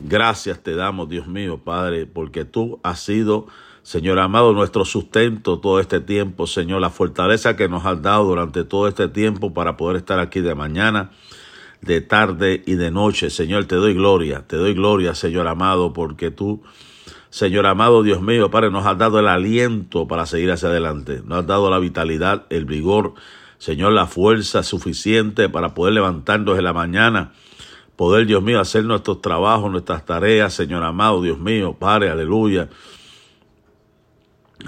Gracias 0.00 0.62
te 0.62 0.76
damos, 0.76 1.08
Dios 1.08 1.26
mío, 1.26 1.58
Padre, 1.58 2.06
porque 2.06 2.44
tú 2.44 2.78
has 2.84 3.00
sido, 3.00 3.46
Señor 3.82 4.20
amado, 4.20 4.52
nuestro 4.52 4.84
sustento 4.84 5.58
todo 5.58 5.80
este 5.80 5.98
tiempo, 6.00 6.46
Señor, 6.46 6.80
la 6.80 6.90
fortaleza 6.90 7.56
que 7.56 7.68
nos 7.68 7.84
has 7.84 8.00
dado 8.00 8.24
durante 8.24 8.62
todo 8.62 8.86
este 8.86 9.08
tiempo 9.08 9.52
para 9.52 9.76
poder 9.76 9.96
estar 9.96 10.20
aquí 10.20 10.40
de 10.40 10.54
mañana, 10.54 11.10
de 11.80 12.00
tarde 12.00 12.62
y 12.64 12.74
de 12.74 12.92
noche. 12.92 13.28
Señor, 13.28 13.64
te 13.64 13.74
doy 13.74 13.94
gloria, 13.94 14.46
te 14.46 14.56
doy 14.56 14.72
gloria, 14.72 15.16
Señor 15.16 15.48
amado, 15.48 15.92
porque 15.92 16.30
tú, 16.30 16.62
Señor 17.30 17.66
amado, 17.66 18.04
Dios 18.04 18.22
mío, 18.22 18.52
Padre, 18.52 18.70
nos 18.70 18.86
has 18.86 18.98
dado 18.98 19.18
el 19.18 19.26
aliento 19.26 20.06
para 20.06 20.26
seguir 20.26 20.52
hacia 20.52 20.68
adelante, 20.68 21.22
nos 21.24 21.40
has 21.40 21.46
dado 21.48 21.70
la 21.70 21.80
vitalidad, 21.80 22.46
el 22.50 22.66
vigor, 22.66 23.14
Señor, 23.58 23.92
la 23.92 24.06
fuerza 24.06 24.62
suficiente 24.62 25.48
para 25.48 25.74
poder 25.74 25.94
levantarnos 25.94 26.56
en 26.56 26.64
la 26.64 26.72
mañana 26.72 27.32
poder, 27.98 28.26
Dios 28.28 28.44
mío, 28.44 28.60
hacer 28.60 28.84
nuestros 28.84 29.20
trabajos, 29.20 29.72
nuestras 29.72 30.06
tareas, 30.06 30.54
Señor 30.54 30.84
amado, 30.84 31.20
Dios 31.20 31.40
mío, 31.40 31.74
Padre, 31.76 32.08
aleluya. 32.08 32.68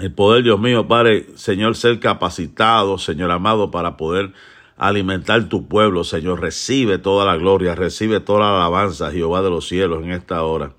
El 0.01 0.13
poder, 0.13 0.43
Dios 0.43 0.59
mío, 0.59 0.85
Padre, 0.85 1.27
Señor, 1.35 1.77
ser 1.77 2.01
capacitado, 2.01 2.97
Señor 2.97 3.31
amado, 3.31 3.71
para 3.71 3.95
poder 3.95 4.33
alimentar 4.75 5.47
tu 5.47 5.65
pueblo, 5.65 6.03
Señor. 6.03 6.41
Recibe 6.41 6.97
toda 6.97 7.23
la 7.25 7.37
gloria, 7.37 7.73
recibe 7.73 8.19
toda 8.19 8.41
la 8.41 8.57
alabanza, 8.57 9.11
Jehová 9.11 9.41
de 9.41 9.49
los 9.49 9.65
cielos, 9.65 10.03
en 10.03 10.11
esta 10.11 10.43
hora. 10.43 10.73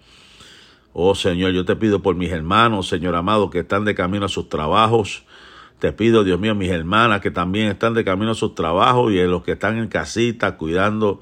Oh 0.93 1.15
Señor, 1.15 1.53
yo 1.53 1.65
te 1.65 1.75
pido 1.75 2.03
por 2.03 2.17
mis 2.17 2.33
hermanos, 2.33 2.87
Señor 2.87 3.15
amado, 3.17 3.49
que 3.49 3.61
están 3.61 3.87
de 3.87 3.95
camino 3.95 4.27
a 4.27 4.29
sus 4.29 4.51
trabajos. 4.51 5.23
Te 5.79 5.91
pido, 5.95 6.23
Dios 6.23 6.39
mío, 6.39 6.55
mis 6.55 6.71
hermanas 6.71 7.23
que 7.23 7.31
también 7.31 7.69
están 7.69 7.95
de 7.95 8.05
camino 8.05 8.33
a 8.33 8.35
sus 8.35 8.55
trabajos 8.55 9.11
y 9.11 9.23
los 9.23 9.43
que 9.43 9.53
están 9.53 9.79
en 9.79 9.89
casita 9.89 10.59
cuidando 10.59 11.21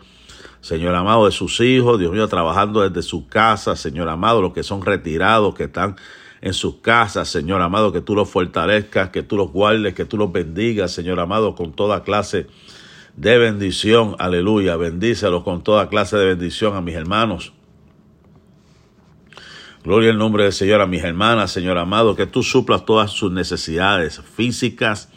Señor 0.60 0.94
amado, 0.94 1.26
de 1.26 1.32
sus 1.32 1.60
hijos, 1.60 1.98
Dios 1.98 2.12
mío, 2.12 2.28
trabajando 2.28 2.88
desde 2.88 3.02
su 3.02 3.26
casa, 3.26 3.76
Señor 3.76 4.08
amado, 4.08 4.42
los 4.42 4.52
que 4.52 4.62
son 4.62 4.84
retirados, 4.84 5.54
que 5.54 5.64
están 5.64 5.96
en 6.42 6.54
sus 6.54 6.76
casas, 6.76 7.28
Señor 7.28 7.62
amado, 7.62 7.92
que 7.92 8.00
tú 8.00 8.14
los 8.14 8.28
fortalezcas, 8.28 9.10
que 9.10 9.22
tú 9.22 9.36
los 9.36 9.50
guardes, 9.52 9.94
que 9.94 10.04
tú 10.04 10.16
los 10.16 10.32
bendigas, 10.32 10.92
Señor 10.92 11.20
amado, 11.20 11.54
con 11.54 11.72
toda 11.72 12.02
clase 12.02 12.46
de 13.16 13.38
bendición, 13.38 14.16
aleluya, 14.18 14.76
bendícelos 14.76 15.42
con 15.44 15.62
toda 15.62 15.88
clase 15.88 16.16
de 16.16 16.26
bendición 16.26 16.76
a 16.76 16.80
mis 16.80 16.94
hermanos. 16.94 17.52
Gloria 19.82 20.10
al 20.10 20.18
nombre 20.18 20.44
del 20.44 20.52
Señor 20.52 20.82
a 20.82 20.86
mis 20.86 21.02
hermanas, 21.02 21.50
Señor 21.50 21.78
amado, 21.78 22.14
que 22.14 22.26
tú 22.26 22.42
suplas 22.42 22.84
todas 22.84 23.10
sus 23.10 23.32
necesidades 23.32 24.20
físicas, 24.20 25.10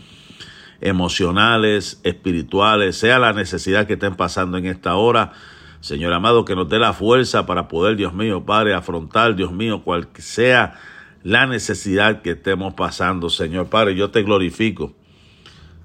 emocionales, 0.83 2.01
espirituales, 2.03 2.97
sea 2.97 3.17
la 3.17 3.31
necesidad 3.31 3.87
que 3.87 3.93
estén 3.93 4.15
pasando 4.15 4.57
en 4.57 4.65
esta 4.65 4.95
hora. 4.95 5.31
Señor 5.79 6.11
amado, 6.11 6.43
que 6.43 6.55
nos 6.55 6.67
dé 6.67 6.77
la 6.77 6.91
fuerza 6.91 7.45
para 7.45 7.69
poder, 7.69 7.95
Dios 7.95 8.13
mío, 8.13 8.45
Padre, 8.45 8.73
afrontar, 8.73 9.35
Dios 9.35 9.53
mío, 9.53 9.81
cual 9.83 10.09
sea 10.15 10.77
la 11.23 11.47
necesidad 11.47 12.21
que 12.21 12.31
estemos 12.31 12.73
pasando, 12.73 13.29
Señor 13.29 13.67
Padre. 13.67 13.95
Yo 13.95 14.11
te 14.11 14.23
glorifico. 14.23 14.93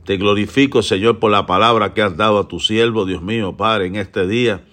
Te 0.04 0.16
glorifico, 0.16 0.82
Señor, 0.82 1.20
por 1.20 1.30
la 1.30 1.46
palabra 1.46 1.94
que 1.94 2.02
has 2.02 2.16
dado 2.16 2.40
a 2.40 2.48
tu 2.48 2.58
siervo, 2.58 3.06
Dios 3.06 3.22
mío, 3.22 3.56
Padre, 3.56 3.86
en 3.86 3.94
este 3.94 4.26
día. 4.26 4.64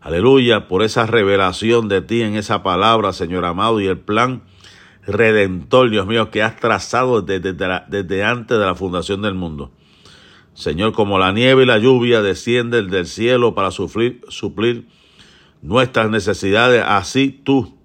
Aleluya, 0.00 0.68
por 0.68 0.84
esa 0.84 1.06
revelación 1.06 1.88
de 1.88 2.00
ti 2.00 2.22
en 2.22 2.36
esa 2.36 2.62
palabra, 2.62 3.12
Señor 3.12 3.44
amado, 3.44 3.80
y 3.80 3.88
el 3.88 3.98
plan 3.98 4.42
redentor, 5.06 5.90
Dios 5.90 6.06
mío, 6.06 6.30
que 6.30 6.42
has 6.42 6.56
trazado 6.56 7.22
desde, 7.22 7.52
desde, 7.52 8.24
antes 8.24 8.58
de 8.58 8.64
la 8.64 8.74
fundación 8.74 9.22
del 9.22 9.34
mundo. 9.34 9.70
Señor, 10.54 10.92
como 10.92 11.18
la 11.18 11.32
nieve 11.32 11.64
y 11.64 11.66
la 11.66 11.78
lluvia 11.78 12.22
descienden 12.22 12.88
del 12.88 13.06
cielo 13.06 13.54
para 13.54 13.70
suplir, 13.70 14.20
suplir 14.28 14.86
nuestras 15.62 16.10
necesidades, 16.10 16.84
así 16.86 17.30
tú 17.30 17.76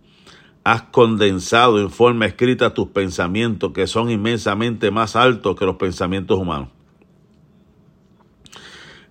has 0.63 0.83
condensado 0.83 1.79
en 1.79 1.89
forma 1.89 2.25
escrita 2.25 2.73
tus 2.73 2.89
pensamientos, 2.89 3.71
que 3.73 3.87
son 3.87 4.11
inmensamente 4.11 4.91
más 4.91 5.15
altos 5.15 5.55
que 5.55 5.65
los 5.65 5.77
pensamientos 5.77 6.37
humanos. 6.37 6.69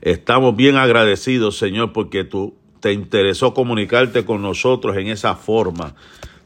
Estamos 0.00 0.54
bien 0.54 0.76
agradecidos, 0.76 1.58
Señor, 1.58 1.92
porque 1.92 2.22
tú 2.22 2.54
te 2.80 2.92
interesó 2.92 3.54
comunicarte 3.54 4.24
con 4.24 4.40
nosotros 4.40 4.96
en 4.96 5.08
esa 5.08 5.34
forma 5.34 5.96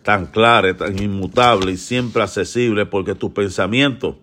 tan 0.02 0.26
clara, 0.26 0.76
tan 0.76 1.00
inmutable 1.00 1.72
y 1.72 1.76
siempre 1.76 2.22
accesible, 2.22 2.86
porque 2.86 3.14
tus 3.14 3.32
pensamientos 3.32 4.16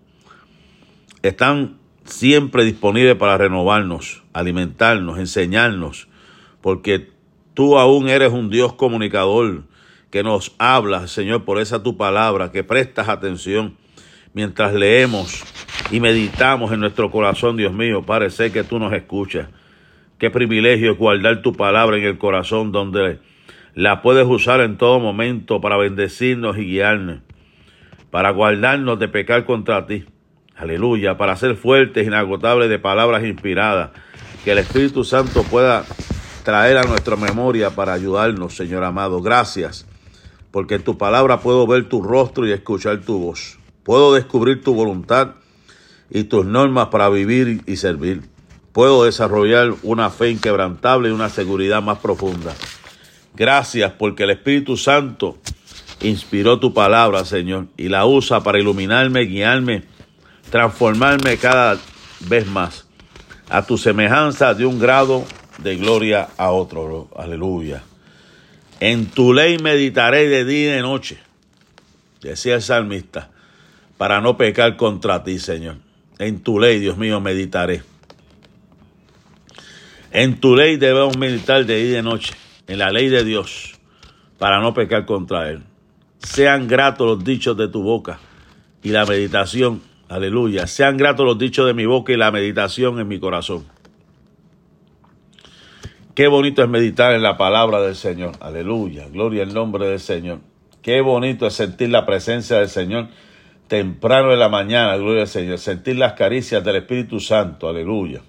están 1.22 1.78
siempre 2.04 2.64
disponibles 2.64 3.16
para 3.16 3.38
renovarnos, 3.38 4.22
alimentarnos, 4.32 5.18
enseñarnos, 5.18 6.08
porque 6.60 7.10
tú 7.54 7.78
aún 7.78 8.08
eres 8.08 8.32
un 8.32 8.50
Dios 8.50 8.72
comunicador 8.74 9.64
que 10.10 10.22
nos 10.22 10.54
habla, 10.58 11.06
Señor, 11.06 11.44
por 11.44 11.60
esa 11.60 11.82
tu 11.82 11.96
palabra, 11.96 12.50
que 12.50 12.64
prestas 12.64 13.08
atención 13.08 13.76
mientras 14.32 14.74
leemos 14.74 15.42
y 15.90 16.00
meditamos 16.00 16.72
en 16.72 16.80
nuestro 16.80 17.10
corazón, 17.10 17.56
Dios 17.56 17.72
mío, 17.72 18.04
parece 18.04 18.52
que 18.52 18.64
tú 18.64 18.78
nos 18.78 18.92
escuchas. 18.92 19.48
Qué 20.18 20.30
privilegio 20.30 20.92
es 20.92 20.98
guardar 20.98 21.42
tu 21.42 21.54
palabra 21.54 21.96
en 21.96 22.04
el 22.04 22.18
corazón 22.18 22.72
donde 22.72 23.18
la 23.74 24.02
puedes 24.02 24.26
usar 24.26 24.60
en 24.60 24.76
todo 24.76 25.00
momento 25.00 25.60
para 25.60 25.76
bendecirnos 25.76 26.58
y 26.58 26.64
guiarnos, 26.64 27.20
para 28.10 28.30
guardarnos 28.30 28.98
de 28.98 29.08
pecar 29.08 29.44
contra 29.44 29.86
ti. 29.86 30.06
Aleluya, 30.56 31.16
para 31.16 31.36
ser 31.36 31.56
fuertes, 31.56 32.06
inagotables 32.06 32.68
de 32.68 32.78
palabras 32.78 33.24
inspiradas, 33.24 33.90
que 34.44 34.52
el 34.52 34.58
Espíritu 34.58 35.04
Santo 35.04 35.42
pueda 35.44 35.84
traer 36.44 36.76
a 36.76 36.84
nuestra 36.84 37.16
memoria 37.16 37.70
para 37.70 37.92
ayudarnos, 37.92 38.56
Señor 38.56 38.84
amado. 38.84 39.22
Gracias, 39.22 39.86
porque 40.50 40.74
en 40.74 40.82
tu 40.82 40.98
palabra 40.98 41.40
puedo 41.40 41.66
ver 41.66 41.88
tu 41.88 42.02
rostro 42.02 42.46
y 42.46 42.52
escuchar 42.52 43.00
tu 43.00 43.18
voz. 43.18 43.58
Puedo 43.84 44.14
descubrir 44.14 44.62
tu 44.62 44.74
voluntad 44.74 45.36
y 46.10 46.24
tus 46.24 46.44
normas 46.44 46.88
para 46.88 47.08
vivir 47.08 47.62
y 47.66 47.76
servir. 47.76 48.22
Puedo 48.72 49.04
desarrollar 49.04 49.74
una 49.82 50.10
fe 50.10 50.30
inquebrantable 50.30 51.08
y 51.08 51.12
una 51.12 51.28
seguridad 51.28 51.82
más 51.82 51.98
profunda. 51.98 52.52
Gracias 53.40 53.92
porque 53.92 54.24
el 54.24 54.30
Espíritu 54.32 54.76
Santo 54.76 55.38
inspiró 56.02 56.60
tu 56.60 56.74
palabra, 56.74 57.24
Señor, 57.24 57.68
y 57.78 57.88
la 57.88 58.04
usa 58.04 58.42
para 58.42 58.58
iluminarme, 58.58 59.22
guiarme, 59.22 59.84
transformarme 60.50 61.38
cada 61.38 61.78
vez 62.28 62.46
más 62.46 62.86
a 63.48 63.64
tu 63.64 63.78
semejanza 63.78 64.52
de 64.52 64.66
un 64.66 64.78
grado 64.78 65.24
de 65.56 65.76
gloria 65.76 66.28
a 66.36 66.50
otro. 66.50 67.08
Aleluya. 67.16 67.82
En 68.78 69.06
tu 69.06 69.32
ley 69.32 69.56
meditaré 69.56 70.28
de 70.28 70.44
día 70.44 70.72
y 70.72 70.72
de 70.74 70.82
noche, 70.82 71.16
decía 72.20 72.56
el 72.56 72.62
salmista, 72.62 73.30
para 73.96 74.20
no 74.20 74.36
pecar 74.36 74.76
contra 74.76 75.24
ti, 75.24 75.38
Señor. 75.38 75.76
En 76.18 76.40
tu 76.40 76.60
ley, 76.60 76.78
Dios 76.78 76.98
mío, 76.98 77.22
meditaré. 77.22 77.82
En 80.12 80.38
tu 80.40 80.54
ley 80.54 80.76
debemos 80.76 81.16
meditar 81.16 81.64
de 81.64 81.76
día 81.76 81.86
y 81.86 81.92
de 81.92 82.02
noche 82.02 82.34
en 82.70 82.78
la 82.78 82.92
ley 82.92 83.08
de 83.08 83.24
Dios 83.24 83.74
para 84.38 84.60
no 84.60 84.72
pecar 84.72 85.04
contra 85.04 85.50
Él. 85.50 85.64
Sean 86.18 86.68
gratos 86.68 87.04
los 87.04 87.24
dichos 87.24 87.56
de 87.56 87.66
tu 87.66 87.82
boca 87.82 88.20
y 88.80 88.90
la 88.90 89.04
meditación, 89.04 89.82
aleluya, 90.08 90.68
sean 90.68 90.96
gratos 90.96 91.26
los 91.26 91.36
dichos 91.36 91.66
de 91.66 91.74
mi 91.74 91.84
boca 91.84 92.12
y 92.12 92.16
la 92.16 92.30
meditación 92.30 93.00
en 93.00 93.08
mi 93.08 93.18
corazón. 93.18 93.66
Qué 96.14 96.28
bonito 96.28 96.62
es 96.62 96.68
meditar 96.68 97.12
en 97.12 97.22
la 97.22 97.36
palabra 97.36 97.80
del 97.80 97.96
Señor, 97.96 98.32
aleluya, 98.40 99.08
gloria 99.08 99.42
al 99.42 99.52
nombre 99.52 99.88
del 99.88 100.00
Señor. 100.00 100.38
Qué 100.80 101.00
bonito 101.00 101.48
es 101.48 101.54
sentir 101.54 101.90
la 101.90 102.06
presencia 102.06 102.58
del 102.58 102.68
Señor 102.68 103.08
temprano 103.66 104.32
en 104.32 104.38
la 104.38 104.48
mañana, 104.48 104.96
gloria 104.96 105.22
al 105.22 105.28
Señor, 105.28 105.58
sentir 105.58 105.96
las 105.96 106.12
caricias 106.12 106.62
del 106.62 106.76
Espíritu 106.76 107.18
Santo, 107.18 107.68
aleluya 107.68 108.20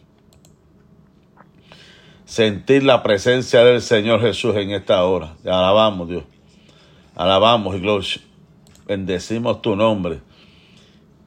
sentir 2.31 2.83
la 2.83 3.03
presencia 3.03 3.61
del 3.65 3.81
Señor 3.81 4.21
Jesús 4.21 4.55
en 4.55 4.71
esta 4.71 5.03
hora. 5.03 5.33
Te 5.43 5.49
alabamos, 5.49 6.07
Dios. 6.07 6.23
Alabamos 7.13 7.75
y 7.75 7.81
gloria. 7.81 8.21
Bendecimos 8.87 9.61
tu 9.61 9.75
nombre. 9.75 10.21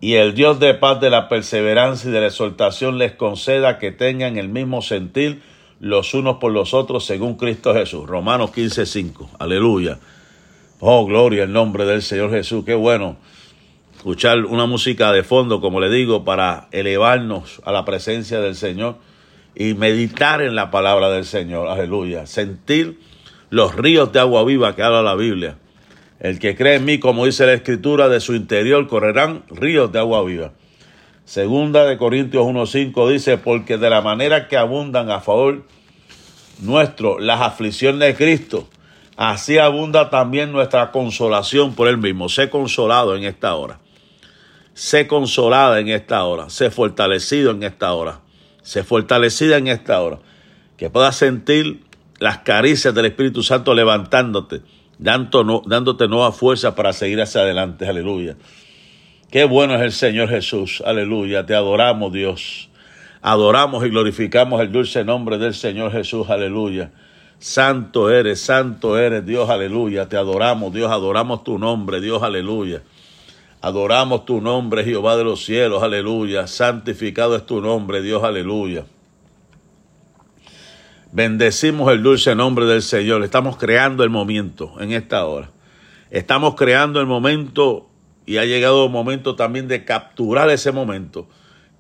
Y 0.00 0.14
el 0.14 0.32
Dios 0.32 0.61
de 0.61 0.73
paz, 0.73 1.02
de 1.02 1.11
la 1.11 1.28
perseverancia 1.28 2.08
y 2.08 2.12
de 2.14 2.20
la 2.23 2.28
exaltación 2.28 2.96
les 2.96 3.12
conceda 3.12 3.78
que 3.78 3.93
tengan 3.93 4.38
el 4.38 4.49
mismo 4.49 4.81
sentir 4.81 5.43
los 5.78 6.14
unos 6.14 6.38
por 6.38 6.52
los 6.52 6.73
otros 6.73 7.05
según 7.05 7.34
Cristo 7.34 7.75
Jesús. 7.75 8.06
Romanos 8.06 8.50
15, 8.52 8.87
5. 8.87 9.31
Aleluya. 9.38 9.99
Oh, 10.81 11.05
gloria 11.05 11.43
al 11.43 11.52
nombre 11.52 11.84
del 11.84 12.00
Señor 12.00 12.31
Jesús. 12.31 12.64
Qué 12.64 12.75
bueno 12.75 13.19
escuchar 13.94 14.46
una 14.46 14.64
música 14.64 15.12
de 15.12 15.23
fondo, 15.23 15.61
como 15.61 15.81
le 15.81 15.90
digo, 15.90 16.25
para 16.25 16.69
elevarnos 16.73 17.61
a 17.67 17.73
la 17.73 17.84
presencia 17.84 18.40
del 18.40 18.55
Señor 18.55 18.96
y 19.54 19.74
meditar 19.74 20.42
en 20.42 20.54
la 20.54 20.70
palabra 20.70 21.10
del 21.10 21.24
Señor. 21.24 21.68
Aleluya. 21.68 22.26
Sentir 22.26 22.98
los 23.50 23.74
ríos 23.74 24.12
de 24.12 24.20
agua 24.20 24.44
viva 24.44 24.74
que 24.74 24.82
habla 24.82 25.02
la 25.02 25.14
Biblia. 25.14 25.56
El 26.20 26.38
que 26.38 26.56
cree 26.56 26.76
en 26.76 26.84
mí, 26.84 26.98
como 26.98 27.26
dice 27.26 27.46
la 27.46 27.52
Escritura, 27.52 28.08
de 28.08 28.20
su 28.20 28.34
interior 28.34 28.86
correrán 28.88 29.44
ríos 29.48 29.92
de 29.92 29.98
agua 29.98 30.24
viva. 30.24 30.52
Segunda 31.24 31.84
de 31.84 31.96
Corintios 31.96 32.44
1.5 32.44 33.10
dice, 33.10 33.38
porque 33.38 33.78
de 33.78 33.90
la 33.90 34.02
manera 34.02 34.48
que 34.48 34.56
abundan 34.56 35.10
a 35.10 35.20
favor 35.20 35.62
nuestro 36.60 37.18
las 37.18 37.40
aflicciones 37.40 38.00
de 38.00 38.14
Cristo, 38.14 38.68
así 39.16 39.58
abunda 39.58 40.10
también 40.10 40.52
nuestra 40.52 40.90
consolación 40.90 41.74
por 41.74 41.88
Él 41.88 41.98
mismo. 41.98 42.28
Sé 42.28 42.50
consolado 42.50 43.16
en 43.16 43.24
esta 43.24 43.54
hora. 43.54 43.80
Sé 44.74 45.06
consolada 45.06 45.78
en 45.80 45.88
esta 45.88 46.24
hora. 46.24 46.50
Sé 46.50 46.70
fortalecido 46.70 47.52
en 47.52 47.62
esta 47.62 47.92
hora. 47.94 48.24
Sé 48.64 48.82
fortalecida 48.82 49.58
en 49.58 49.69
esta 49.69 50.00
hora. 50.00 50.19
Que 50.76 50.90
puedas 50.90 51.14
sentir 51.14 51.84
las 52.19 52.38
caricias 52.38 52.93
del 52.94 53.05
Espíritu 53.06 53.44
Santo 53.44 53.75
levantándote, 53.75 54.62
dándote 54.99 56.08
nueva 56.08 56.32
fuerza 56.32 56.75
para 56.75 56.93
seguir 56.93 57.20
hacia 57.20 57.43
adelante. 57.43 57.87
Aleluya. 57.87 58.37
Qué 59.31 59.44
bueno 59.44 59.76
es 59.76 59.82
el 59.82 59.93
Señor 59.93 60.31
Jesús. 60.31 60.82
Aleluya. 60.84 61.46
Te 61.46 61.55
adoramos, 61.55 62.12
Dios. 62.12 62.70
Adoramos 63.20 63.84
y 63.84 63.90
glorificamos 63.90 64.61
el 64.61 64.72
dulce 64.72 65.05
nombre 65.05 65.38
del 65.38 65.55
Señor 65.55 65.93
Jesús. 65.93 66.28
Aleluya. 66.31 66.90
Santo 67.38 68.11
eres, 68.11 68.40
santo 68.40 68.96
eres, 68.96 69.26
Dios, 69.26 69.50
aleluya. 69.50 70.08
Te 70.08 70.16
adoramos, 70.16 70.72
Dios, 70.72 70.90
adoramos 70.90 71.44
tu 71.44 71.58
nombre, 71.58 72.00
Dios, 72.00 72.22
aleluya. 72.22 72.81
Adoramos 73.64 74.26
tu 74.26 74.43
nombre, 74.43 74.84
Jehová 74.84 75.16
de 75.16 75.25
los 75.25 75.43
cielos, 75.43 75.82
aleluya. 75.82 76.46
Santificado 76.46 77.34
es 77.34 77.46
tu 77.46 77.62
nombre, 77.62 78.02
Dios, 78.02 78.22
aleluya. 78.22 78.84
Bendecimos 81.12 81.90
el 81.90 82.02
dulce 82.02 82.34
nombre 82.34 82.66
del 82.66 82.82
Señor. 82.82 83.25
Estamos 83.25 83.56
creando 83.56 84.05
el 84.05 84.11
momento 84.11 84.75
en 84.81 84.93
esta 84.93 85.25
hora. 85.25 85.49
Estamos 86.11 86.56
creando 86.56 87.00
el 87.00 87.06
momento 87.06 87.88
y 88.26 88.37
ha 88.37 88.44
llegado 88.44 88.84
el 88.84 88.90
momento 88.90 89.34
también 89.34 89.66
de 89.66 89.87
capturar 89.87 90.50
ese 90.50 90.70
momento 90.70 91.26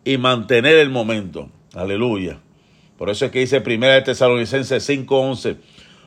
y 0.06 0.16
mantener 0.16 0.78
el 0.78 0.88
momento. 0.88 1.50
Aleluya. 1.74 2.38
Por 2.96 3.10
eso 3.10 3.26
es 3.26 3.30
que 3.30 3.40
dice 3.40 3.60
Primera 3.60 3.92
de 3.92 4.00
Tesalonicenses 4.00 4.88
5:11, 4.88 5.58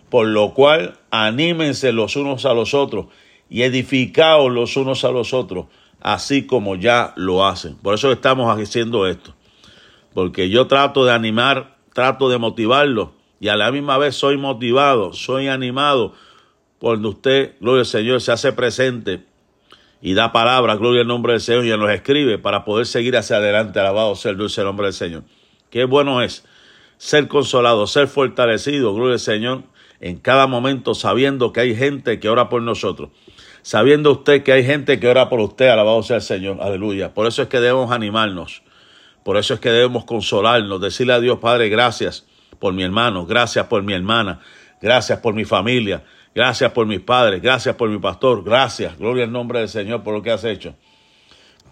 por 0.09 0.25
lo 0.25 0.56
cual 0.56 0.97
anímense 1.12 1.91
los 1.91 2.15
unos 2.15 2.47
a 2.47 2.56
los 2.56 2.74
otros 2.74 3.09
y 3.49 3.63
edificaos 3.63 4.51
los 4.51 4.75
unos 4.77 5.03
a 5.03 5.11
los 5.11 5.33
otros, 5.33 5.67
así 6.01 6.45
como 6.45 6.75
ya 6.75 7.13
lo 7.15 7.45
hacen. 7.45 7.75
Por 7.75 7.94
eso 7.94 8.11
estamos 8.11 8.49
haciendo 8.49 9.07
esto. 9.07 9.33
Porque 10.13 10.49
yo 10.49 10.67
trato 10.67 11.05
de 11.05 11.13
animar, 11.13 11.77
trato 11.94 12.29
de 12.29 12.38
motivarlo 12.38 13.13
y 13.39 13.49
a 13.49 13.55
la 13.55 13.71
misma 13.71 13.97
vez 13.97 14.15
soy 14.15 14.38
motivado, 14.38 15.13
soy 15.13 15.47
animado 15.47 16.13
cuando 16.79 17.09
usted, 17.09 17.55
gloria 17.59 17.81
al 17.81 17.85
Señor, 17.85 18.21
se 18.21 18.31
hace 18.31 18.53
presente 18.53 19.23
y 20.01 20.13
da 20.13 20.31
palabra, 20.31 20.75
gloria 20.75 21.01
al 21.01 21.07
nombre 21.07 21.33
del 21.33 21.41
Señor 21.41 21.65
y 21.65 21.69
nos 21.69 21.89
escribe 21.89 22.38
para 22.38 22.65
poder 22.65 22.85
seguir 22.85 23.17
hacia 23.17 23.38
adelante. 23.38 23.79
Alabado 23.79 24.15
sea 24.15 24.31
el 24.31 24.38
dulce 24.38 24.63
nombre 24.63 24.88
del 24.88 24.93
Señor. 24.93 25.23
Qué 25.69 25.85
bueno 25.85 26.21
es 26.21 26.45
ser 26.97 27.27
consolado, 27.27 27.88
ser 27.88 28.07
fortalecido, 28.07 28.93
gloria 28.93 29.13
al 29.13 29.19
Señor, 29.19 29.63
en 30.00 30.17
cada 30.17 30.45
momento 30.47 30.93
sabiendo 30.93 31.51
que 31.51 31.61
hay 31.61 31.75
gente 31.75 32.19
que 32.19 32.29
ora 32.29 32.50
por 32.50 32.61
nosotros. 32.61 33.09
Sabiendo 33.67 34.13
usted 34.13 34.43
que 34.43 34.53
hay 34.53 34.63
gente 34.63 34.97
que 34.97 35.09
ora 35.09 35.27
por 35.27 35.41
usted, 35.41 35.67
alabado 35.67 36.01
sea 36.01 36.15
el 36.15 36.21
Señor, 36.21 36.59
aleluya. 36.61 37.13
Por 37.13 37.27
eso 37.27 37.41
es 37.41 37.49
que 37.49 37.59
debemos 37.59 37.91
animarnos, 37.91 38.63
por 39.25 39.35
eso 39.35 39.55
es 39.55 39.59
que 39.59 39.69
debemos 39.69 40.05
consolarnos, 40.05 40.79
decirle 40.79 41.11
a 41.11 41.19
Dios, 41.19 41.39
Padre, 41.39 41.67
gracias 41.67 42.25
por 42.59 42.71
mi 42.71 42.83
hermano, 42.83 43.25
gracias 43.25 43.65
por 43.65 43.83
mi 43.83 43.91
hermana, 43.91 44.39
gracias 44.81 45.19
por 45.19 45.33
mi 45.33 45.43
familia, 45.43 46.01
gracias 46.33 46.71
por 46.71 46.87
mis 46.87 47.01
padres, 47.01 47.41
gracias 47.41 47.75
por 47.75 47.89
mi 47.89 47.97
pastor, 47.97 48.41
gracias, 48.41 48.97
gloria 48.97 49.25
al 49.25 49.33
nombre 49.33 49.59
del 49.59 49.67
Señor 49.67 50.01
por 50.01 50.13
lo 50.13 50.21
que 50.21 50.31
has 50.31 50.45
hecho. 50.45 50.73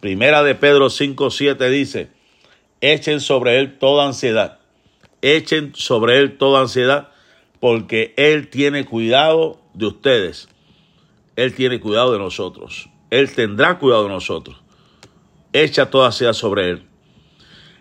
Primera 0.02 0.44
de 0.44 0.54
Pedro 0.54 0.90
5, 0.90 1.32
7 1.32 1.70
dice, 1.70 2.10
echen 2.82 3.22
sobre 3.22 3.58
él 3.58 3.78
toda 3.80 4.06
ansiedad 4.06 4.60
echen 5.22 5.72
sobre 5.76 6.20
él 6.20 6.38
toda 6.38 6.60
ansiedad, 6.60 7.08
porque 7.62 8.14
él 8.18 8.50
tiene 8.50 8.84
cuidado 8.84 9.62
de 9.74 9.86
ustedes. 9.86 10.50
Él 11.36 11.54
tiene 11.54 11.80
cuidado 11.80 12.14
de 12.14 12.20
nosotros. 12.20 12.90
Él 13.10 13.34
tendrá 13.34 13.78
cuidado 13.80 14.04
de 14.04 14.10
nosotros. 14.10 14.62
Echa 15.54 15.90
toda 15.90 16.08
ansiedad 16.08 16.34
sobre 16.34 16.70
él. 16.70 16.84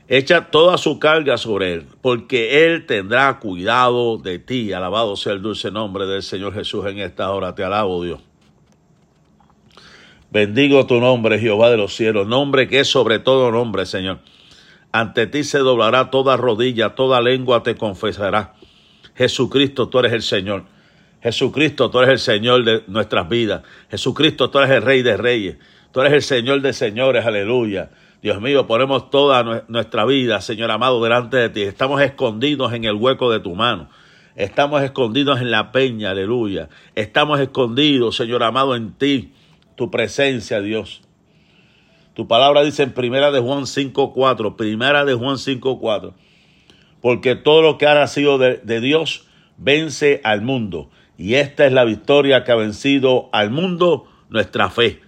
Echa 0.06 0.50
toda 0.50 0.76
su 0.76 0.98
carga 0.98 1.38
sobre 1.38 1.72
él, 1.72 1.86
porque 2.02 2.66
él 2.66 2.84
tendrá 2.84 3.38
cuidado 3.40 4.18
de 4.18 4.38
ti. 4.38 4.72
Alabado 4.72 5.16
sea 5.16 5.32
el 5.32 5.40
dulce 5.40 5.70
nombre 5.70 6.06
del 6.06 6.22
Señor 6.22 6.52
Jesús 6.52 6.84
en 6.86 6.98
esta 6.98 7.32
hora. 7.32 7.54
Te 7.54 7.64
alabo, 7.64 8.04
Dios. 8.04 8.20
Bendigo 10.30 10.84
tu 10.86 11.00
nombre, 11.00 11.38
Jehová 11.38 11.70
de 11.70 11.76
los 11.76 11.94
cielos, 11.94 12.26
nombre 12.26 12.68
que 12.68 12.80
es 12.80 12.88
sobre 12.88 13.18
todo 13.18 13.50
nombre, 13.50 13.86
Señor. 13.86 14.18
Ante 14.92 15.26
ti 15.26 15.42
se 15.42 15.58
doblará 15.58 16.10
toda 16.10 16.36
rodilla, 16.36 16.94
toda 16.94 17.20
lengua 17.20 17.62
te 17.62 17.76
confesará. 17.76 18.54
Jesucristo, 19.14 19.88
tú 19.88 20.00
eres 20.00 20.12
el 20.12 20.22
Señor. 20.22 20.64
Jesucristo, 21.24 21.90
tú 21.90 22.00
eres 22.00 22.10
el 22.10 22.18
Señor 22.18 22.64
de 22.64 22.84
nuestras 22.86 23.30
vidas. 23.30 23.62
Jesucristo, 23.90 24.50
tú 24.50 24.58
eres 24.58 24.72
el 24.72 24.82
Rey 24.82 25.00
de 25.00 25.16
Reyes. 25.16 25.56
Tú 25.90 26.02
eres 26.02 26.12
el 26.12 26.20
Señor 26.20 26.60
de 26.60 26.74
Señores, 26.74 27.24
aleluya. 27.24 27.92
Dios 28.22 28.42
mío, 28.42 28.66
ponemos 28.66 29.08
toda 29.08 29.64
nuestra 29.68 30.04
vida, 30.04 30.42
Señor 30.42 30.70
amado, 30.70 31.02
delante 31.02 31.38
de 31.38 31.48
ti. 31.48 31.62
Estamos 31.62 32.02
escondidos 32.02 32.74
en 32.74 32.84
el 32.84 32.96
hueco 32.96 33.32
de 33.32 33.40
tu 33.40 33.54
mano. 33.54 33.88
Estamos 34.36 34.82
escondidos 34.82 35.40
en 35.40 35.50
la 35.50 35.72
peña, 35.72 36.10
aleluya. 36.10 36.68
Estamos 36.94 37.40
escondidos, 37.40 38.16
Señor 38.16 38.42
amado, 38.42 38.76
en 38.76 38.92
ti, 38.92 39.32
tu 39.76 39.90
presencia, 39.90 40.60
Dios. 40.60 41.00
Tu 42.12 42.28
palabra 42.28 42.62
dice 42.64 42.82
en 42.82 42.92
Primera 42.92 43.30
de 43.30 43.40
Juan 43.40 43.62
5.4, 43.62 44.56
Primera 44.56 45.06
de 45.06 45.14
Juan 45.14 45.36
5.4, 45.36 46.12
porque 47.00 47.34
todo 47.34 47.62
lo 47.62 47.78
que 47.78 47.86
ha 47.86 48.04
de, 48.04 48.60
de 48.62 48.80
Dios 48.82 49.26
vence 49.56 50.20
al 50.22 50.42
mundo. 50.42 50.90
Y 51.16 51.34
esta 51.34 51.66
es 51.66 51.72
la 51.72 51.84
victoria 51.84 52.44
que 52.44 52.52
ha 52.52 52.56
vencido 52.56 53.28
al 53.32 53.50
mundo, 53.50 54.06
nuestra 54.30 54.70
fe. 54.70 55.00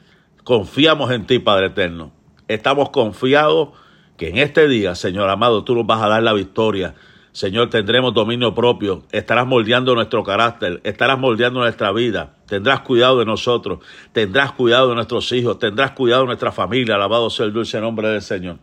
Confiamos 0.45 1.11
en 1.11 1.27
ti, 1.27 1.39
Padre 1.39 1.67
Eterno. 1.67 2.13
Estamos 2.49 2.91
confiados 2.91 3.71
que 4.17 4.29
en 4.29 4.39
este 4.39 4.69
día, 4.69 4.95
Señor 4.95 5.29
amado, 5.29 5.65
tú 5.65 5.75
nos 5.75 5.87
vas 5.87 6.03
a 6.03 6.09
dar 6.09 6.23
la 6.23 6.33
victoria 6.33 6.95
Señor, 7.37 7.69
tendremos 7.69 8.15
dominio 8.15 8.55
propio, 8.55 9.03
estarás 9.13 9.47
moldeando 9.47 9.95
nuestro 9.95 10.25
carácter, 10.25 10.81
estarás 10.85 11.19
moldeando 11.19 11.61
nuestra 11.61 11.93
vida, 11.93 12.35
tendrás 12.47 12.81
cuidado 12.81 13.19
de 13.19 13.27
nosotros, 13.27 13.81
tendrás 14.13 14.53
cuidado 14.53 14.89
de 14.89 14.95
nuestros 14.95 15.31
hijos, 15.33 15.59
tendrás 15.59 15.91
cuidado 15.91 16.23
de 16.23 16.29
nuestra 16.29 16.51
familia, 16.51 16.95
alabado 16.95 17.29
sea 17.29 17.45
el 17.45 17.53
dulce 17.53 17.79
nombre 17.79 18.09
del 18.09 18.23
Señor. 18.23 18.57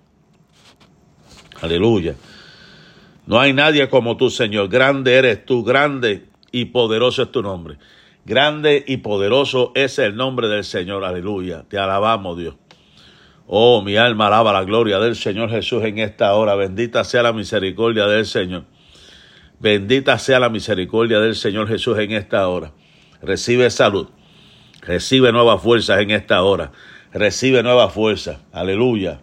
Aleluya. 1.61 2.15
No 3.27 3.39
hay 3.39 3.53
nadie 3.53 3.87
como 3.89 4.17
tú, 4.17 4.31
Señor. 4.31 4.69
Grande 4.69 5.13
eres 5.13 5.45
tú, 5.45 5.63
grande 5.63 6.25
y 6.53 6.65
poderoso 6.65 7.23
es 7.23 7.31
tu 7.31 7.41
nombre. 7.41 7.77
Grande 8.25 8.85
y 8.88 8.97
poderoso 8.97 9.73
es 9.75 10.00
el 10.00 10.15
nombre 10.15 10.48
del 10.48 10.63
Señor. 10.63 11.03
Aleluya. 11.03 11.65
Te 11.67 11.77
alabamos, 11.77 12.38
Dios. 12.38 12.55
Oh, 13.48 13.81
mi 13.81 13.98
alma 13.98 14.27
alaba 14.27 14.53
la 14.53 14.63
gloria 14.63 15.00
del 15.00 15.17
Señor 15.17 15.50
Jesús 15.50 15.83
en 15.83 15.98
esta 15.98 16.33
hora. 16.36 16.55
Bendita 16.55 17.03
sea 17.03 17.24
la 17.24 17.33
misericordia 17.33 18.05
del 18.05 18.25
Señor. 18.25 18.63
Bendita 19.60 20.17
sea 20.19 20.39
la 20.39 20.50
misericordia 20.50 21.19
del 21.19 21.36
Señor 21.36 21.67
Jesús 21.67 21.98
en 21.98 22.12
esta 22.12 22.48
hora. 22.48 22.72
Recibe 23.22 23.69
salud. 23.69 24.07
Recibe 24.81 25.31
nuevas 25.31 25.62
fuerzas 25.62 26.00
en 26.01 26.12
esta 26.12 26.43
hora. 26.43 26.72
Recibe 27.12 27.63
nuevas 27.63 27.91
fuerzas. 27.91 28.38
Aleluya. 28.51 29.22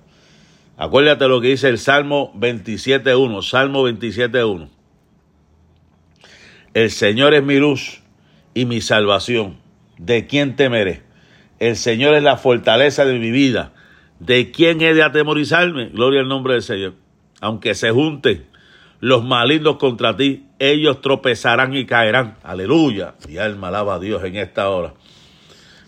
Acuérdate 0.76 1.28
lo 1.28 1.40
que 1.40 1.48
dice 1.48 1.68
el 1.68 1.78
Salmo 1.78 2.32
27.1. 2.34 3.42
Salmo 3.42 3.88
27.1. 3.88 4.79
El 6.72 6.90
Señor 6.90 7.34
es 7.34 7.42
mi 7.42 7.56
luz 7.56 8.00
y 8.54 8.64
mi 8.64 8.80
salvación. 8.80 9.58
¿De 9.98 10.28
quién 10.28 10.54
temeré? 10.54 11.02
El 11.58 11.76
Señor 11.76 12.14
es 12.14 12.22
la 12.22 12.36
fortaleza 12.36 13.04
de 13.04 13.18
mi 13.18 13.32
vida. 13.32 13.72
¿De 14.20 14.52
quién 14.52 14.80
he 14.80 14.94
de 14.94 15.02
atemorizarme? 15.02 15.88
Gloria 15.88 16.20
al 16.20 16.28
nombre 16.28 16.54
del 16.54 16.62
Señor. 16.62 16.94
Aunque 17.40 17.74
se 17.74 17.90
junten 17.90 18.46
los 19.00 19.24
malignos 19.24 19.78
contra 19.78 20.16
ti, 20.16 20.46
ellos 20.60 21.00
tropezarán 21.00 21.74
y 21.74 21.86
caerán. 21.86 22.36
Aleluya. 22.44 23.14
Mi 23.26 23.38
alma 23.38 23.68
alaba 23.68 23.94
a 23.94 23.98
Dios 23.98 24.22
en 24.22 24.36
esta 24.36 24.70
hora. 24.70 24.94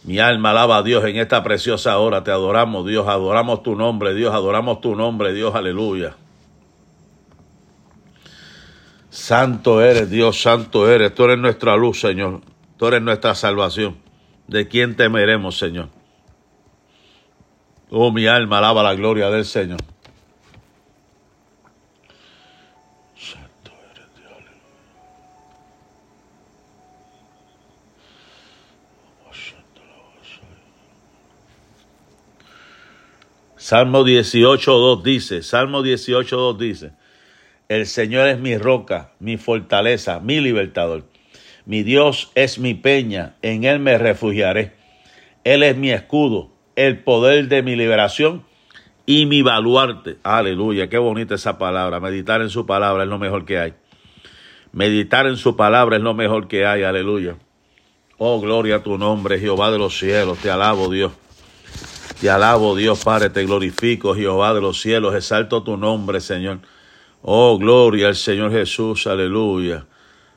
Mi 0.02 0.18
alma 0.18 0.50
alaba 0.50 0.78
a 0.78 0.82
Dios 0.82 1.04
en 1.04 1.16
esta 1.16 1.44
preciosa 1.44 1.96
hora. 1.98 2.24
Te 2.24 2.32
adoramos, 2.32 2.86
Dios. 2.88 3.06
Adoramos 3.06 3.62
tu 3.62 3.76
nombre, 3.76 4.14
Dios. 4.14 4.34
Adoramos 4.34 4.80
tu 4.80 4.96
nombre, 4.96 5.32
Dios. 5.32 5.54
Aleluya. 5.54 6.16
Santo 9.12 9.82
eres, 9.82 10.08
Dios, 10.08 10.40
santo 10.40 10.90
eres. 10.90 11.14
Tú 11.14 11.24
eres 11.24 11.36
nuestra 11.36 11.76
luz, 11.76 12.00
Señor. 12.00 12.40
Tú 12.78 12.86
eres 12.86 13.02
nuestra 13.02 13.34
salvación. 13.34 13.98
¿De 14.48 14.66
quién 14.66 14.96
temeremos, 14.96 15.58
Señor? 15.58 15.90
Oh, 17.90 18.10
mi 18.10 18.26
alma 18.26 18.56
alaba 18.56 18.82
la 18.82 18.94
gloria 18.94 19.28
del 19.28 19.44
Señor. 19.44 19.80
Santo 23.14 23.72
eres 23.92 24.08
Dios. 24.16 24.32
Salmo 33.58 34.04
18.2 34.04 35.02
dice, 35.02 35.42
Salmo 35.42 35.82
18.2 35.82 36.56
dice, 36.56 37.01
el 37.72 37.86
Señor 37.86 38.28
es 38.28 38.38
mi 38.38 38.58
roca, 38.58 39.12
mi 39.18 39.38
fortaleza, 39.38 40.20
mi 40.20 40.40
libertador. 40.40 41.04
Mi 41.64 41.82
Dios 41.82 42.30
es 42.34 42.58
mi 42.58 42.74
peña, 42.74 43.36
en 43.40 43.64
Él 43.64 43.78
me 43.78 43.96
refugiaré. 43.96 44.72
Él 45.44 45.62
es 45.62 45.76
mi 45.76 45.90
escudo, 45.90 46.50
el 46.76 46.98
poder 46.98 47.48
de 47.48 47.62
mi 47.62 47.74
liberación 47.76 48.44
y 49.06 49.26
mi 49.26 49.42
baluarte. 49.42 50.16
Aleluya, 50.22 50.88
qué 50.88 50.98
bonita 50.98 51.34
esa 51.34 51.58
palabra. 51.58 51.98
Meditar 51.98 52.42
en 52.42 52.50
su 52.50 52.66
palabra 52.66 53.04
es 53.04 53.08
lo 53.08 53.18
mejor 53.18 53.44
que 53.44 53.58
hay. 53.58 53.74
Meditar 54.72 55.26
en 55.26 55.36
su 55.36 55.56
palabra 55.56 55.96
es 55.96 56.02
lo 56.02 56.14
mejor 56.14 56.48
que 56.48 56.66
hay. 56.66 56.82
Aleluya. 56.82 57.36
Oh, 58.18 58.40
gloria 58.40 58.76
a 58.76 58.82
tu 58.82 58.98
nombre, 58.98 59.38
Jehová 59.38 59.70
de 59.70 59.78
los 59.78 59.98
cielos. 59.98 60.38
Te 60.38 60.50
alabo, 60.50 60.90
Dios. 60.90 61.12
Te 62.20 62.30
alabo, 62.30 62.76
Dios 62.76 63.02
Padre. 63.02 63.30
Te 63.30 63.44
glorifico, 63.44 64.14
Jehová 64.14 64.54
de 64.54 64.60
los 64.60 64.80
cielos. 64.80 65.14
Exalto 65.14 65.62
tu 65.62 65.76
nombre, 65.76 66.20
Señor. 66.20 66.58
Oh, 67.22 67.56
gloria 67.58 68.08
al 68.08 68.16
Señor 68.16 68.50
Jesús. 68.50 69.06
Aleluya. 69.06 69.86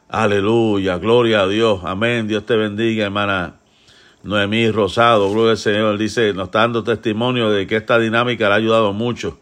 Aleluya. 0.08 0.98
Gloria 0.98 1.42
a 1.42 1.48
Dios. 1.48 1.82
Amén. 1.84 2.28
Dios 2.28 2.46
te 2.46 2.56
bendiga, 2.56 3.06
hermana. 3.06 3.56
Noemí 4.26 4.72
Rosado, 4.72 5.30
gloria 5.30 5.52
al 5.52 5.58
Señor, 5.60 6.00
dice, 6.00 6.34
nos 6.34 6.46
está 6.46 6.62
dando 6.62 6.84
testimonio 6.84 7.52
de 7.52 7.68
que 7.68 7.76
esta 7.76 8.00
dinámica 8.00 8.48
le 8.48 8.54
ha 8.54 8.58
ayudado 8.58 8.92
mucho. 8.92 9.38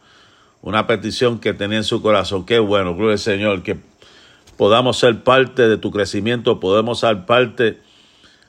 Una 0.62 0.88
petición 0.88 1.40
que 1.40 1.54
tenía 1.54 1.78
en 1.78 1.84
su 1.86 2.02
corazón. 2.02 2.46
Qué 2.46 2.60
bueno, 2.60 2.94
gloria 2.94 3.14
al 3.14 3.20
Señor, 3.20 3.64
que 3.64 3.78
podamos 4.58 4.98
ser 4.98 5.24
parte 5.24 5.70
de 5.70 5.78
tu 5.78 5.90
crecimiento, 5.90 6.60
podemos 6.60 7.00
ser 7.00 7.26
parte, 7.26 7.80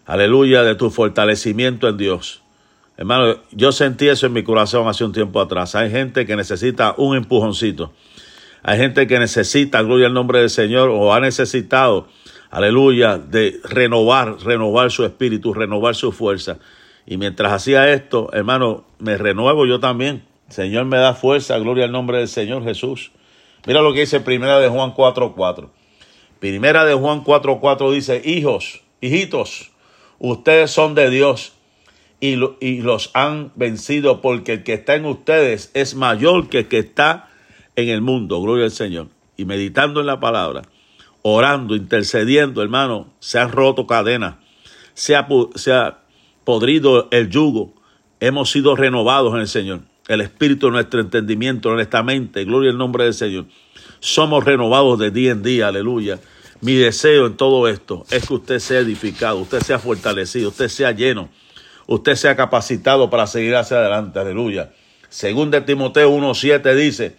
aleluya, 0.06 0.64
de 0.64 0.74
tu 0.74 0.90
fortalecimiento 0.90 1.88
en 1.88 1.96
Dios. 1.98 2.42
Hermano, 2.96 3.36
yo 3.52 3.70
sentí 3.70 4.08
eso 4.08 4.26
en 4.26 4.32
mi 4.32 4.42
corazón 4.42 4.88
hace 4.88 5.04
un 5.04 5.12
tiempo 5.12 5.40
atrás. 5.40 5.76
Hay 5.76 5.88
gente 5.90 6.26
que 6.26 6.34
necesita 6.34 6.94
un 6.96 7.16
empujoncito. 7.16 7.92
Hay 8.64 8.78
gente 8.78 9.06
que 9.06 9.21
necesita, 9.21 9.83
gloria 9.83 10.09
al 10.09 10.14
nombre 10.14 10.40
del 10.40 10.50
Señor, 10.50 10.88
o 10.88 11.14
ha 11.14 11.21
necesitado 11.21 12.09
aleluya, 12.54 13.18
de 13.18 13.61
renovar, 13.64 14.37
renovar 14.44 14.92
su 14.92 15.04
espíritu, 15.04 15.52
renovar 15.52 15.97
su 15.97 16.12
fuerza. 16.12 16.59
Y 17.04 17.16
mientras 17.16 17.52
hacía 17.52 17.92
esto, 17.92 18.30
hermano, 18.33 18.85
me 19.00 19.18
renuevo 19.18 19.66
yo 19.66 19.80
también. 19.80 20.25
Señor 20.49 20.85
me 20.85 20.99
da 20.99 21.14
fuerza, 21.14 21.59
gloria 21.59 21.87
al 21.87 21.90
nombre 21.90 22.18
del 22.18 22.28
Señor 22.28 22.62
Jesús. 22.62 23.11
Mira 23.66 23.83
lo 23.83 23.92
que 23.92 24.00
dice 24.00 24.21
Primera 24.21 24.61
de 24.61 24.68
Juan 24.68 24.94
4:4. 24.94 25.71
Primera 26.38 26.85
de 26.85 26.94
Juan 26.94 27.25
4:4 27.25 27.90
dice, 27.92 28.23
hijos, 28.25 28.83
hijitos, 29.00 29.73
ustedes 30.21 30.71
son 30.71 30.94
de 30.94 31.11
Dios 31.11 31.54
y, 32.21 32.38
y 32.61 32.83
los 32.83 33.11
han 33.14 33.50
vencido 33.56 34.21
porque 34.21 34.52
el 34.52 34.62
que 34.62 34.75
está 34.75 34.94
en 34.94 35.06
ustedes 35.06 35.73
es 35.75 35.97
mayor 35.97 36.49
que 36.49 36.61
el 36.61 36.68
que 36.68 36.78
está 36.78 37.30
en 37.76 37.88
el 37.88 38.00
mundo. 38.00 38.40
Gloria 38.40 38.64
al 38.64 38.71
Señor. 38.71 39.09
Y 39.37 39.45
meditando 39.45 40.00
en 40.00 40.07
la 40.07 40.21
palabra, 40.21 40.62
orando, 41.23 41.75
intercediendo, 41.75 42.62
hermano, 42.62 43.09
se 43.19 43.38
han 43.38 43.50
roto 43.50 43.87
cadenas, 43.87 44.37
se 44.95 45.16
ha, 45.16 45.99
podrido 46.45 47.09
el 47.11 47.31
yugo, 47.31 47.73
hemos 48.21 48.50
sido 48.50 48.76
renovados 48.76 49.35
en 49.35 49.40
el 49.40 49.49
Señor. 49.49 49.81
El 50.07 50.21
espíritu 50.21 50.66
de 50.66 50.73
nuestro 50.73 51.00
entendimiento, 51.00 51.73
nuestra 51.73 52.02
mente, 52.02 52.45
gloria 52.45 52.71
al 52.71 52.76
nombre 52.76 53.04
del 53.04 53.14
Señor. 53.14 53.47
Somos 54.00 54.45
renovados 54.45 54.99
de 54.99 55.11
día 55.11 55.33
en 55.33 55.43
día, 55.43 55.69
aleluya. 55.69 56.21
Mi 56.61 56.75
deseo 56.75 57.26
en 57.26 57.37
todo 57.37 57.66
esto 57.69 58.04
es 58.11 58.28
que 58.28 58.35
usted 58.35 58.59
sea 58.59 58.81
edificado, 58.81 59.38
usted 59.38 59.61
sea 59.61 59.78
fortalecido, 59.78 60.50
usted 60.50 60.69
sea 60.69 60.93
lleno, 60.93 61.31
usted 61.87 62.14
sea 62.14 62.37
capacitado 62.37 63.09
para 63.09 63.26
seguir 63.26 63.57
hacia 63.57 63.78
adelante, 63.78 64.19
aleluya. 64.19 64.73
Según 65.09 65.50
de 65.50 65.62
Timoteo 65.62 66.11
1.7 66.11 66.75
dice, 66.75 67.16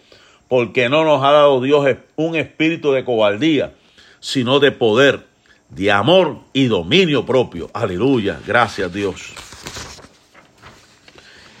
porque 0.48 0.88
no 0.88 1.04
nos 1.04 1.22
ha 1.24 1.32
dado 1.32 1.60
Dios 1.60 1.84
un 2.16 2.36
espíritu 2.36 2.92
de 2.92 3.04
cobardía, 3.04 3.74
sino 4.20 4.60
de 4.60 4.72
poder, 4.72 5.26
de 5.70 5.90
amor 5.90 6.38
y 6.52 6.66
dominio 6.66 7.26
propio. 7.26 7.70
Aleluya. 7.74 8.40
Gracias 8.46 8.92
Dios. 8.92 9.32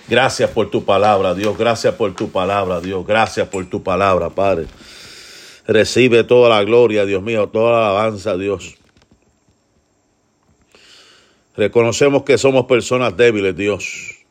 Gracias 0.08 0.50
por 0.50 0.70
tu 0.70 0.84
palabra, 0.84 1.34
Dios. 1.34 1.58
Gracias 1.58 1.94
por 1.94 2.14
tu 2.14 2.30
palabra, 2.30 2.80
Dios. 2.80 3.04
Gracias 3.04 3.48
por 3.48 3.66
tu 3.68 3.82
palabra, 3.82 4.30
Padre. 4.30 4.66
Recibe 5.66 6.22
toda 6.22 6.48
la 6.48 6.62
gloria, 6.62 7.04
Dios 7.04 7.24
mío, 7.24 7.48
toda 7.48 7.72
la 7.72 7.88
alabanza, 7.88 8.36
Dios. 8.36 8.76
Reconocemos 11.56 12.22
que 12.22 12.38
somos 12.38 12.66
personas 12.66 13.16
débiles, 13.16 13.56
Dios. 13.56 14.24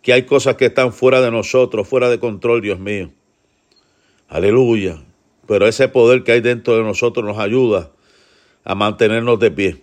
Que 0.00 0.12
hay 0.12 0.22
cosas 0.22 0.54
que 0.54 0.66
están 0.66 0.92
fuera 0.92 1.20
de 1.20 1.32
nosotros, 1.32 1.88
fuera 1.88 2.08
de 2.08 2.20
control, 2.20 2.60
Dios 2.60 2.78
mío. 2.78 3.10
Aleluya 4.28 4.98
pero 5.48 5.66
ese 5.66 5.88
poder 5.88 6.24
que 6.24 6.32
hay 6.32 6.40
dentro 6.42 6.76
de 6.76 6.82
nosotros 6.82 7.24
nos 7.24 7.38
ayuda 7.38 7.90
a 8.64 8.74
mantenernos 8.74 9.40
de 9.40 9.50
pie. 9.50 9.82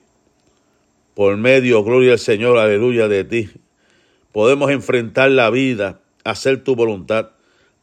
Por 1.16 1.36
medio, 1.38 1.84
gloria 1.84 2.14
al 2.14 2.20
Señor, 2.20 2.60
aleluya 2.60 3.08
de 3.08 3.24
ti, 3.24 3.50
podemos 4.32 4.70
enfrentar 4.70 5.32
la 5.32 5.50
vida, 5.50 6.02
hacer 6.24 6.64
tu 6.64 6.76
voluntad, 6.76 7.32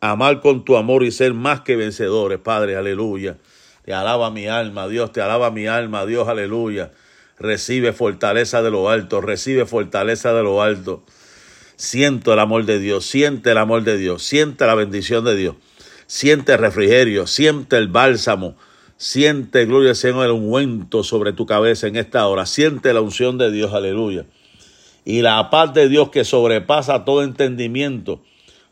amar 0.01 0.41
con 0.41 0.65
tu 0.65 0.77
amor 0.77 1.03
y 1.03 1.11
ser 1.11 1.35
más 1.35 1.63
que 1.63 1.75
vencedores, 1.75 2.39
Padre, 2.39 2.77
aleluya. 2.77 3.37
Te 3.85 3.93
alaba 3.93 4.31
mi 4.31 4.47
alma, 4.47 4.87
Dios, 4.87 5.11
te 5.11 5.21
alaba 5.21 5.51
mi 5.51 5.67
alma, 5.67 6.07
Dios, 6.07 6.29
aleluya. 6.29 6.93
Recibe 7.37 7.93
fortaleza 7.93 8.63
de 8.63 8.71
lo 8.71 8.91
alto, 8.91 9.21
recibe 9.21 9.67
fortaleza 9.67 10.33
de 10.35 10.45
lo 10.45 10.63
alto. 10.63 11.03
Siento 11.75 12.33
el 12.33 12.39
amor 12.39 12.65
de 12.65 12.79
Dios, 12.79 13.07
siente 13.07 13.51
el 13.51 13.59
amor 13.59 13.83
de 13.83 13.97
Dios, 13.99 14.23
siente 14.23 14.67
la 14.67 14.77
bendición 14.77 15.25
de 15.25 15.35
Dios. 15.35 15.57
Siente 16.13 16.53
el 16.53 16.59
refrigerio, 16.59 17.27
siente 17.27 17.79
el 17.79 17.89
bálsamo, 17.89 18.55
siente, 18.99 19.65
gloria 19.65 19.95
Señor, 19.95 20.27
el 20.27 20.33
ungüento 20.33 21.05
sobre 21.05 21.33
tu 21.33 21.47
cabeza 21.47 21.87
en 21.87 21.97
esta 21.97 22.27
hora. 22.27 22.45
Siente 22.45 22.93
la 22.93 23.01
unción 23.01 23.39
de 23.39 23.51
Dios, 23.51 23.73
aleluya. 23.73 24.27
Y 25.07 25.23
la 25.23 25.49
paz 25.49 25.73
de 25.73 25.89
Dios 25.89 26.11
que 26.11 26.27
sobrepasa 26.27 27.07
todo 27.07 27.23
entendimiento, 27.23 28.23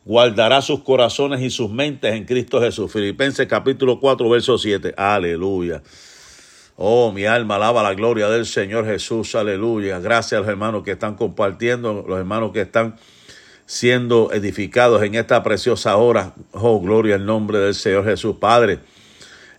guardará 0.04 0.60
sus 0.60 0.80
corazones 0.80 1.40
y 1.40 1.48
sus 1.48 1.70
mentes 1.70 2.12
en 2.14 2.26
Cristo 2.26 2.60
Jesús. 2.60 2.92
Filipenses 2.92 3.46
capítulo 3.46 4.00
4, 4.00 4.28
verso 4.28 4.58
7. 4.58 4.92
Aleluya. 4.94 5.82
Oh, 6.76 7.10
mi 7.10 7.24
alma 7.24 7.56
alaba 7.56 7.82
la 7.82 7.94
gloria 7.94 8.28
del 8.28 8.44
Señor 8.44 8.84
Jesús. 8.84 9.34
Aleluya. 9.34 9.98
Gracias 9.98 10.34
a 10.34 10.40
los 10.40 10.48
hermanos 10.50 10.82
que 10.82 10.90
están 10.90 11.14
compartiendo, 11.14 12.04
los 12.06 12.18
hermanos 12.18 12.52
que 12.52 12.60
están 12.60 12.96
siendo 13.70 14.32
edificados 14.32 15.00
en 15.04 15.14
esta 15.14 15.44
preciosa 15.44 15.96
hora. 15.96 16.34
Oh, 16.50 16.80
gloria 16.80 17.14
al 17.14 17.24
nombre 17.24 17.60
del 17.60 17.76
Señor 17.76 18.04
Jesús, 18.04 18.34
Padre. 18.40 18.80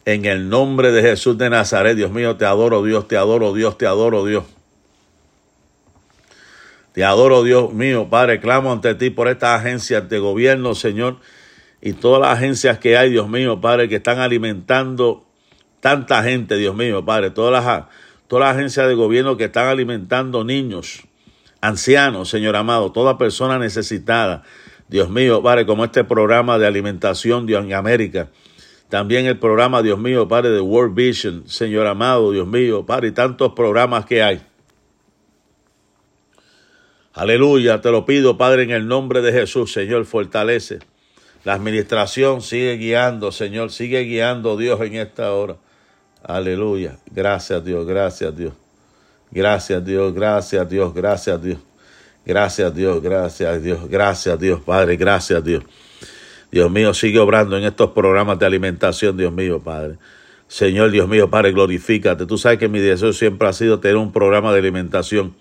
En 0.04 0.26
el 0.26 0.50
nombre 0.50 0.92
de 0.92 1.02
Jesús 1.02 1.38
de 1.38 1.50
Nazaret, 1.50 1.96
Dios 1.96 2.12
mío, 2.12 2.36
te 2.36 2.44
adoro, 2.44 2.84
Dios, 2.84 3.08
te 3.08 3.16
adoro, 3.16 3.54
Dios, 3.54 3.78
te 3.78 3.88
adoro, 3.88 4.26
Dios. 4.26 4.44
Te 6.92 7.06
adoro, 7.06 7.42
Dios 7.44 7.72
mío, 7.72 8.10
Padre, 8.10 8.42
clamo 8.42 8.74
ante 8.74 8.96
ti 8.96 9.12
por 9.12 9.30
estas 9.30 9.62
agencias 9.62 10.10
de 10.10 10.20
gobierno, 10.20 10.76
Señor, 10.76 11.16
y 11.82 11.94
todas 11.94 12.20
las 12.20 12.38
agencias 12.38 12.80
que 12.80 12.98
hay, 12.98 13.12
Dios 13.12 13.30
mío, 13.30 13.62
Padre, 13.62 13.88
que 13.88 13.96
están 13.96 14.20
alimentando 14.20 15.26
tanta 15.80 16.22
gente, 16.22 16.58
Dios 16.58 16.76
mío, 16.76 17.06
Padre, 17.06 17.32
todas 17.32 17.64
las, 17.64 17.86
todas 18.28 18.50
las 18.50 18.58
agencias 18.58 18.90
de 18.90 18.94
gobierno 18.94 19.38
que 19.38 19.46
están 19.46 19.68
alimentando 19.68 20.44
niños, 20.44 21.04
ancianos, 21.62 22.30
Señor 22.30 22.56
amado, 22.56 22.92
toda 22.92 23.18
persona 23.18 23.58
necesitada. 23.60 24.44
Dios 24.90 25.10
mío, 25.10 25.42
Padre, 25.42 25.66
como 25.66 25.86
este 25.86 26.04
programa 26.04 26.60
de 26.60 26.68
alimentación, 26.68 27.46
Dios, 27.46 27.64
en 27.64 27.74
América. 27.74 28.30
También 28.90 29.26
el 29.26 29.40
programa, 29.40 29.82
Dios 29.82 29.98
mío, 29.98 30.28
Padre, 30.28 30.50
de 30.50 30.60
World 30.60 30.94
Vision, 30.94 31.48
Señor 31.48 31.88
amado, 31.88 32.32
Dios 32.32 32.46
mío, 32.46 32.86
Padre, 32.86 33.08
y 33.08 33.12
tantos 33.12 33.54
programas 33.54 34.06
que 34.06 34.22
hay. 34.22 34.42
Aleluya, 37.14 37.80
te 37.80 37.92
lo 37.92 38.06
pido, 38.06 38.38
Padre, 38.38 38.64
en 38.64 38.72
el 38.72 38.88
nombre 38.88 39.22
de 39.22 39.32
Jesús, 39.32 39.72
Señor, 39.72 40.06
fortalece. 40.06 40.80
La 41.44 41.54
administración 41.54 42.42
sigue 42.42 42.76
guiando, 42.76 43.32
Señor, 43.32 43.72
sigue 43.72 44.02
guiando, 44.02 44.58
Dios, 44.58 44.80
en 44.82 44.96
esta 44.96 45.34
hora. 45.34 45.56
Aleluya. 46.24 46.98
Gracias, 47.10 47.64
Dios, 47.64 47.86
gracias, 47.86 48.36
Dios. 48.36 48.61
Gracias 49.32 49.84
Dios, 49.86 50.14
gracias 50.14 50.70
Dios, 50.70 50.94
gracias 50.94 51.42
Dios. 51.42 51.60
Gracias 52.26 52.76
Dios, 52.76 53.02
gracias 53.02 53.64
Dios, 53.64 53.90
gracias 53.90 54.40
Dios, 54.40 54.62
Padre, 54.62 54.96
gracias 54.96 55.44
Dios. 55.44 55.64
Dios 56.52 56.70
mío, 56.70 56.94
sigue 56.94 57.18
obrando 57.18 57.58
en 57.58 57.64
estos 57.64 57.92
programas 57.92 58.38
de 58.38 58.46
alimentación, 58.46 59.16
Dios 59.16 59.32
mío, 59.32 59.62
Padre. 59.64 59.96
Señor, 60.48 60.92
Dios 60.92 61.08
mío, 61.08 61.30
Padre, 61.30 61.54
glorifícate. 61.54 62.26
Tú 62.26 62.38
sabes 62.38 62.60
que 62.60 62.68
mi 62.68 62.80
deseo 62.80 63.14
siempre 63.14 63.48
ha 63.48 63.54
sido 63.54 63.80
tener 63.80 63.96
un 63.96 64.12
programa 64.12 64.52
de 64.52 64.60
alimentación. 64.60 65.34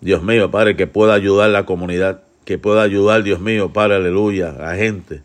Dios 0.00 0.22
mío, 0.22 0.50
Padre, 0.50 0.74
que 0.74 0.86
pueda 0.86 1.12
ayudar 1.12 1.50
a 1.50 1.52
la 1.52 1.66
comunidad, 1.66 2.22
que 2.46 2.56
pueda 2.56 2.82
ayudar, 2.82 3.22
Dios 3.22 3.40
mío, 3.40 3.74
Padre, 3.74 3.96
aleluya, 3.96 4.56
a 4.58 4.74
gente 4.74 5.20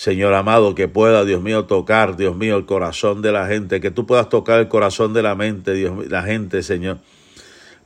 Señor 0.00 0.32
amado, 0.32 0.74
que 0.74 0.88
pueda, 0.88 1.26
Dios 1.26 1.42
mío, 1.42 1.66
tocar, 1.66 2.16
Dios 2.16 2.34
mío, 2.34 2.56
el 2.56 2.64
corazón 2.64 3.20
de 3.20 3.32
la 3.32 3.46
gente, 3.46 3.82
que 3.82 3.90
tú 3.90 4.06
puedas 4.06 4.30
tocar 4.30 4.58
el 4.58 4.68
corazón 4.68 5.12
de 5.12 5.22
la 5.22 5.34
mente, 5.34 5.74
Dios, 5.74 6.06
la 6.08 6.22
gente, 6.22 6.62
Señor. 6.62 6.96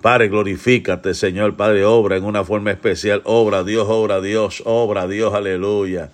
Padre, 0.00 0.28
glorifícate, 0.28 1.12
Señor, 1.12 1.56
Padre, 1.56 1.84
obra 1.84 2.16
en 2.16 2.22
una 2.22 2.44
forma 2.44 2.70
especial. 2.70 3.20
Obra, 3.24 3.64
Dios, 3.64 3.88
obra, 3.90 4.20
Dios, 4.20 4.62
obra, 4.64 5.08
Dios, 5.08 5.34
aleluya. 5.34 6.12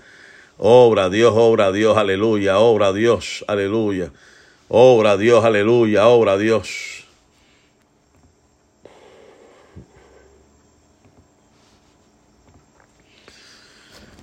Obra, 0.57 1.11
Dios, 1.11 1.35
obra, 1.37 1.71
Dios, 1.71 1.99
aleluya. 1.99 2.61
Obra, 2.61 2.95
Dios, 2.95 3.45
aleluya. 3.47 4.11
Obra 4.71 5.19
Dios, 5.19 5.45
aleluya, 5.45 6.07
obra 6.07 6.39
Dios. 6.39 7.00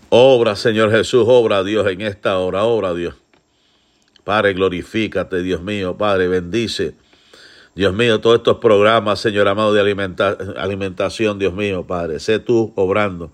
Obra, 0.10 0.56
Señor 0.56 0.90
Jesús, 0.92 1.26
obra 1.28 1.66
Dios 1.66 1.86
en 1.88 2.00
esta 2.00 2.40
hora, 2.40 2.64
obra 2.64 2.94
Dios. 2.94 3.16
Padre, 4.24 4.54
glorifícate, 4.54 5.42
Dios 5.42 5.62
mío, 5.62 5.98
Padre, 5.98 6.30
bendice. 6.30 6.96
Dios 7.76 7.94
mío, 7.94 8.22
todos 8.22 8.38
estos 8.38 8.58
programas, 8.58 9.20
Señor 9.20 9.50
amado, 9.50 9.74
de 9.74 9.82
alimentación, 10.58 11.38
Dios 11.40 11.54
mío, 11.54 11.86
Padre, 11.86 12.20
sé 12.22 12.40
tú 12.40 12.72
obrando, 12.76 13.34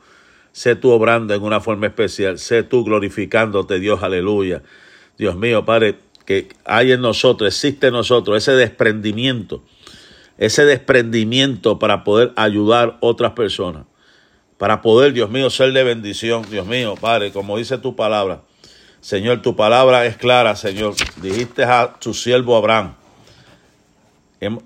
sé 0.52 0.76
tú 0.76 0.90
obrando 0.90 1.36
en 1.36 1.44
una 1.44 1.62
forma 1.62 1.86
especial, 1.86 2.40
sé 2.40 2.64
tú 2.64 2.84
glorificándote, 2.84 3.80
Dios, 3.80 4.02
aleluya. 4.02 4.64
Dios 5.16 5.36
mío, 5.36 5.66
Padre, 5.66 6.00
que 6.26 6.50
hay 6.66 6.92
en 6.92 7.02
nosotros, 7.02 7.54
existe 7.54 7.88
en 7.88 7.94
nosotros 7.94 8.36
ese 8.36 8.54
desprendimiento, 8.54 9.64
ese 10.40 10.66
desprendimiento 10.66 11.78
para 11.78 12.04
poder 12.04 12.34
ayudar 12.36 12.90
a 12.90 12.98
otras 13.02 13.34
personas 13.34 13.86
para 14.64 14.82
poder, 14.82 15.12
Dios 15.12 15.30
mío, 15.30 15.50
ser 15.50 15.74
de 15.74 15.84
bendición. 15.84 16.46
Dios 16.50 16.66
mío, 16.66 16.96
Padre, 16.96 17.34
como 17.34 17.58
dice 17.58 17.78
tu 17.80 17.98
palabra. 17.98 18.44
Señor, 19.02 19.42
tu 19.42 19.58
palabra 19.58 20.06
es 20.06 20.16
clara, 20.16 20.56
Señor. 20.56 20.96
Dijiste 21.18 21.66
a 21.66 21.96
tu 22.00 22.14
siervo 22.14 22.56
Abraham, 22.56 22.96
em, 24.40 24.60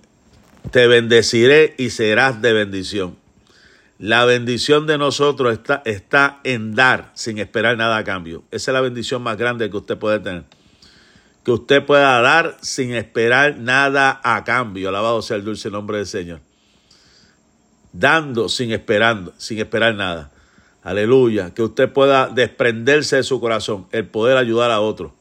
te 0.69 0.85
bendeciré 0.85 1.73
y 1.79 1.89
serás 1.89 2.43
de 2.43 2.53
bendición. 2.53 3.17
La 3.97 4.23
bendición 4.25 4.85
de 4.85 4.99
nosotros 4.99 5.51
está, 5.51 5.81
está 5.83 6.41
en 6.43 6.75
dar 6.75 7.09
sin 7.15 7.39
esperar 7.39 7.75
nada 7.75 7.97
a 7.97 8.03
cambio. 8.03 8.43
Esa 8.51 8.69
es 8.69 8.73
la 8.75 8.81
bendición 8.81 9.23
más 9.23 9.35
grande 9.35 9.67
que 9.71 9.77
usted 9.77 9.97
puede 9.97 10.19
tener. 10.19 10.43
Que 11.43 11.49
usted 11.49 11.83
pueda 11.83 12.21
dar 12.21 12.55
sin 12.61 12.93
esperar 12.93 13.57
nada 13.57 14.21
a 14.23 14.43
cambio. 14.43 14.89
Alabado 14.89 15.23
sea 15.23 15.37
el 15.37 15.43
dulce 15.43 15.71
nombre 15.71 15.97
del 15.97 16.05
Señor 16.05 16.46
dando 17.99 18.49
sin 18.49 18.71
esperando, 18.71 19.33
sin 19.37 19.59
esperar 19.59 19.95
nada. 19.95 20.31
Aleluya, 20.83 21.53
que 21.53 21.63
usted 21.63 21.91
pueda 21.91 22.27
desprenderse 22.27 23.17
de 23.17 23.23
su 23.23 23.39
corazón, 23.39 23.87
el 23.91 24.05
poder 24.05 24.37
ayudar 24.37 24.71
a 24.71 24.79
otros. 24.79 25.11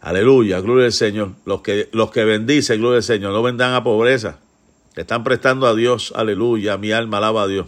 Aleluya, 0.00 0.60
gloria 0.60 0.86
al 0.86 0.92
Señor. 0.92 1.32
Los 1.44 1.62
que, 1.62 1.88
los 1.92 2.10
que 2.10 2.24
bendicen, 2.24 2.78
gloria 2.78 2.98
al 2.98 3.02
Señor, 3.02 3.32
no 3.32 3.42
vendan 3.42 3.74
a 3.74 3.82
pobreza. 3.82 4.38
Están 4.96 5.24
prestando 5.24 5.66
a 5.66 5.74
Dios, 5.74 6.12
aleluya, 6.14 6.76
mi 6.78 6.92
alma 6.92 7.18
alaba 7.18 7.42
a 7.42 7.46
Dios. 7.46 7.66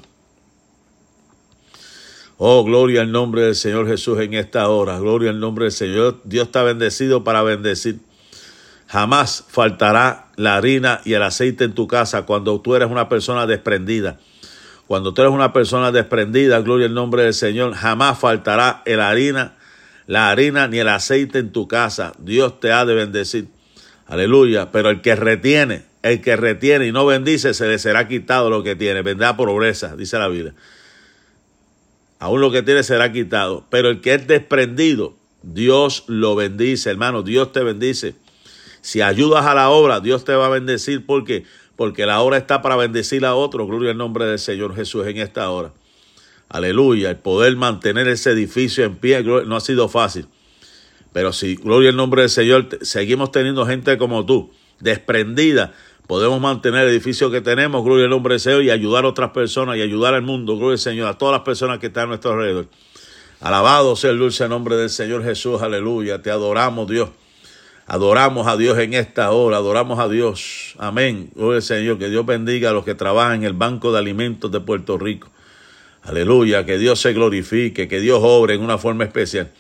Oh, 2.39 2.63
gloria 2.65 3.01
al 3.01 3.11
nombre 3.11 3.43
del 3.43 3.55
Señor 3.55 3.87
Jesús 3.87 4.21
en 4.21 4.35
esta 4.35 4.69
hora. 4.69 4.99
Gloria 4.99 5.31
al 5.31 5.41
nombre 5.41 5.65
del 5.65 5.73
Señor. 5.73 6.21
Dios 6.25 6.47
está 6.47 6.63
bendecido 6.63 7.25
para 7.25 7.43
bendecir. 7.43 7.99
Jamás 8.87 9.45
faltará 9.49 10.27
la 10.37 10.57
harina 10.57 11.01
y 11.05 11.15
el 11.15 11.23
aceite 11.23 11.65
en 11.65 11.75
tu 11.75 11.89
casa 11.89 12.27
cuando 12.27 12.61
tú 12.61 12.75
eres 12.75 12.91
una 12.91 13.09
persona 13.09 13.47
desprendida. 13.47 14.21
Cuando 14.87 15.13
tú 15.13 15.23
eres 15.23 15.35
una 15.35 15.53
persona 15.53 15.91
desprendida, 15.91 16.61
gloria 16.61 16.87
al 16.87 16.95
nombre 16.95 17.25
del 17.25 17.35
Señor, 17.35 17.75
jamás 17.75 18.19
faltará 18.19 18.83
el 18.85 19.01
harina, 19.01 19.57
la 20.07 20.31
harina 20.31 20.69
ni 20.69 20.79
el 20.79 20.89
aceite 20.89 21.41
en 21.41 21.51
tu 21.51 21.67
casa. 21.67 22.13
Dios 22.19 22.61
te 22.61 22.73
ha 22.73 22.85
de 22.85 22.95
bendecir. 22.95 23.49
Aleluya. 24.07 24.71
Pero 24.71 24.91
el 24.91 25.01
que 25.01 25.17
retiene, 25.17 25.85
el 26.03 26.21
que 26.21 26.37
retiene 26.37 26.87
y 26.87 26.93
no 26.93 27.05
bendice, 27.05 27.53
se 27.55 27.67
le 27.67 27.79
será 27.79 28.07
quitado 28.07 28.49
lo 28.49 28.63
que 28.63 28.77
tiene. 28.77 29.03
Vendrá 29.03 29.37
pobreza, 29.37 29.97
dice 29.97 30.19
la 30.19 30.29
Biblia. 30.29 30.55
Aún 32.21 32.41
lo 32.41 32.53
que 32.53 32.63
tiene 32.63 32.85
será 32.85 33.13
quitado. 33.13 33.65
Pero 33.69 33.89
el 33.89 34.01
que 34.01 34.15
es 34.15 34.27
desprendido, 34.29 35.15
Dios 35.43 36.05
lo 36.07 36.37
bendice, 36.37 36.91
hermano. 36.91 37.23
Dios 37.23 37.53
te 37.53 37.65
bendice. 37.65 38.15
Si 38.81 39.01
ayudas 39.01 39.45
a 39.47 39.55
la 39.55 39.71
obra, 39.71 39.99
Dios 39.99 40.25
te 40.25 40.35
va 40.37 40.47
a 40.47 40.51
bendecir 40.51 41.05
porque 41.05 41.45
porque 41.77 42.07
la 42.07 42.21
obra 42.21 42.39
está 42.39 42.63
para 42.63 42.77
bendecir 42.77 43.25
a 43.25 43.35
otro. 43.35 43.67
Gloria 43.67 43.91
al 43.93 43.99
nombre 43.99 44.27
del 44.27 44.39
Señor 44.39 44.75
Jesús 44.75 45.07
en 45.07 45.19
esta 45.19 45.51
hora. 45.51 45.73
Aleluya. 46.49 47.11
El 47.11 47.17
poder 47.17 47.55
mantener 47.57 48.09
ese 48.09 48.31
edificio 48.31 48.85
en 48.85 48.97
pie 48.97 49.23
no 49.23 49.57
ha 49.57 49.61
sido 49.61 49.89
fácil. 49.89 50.27
Pero 51.13 51.33
si, 51.33 51.57
gloria 51.57 51.91
al 51.91 51.97
nombre 51.97 52.23
del 52.23 52.31
Señor, 52.31 52.69
seguimos 52.83 53.33
teniendo 53.33 53.65
gente 53.65 53.97
como 53.97 54.27
tú, 54.27 54.51
desprendida, 54.81 55.73
podemos 56.07 56.41
mantener 56.43 56.85
el 56.85 56.91
edificio 56.91 57.31
que 57.31 57.41
tenemos, 57.41 57.83
gloria 57.85 58.05
al 58.05 58.11
nombre 58.11 58.35
del 58.35 58.41
Señor, 58.41 58.63
y 58.63 58.71
ayudar 58.71 59.07
a 59.07 59.09
otras 59.09 59.31
personas 59.31 59.79
y 59.79 59.81
ayudar 59.81 60.13
al 60.13 60.21
mundo, 60.21 60.57
gloria 60.57 60.73
al 60.73 60.79
Señor, 60.79 61.09
a 61.09 61.17
todas 61.17 61.33
las 61.33 61.41
personas 61.41 61.79
que 61.79 61.87
están 61.87 62.05
a 62.05 62.07
nuestro 62.09 62.33
alrededor. 62.33 62.69
Alabado 63.41 63.97
sea 63.97 64.11
el 64.11 64.19
dulce 64.19 64.47
nombre 64.47 64.77
del 64.77 64.91
Señor 64.91 65.25
Jesús, 65.25 65.63
aleluya. 65.63 66.21
Te 66.21 66.31
adoramos, 66.31 66.87
Dios. 66.87 67.09
Adoramos 67.89 68.49
a 68.49 68.57
Dios 68.57 68.77
en 68.79 68.95
esta 68.95 69.31
hora, 69.31 69.59
adoramos 69.59 70.01
a 70.01 70.09
Dios. 70.09 70.75
Amén. 70.77 71.31
Gloria 71.37 71.61
Señor, 71.61 71.99
que 71.99 72.09
Dios 72.09 72.27
bendiga 72.27 72.71
a 72.71 72.73
los 72.73 72.85
que 72.85 72.97
trabajan 72.97 73.37
en 73.37 73.45
el 73.45 73.53
Banco 73.53 73.93
de 73.93 74.01
Alimentos 74.01 74.51
de 74.51 74.59
Puerto 74.59 74.99
Rico. 74.99 75.29
Aleluya, 76.03 76.67
que 76.67 76.79
Dios 76.79 77.01
se 77.01 77.13
glorifique, 77.13 77.87
que 77.87 78.01
Dios 78.01 78.19
obre 78.25 78.55
en 78.55 78.63
una 78.63 78.77
forma 78.77 79.05
especial. 79.05 79.53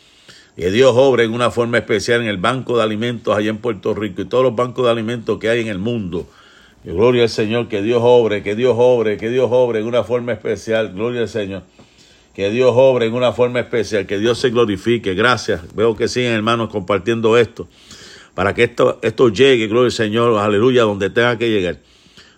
Que 0.56 0.72
Dios 0.72 0.92
obre 0.96 1.22
en 1.22 1.34
una 1.34 1.52
forma 1.52 1.78
especial 1.78 2.20
en 2.20 2.26
el 2.26 2.38
Banco 2.38 2.76
de 2.76 2.82
Alimentos 2.82 3.36
allá 3.36 3.50
en 3.50 3.58
Puerto 3.58 3.94
Rico 3.94 4.22
y 4.22 4.24
todos 4.24 4.42
los 4.42 4.56
bancos 4.56 4.86
de 4.86 4.90
alimentos 4.90 5.38
que 5.38 5.48
hay 5.48 5.60
en 5.60 5.68
el 5.68 5.78
mundo. 5.78 6.26
gloria 6.82 7.22
al 7.22 7.28
Señor, 7.28 7.68
que 7.68 7.80
Dios 7.80 8.00
obre, 8.02 8.42
que 8.42 8.56
Dios 8.56 8.74
obre, 8.76 9.18
que 9.18 9.30
Dios 9.30 9.48
obre 9.52 9.78
en 9.78 9.86
una 9.86 10.02
forma 10.02 10.32
especial. 10.32 10.92
Gloria 10.94 11.20
al 11.20 11.28
Señor. 11.28 11.62
Que 12.34 12.50
Dios 12.50 12.72
obre 12.74 13.06
en 13.06 13.14
una 13.14 13.32
forma 13.32 13.60
especial, 13.60 14.04
que 14.04 14.18
Dios 14.18 14.38
se 14.40 14.50
glorifique. 14.50 15.14
Gracias. 15.14 15.60
Veo 15.76 15.94
que 15.94 16.08
siguen 16.08 16.32
hermanos 16.32 16.70
compartiendo 16.70 17.38
esto 17.38 17.68
para 18.36 18.52
que 18.52 18.64
esto, 18.64 18.98
esto 19.00 19.30
llegue, 19.30 19.66
gloria 19.66 19.86
al 19.86 19.92
Señor, 19.92 20.38
aleluya, 20.38 20.82
donde 20.82 21.08
tenga 21.08 21.38
que 21.38 21.48
llegar. 21.48 21.78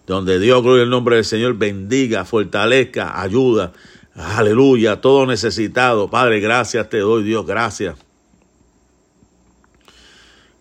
Donde 0.06 0.38
Dios, 0.38 0.62
gloria 0.62 0.84
al 0.84 0.90
nombre 0.90 1.16
del 1.16 1.24
Señor, 1.24 1.58
bendiga, 1.58 2.24
fortalezca, 2.24 3.20
ayuda, 3.20 3.72
aleluya, 4.14 5.00
todo 5.00 5.26
necesitado. 5.26 6.08
Padre, 6.08 6.38
gracias 6.38 6.88
te 6.88 6.98
doy, 6.98 7.24
Dios, 7.24 7.44
gracias. 7.44 7.96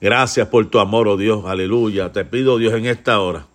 Gracias 0.02 0.48
por 0.48 0.66
tu 0.72 0.80
amor, 0.80 1.08
oh 1.08 1.18
Dios, 1.18 1.46
aleluya. 1.46 2.12
Te 2.12 2.26
pido, 2.26 2.58
Dios, 2.58 2.74
en 2.74 2.88
esta 2.88 3.20
hora, 3.20 3.46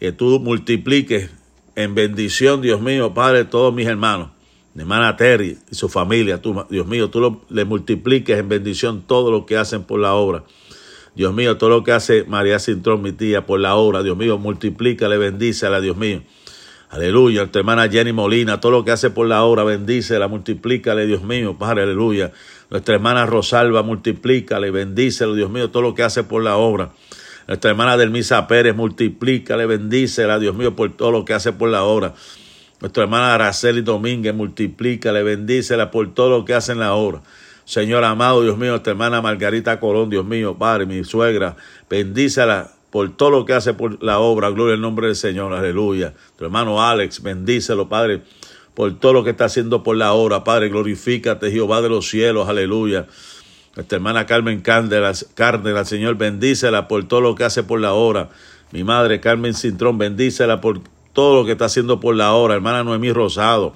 que 0.00 0.10
tú 0.10 0.40
multipliques 0.40 1.30
en 1.76 1.94
bendición, 1.94 2.60
Dios 2.60 2.80
mío, 2.80 3.14
Padre, 3.14 3.44
todos 3.44 3.72
mis 3.72 3.86
hermanos, 3.86 4.30
mi 4.74 4.82
hermana 4.82 5.16
Terry 5.16 5.58
y 5.70 5.76
su 5.76 5.88
familia, 5.88 6.42
tú, 6.42 6.64
Dios 6.68 6.88
mío, 6.88 7.08
tú 7.08 7.40
le 7.50 7.64
multipliques 7.64 8.36
en 8.36 8.48
bendición 8.48 9.04
todo 9.06 9.30
lo 9.30 9.46
que 9.46 9.56
hacen 9.56 9.84
por 9.84 10.00
la 10.00 10.14
obra. 10.14 10.42
Dios 11.18 11.34
mío, 11.34 11.58
todo 11.58 11.70
lo 11.70 11.82
que 11.82 11.90
hace 11.90 12.22
María 12.28 12.60
Cintrón, 12.60 13.02
mi 13.02 13.10
tía, 13.10 13.44
por 13.44 13.58
la 13.58 13.74
obra, 13.74 14.04
Dios 14.04 14.16
mío, 14.16 14.38
multiplícale, 14.38 15.18
bendícela, 15.18 15.80
Dios 15.80 15.96
mío. 15.96 16.22
Aleluya, 16.90 17.50
tu 17.50 17.58
hermana 17.58 17.88
Jenny 17.88 18.12
Molina, 18.12 18.60
todo 18.60 18.70
lo 18.70 18.84
que 18.84 18.92
hace 18.92 19.10
por 19.10 19.26
la 19.26 19.42
obra, 19.42 19.64
bendícela, 19.64 20.28
multiplícale, 20.28 21.08
Dios 21.08 21.24
mío, 21.24 21.58
Padre, 21.58 21.82
aleluya. 21.82 22.30
Nuestra 22.70 22.94
hermana 22.94 23.26
Rosalba, 23.26 23.82
multiplícale, 23.82 24.70
bendícelo, 24.70 25.34
Dios 25.34 25.50
mío, 25.50 25.72
todo 25.72 25.82
lo 25.82 25.92
que 25.96 26.04
hace 26.04 26.22
por 26.22 26.44
la 26.44 26.56
obra. 26.56 26.92
Nuestra 27.48 27.72
hermana 27.72 27.96
Delmisa 27.96 28.46
Pérez, 28.46 28.76
multiplícale, 28.76 29.66
bendícela, 29.66 30.38
Dios 30.38 30.54
mío, 30.54 30.76
por 30.76 30.96
todo 30.96 31.10
lo 31.10 31.24
que 31.24 31.34
hace 31.34 31.52
por 31.52 31.68
la 31.68 31.82
obra. 31.82 32.14
Nuestra 32.80 33.02
hermana 33.02 33.34
Araceli 33.34 33.80
Domínguez, 33.80 34.36
multiplícale, 34.36 35.24
bendícela 35.24 35.90
por 35.90 36.14
todo 36.14 36.30
lo 36.30 36.44
que 36.44 36.54
hace 36.54 36.70
en 36.70 36.78
la 36.78 36.94
obra. 36.94 37.22
Señor 37.68 38.02
amado, 38.02 38.42
Dios 38.42 38.56
mío, 38.56 38.76
esta 38.76 38.88
hermana 38.88 39.20
Margarita 39.20 39.78
Colón, 39.78 40.08
Dios 40.08 40.24
mío, 40.24 40.56
Padre, 40.56 40.86
mi 40.86 41.04
suegra, 41.04 41.54
bendícela 41.90 42.70
por 42.88 43.14
todo 43.14 43.28
lo 43.28 43.44
que 43.44 43.52
hace 43.52 43.74
por 43.74 44.02
la 44.02 44.20
obra, 44.20 44.48
gloria 44.48 44.74
al 44.74 44.80
nombre 44.80 45.08
del 45.08 45.16
Señor, 45.16 45.52
aleluya. 45.52 46.14
Tu 46.38 46.46
hermano 46.46 46.82
Alex, 46.82 47.22
bendícelo, 47.22 47.86
Padre, 47.86 48.22
por 48.72 48.98
todo 48.98 49.12
lo 49.12 49.22
que 49.22 49.28
está 49.28 49.44
haciendo 49.44 49.82
por 49.82 49.98
la 49.98 50.14
obra, 50.14 50.44
Padre, 50.44 50.70
glorifícate, 50.70 51.50
Jehová 51.50 51.82
de 51.82 51.90
los 51.90 52.08
cielos, 52.08 52.48
aleluya. 52.48 53.06
Nuestra 53.76 53.96
hermana 53.96 54.24
Carmen 54.24 54.62
Cárdenas, 54.62 55.28
Cárdenas, 55.34 55.90
Señor, 55.90 56.16
bendícela 56.16 56.88
por 56.88 57.06
todo 57.06 57.20
lo 57.20 57.34
que 57.34 57.44
hace 57.44 57.64
por 57.64 57.80
la 57.80 57.92
obra. 57.92 58.30
Mi 58.72 58.82
madre 58.82 59.20
Carmen 59.20 59.52
Cintrón, 59.52 59.98
bendícela 59.98 60.62
por 60.62 60.80
todo 61.12 61.40
lo 61.40 61.44
que 61.44 61.52
está 61.52 61.66
haciendo 61.66 62.00
por 62.00 62.14
la 62.14 62.32
obra. 62.32 62.54
Hermana 62.54 62.82
Noemí 62.82 63.12
Rosado, 63.12 63.74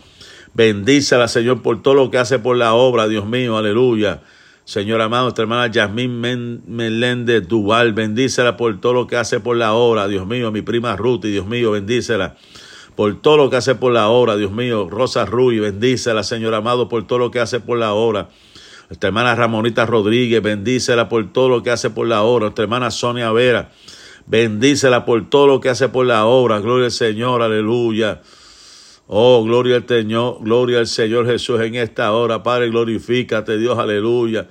Bendícela, 0.54 1.28
Señor, 1.28 1.62
por 1.62 1.82
todo 1.82 1.94
lo 1.94 2.10
que 2.10 2.18
hace 2.18 2.38
por 2.38 2.56
la 2.56 2.74
obra, 2.74 3.08
Dios 3.08 3.26
mío, 3.26 3.56
aleluya. 3.56 4.22
Señor 4.64 5.00
amado, 5.00 5.24
nuestra 5.24 5.42
hermana 5.42 5.66
Yasmín 5.66 6.20
Meléndez 6.66 7.48
Duval, 7.48 7.92
bendícela 7.94 8.56
por 8.56 8.80
todo 8.80 8.92
lo 8.92 9.06
que 9.06 9.16
hace 9.16 9.40
por 9.40 9.56
la 9.56 9.72
obra, 9.72 10.06
Dios 10.06 10.26
mío, 10.26 10.52
mi 10.52 10.62
prima 10.62 10.94
Ruth, 10.96 11.24
Dios 11.24 11.46
mío, 11.46 11.72
bendícela 11.72 12.36
por 12.94 13.20
todo 13.20 13.38
lo 13.38 13.50
que 13.50 13.56
hace 13.56 13.74
por 13.74 13.92
la 13.92 14.08
obra, 14.08 14.36
Dios 14.36 14.52
mío, 14.52 14.88
Rosa 14.90 15.24
Ruy, 15.24 15.58
bendícela, 15.58 16.22
Señor 16.22 16.54
amado, 16.54 16.88
por 16.88 17.06
todo 17.06 17.18
lo 17.18 17.30
que 17.30 17.40
hace 17.40 17.60
por 17.60 17.78
la 17.78 17.94
obra. 17.94 18.28
Nuestra 18.88 19.08
hermana 19.08 19.34
Ramonita 19.34 19.86
Rodríguez, 19.86 20.42
bendícela 20.42 21.08
por 21.08 21.32
todo 21.32 21.48
lo 21.48 21.62
que 21.62 21.70
hace 21.70 21.88
por 21.88 22.06
la 22.06 22.22
obra. 22.22 22.44
Nuestra 22.44 22.64
hermana 22.64 22.90
Sonia 22.90 23.32
Vera, 23.32 23.70
bendícela 24.26 25.06
por 25.06 25.30
todo 25.30 25.46
lo 25.46 25.60
que 25.60 25.70
hace 25.70 25.88
por 25.88 26.04
la 26.04 26.26
obra. 26.26 26.60
Gloria 26.60 26.86
al 26.86 26.92
Señor, 26.92 27.40
aleluya. 27.40 28.20
Oh, 29.14 29.44
gloria 29.44 29.76
al 29.76 29.86
Señor, 29.86 30.38
gloria 30.40 30.78
al 30.78 30.86
Señor 30.86 31.26
Jesús 31.26 31.60
en 31.60 31.74
esta 31.74 32.12
hora. 32.12 32.42
Padre, 32.42 32.70
glorifícate, 32.70 33.58
Dios, 33.58 33.78
aleluya. 33.78 34.48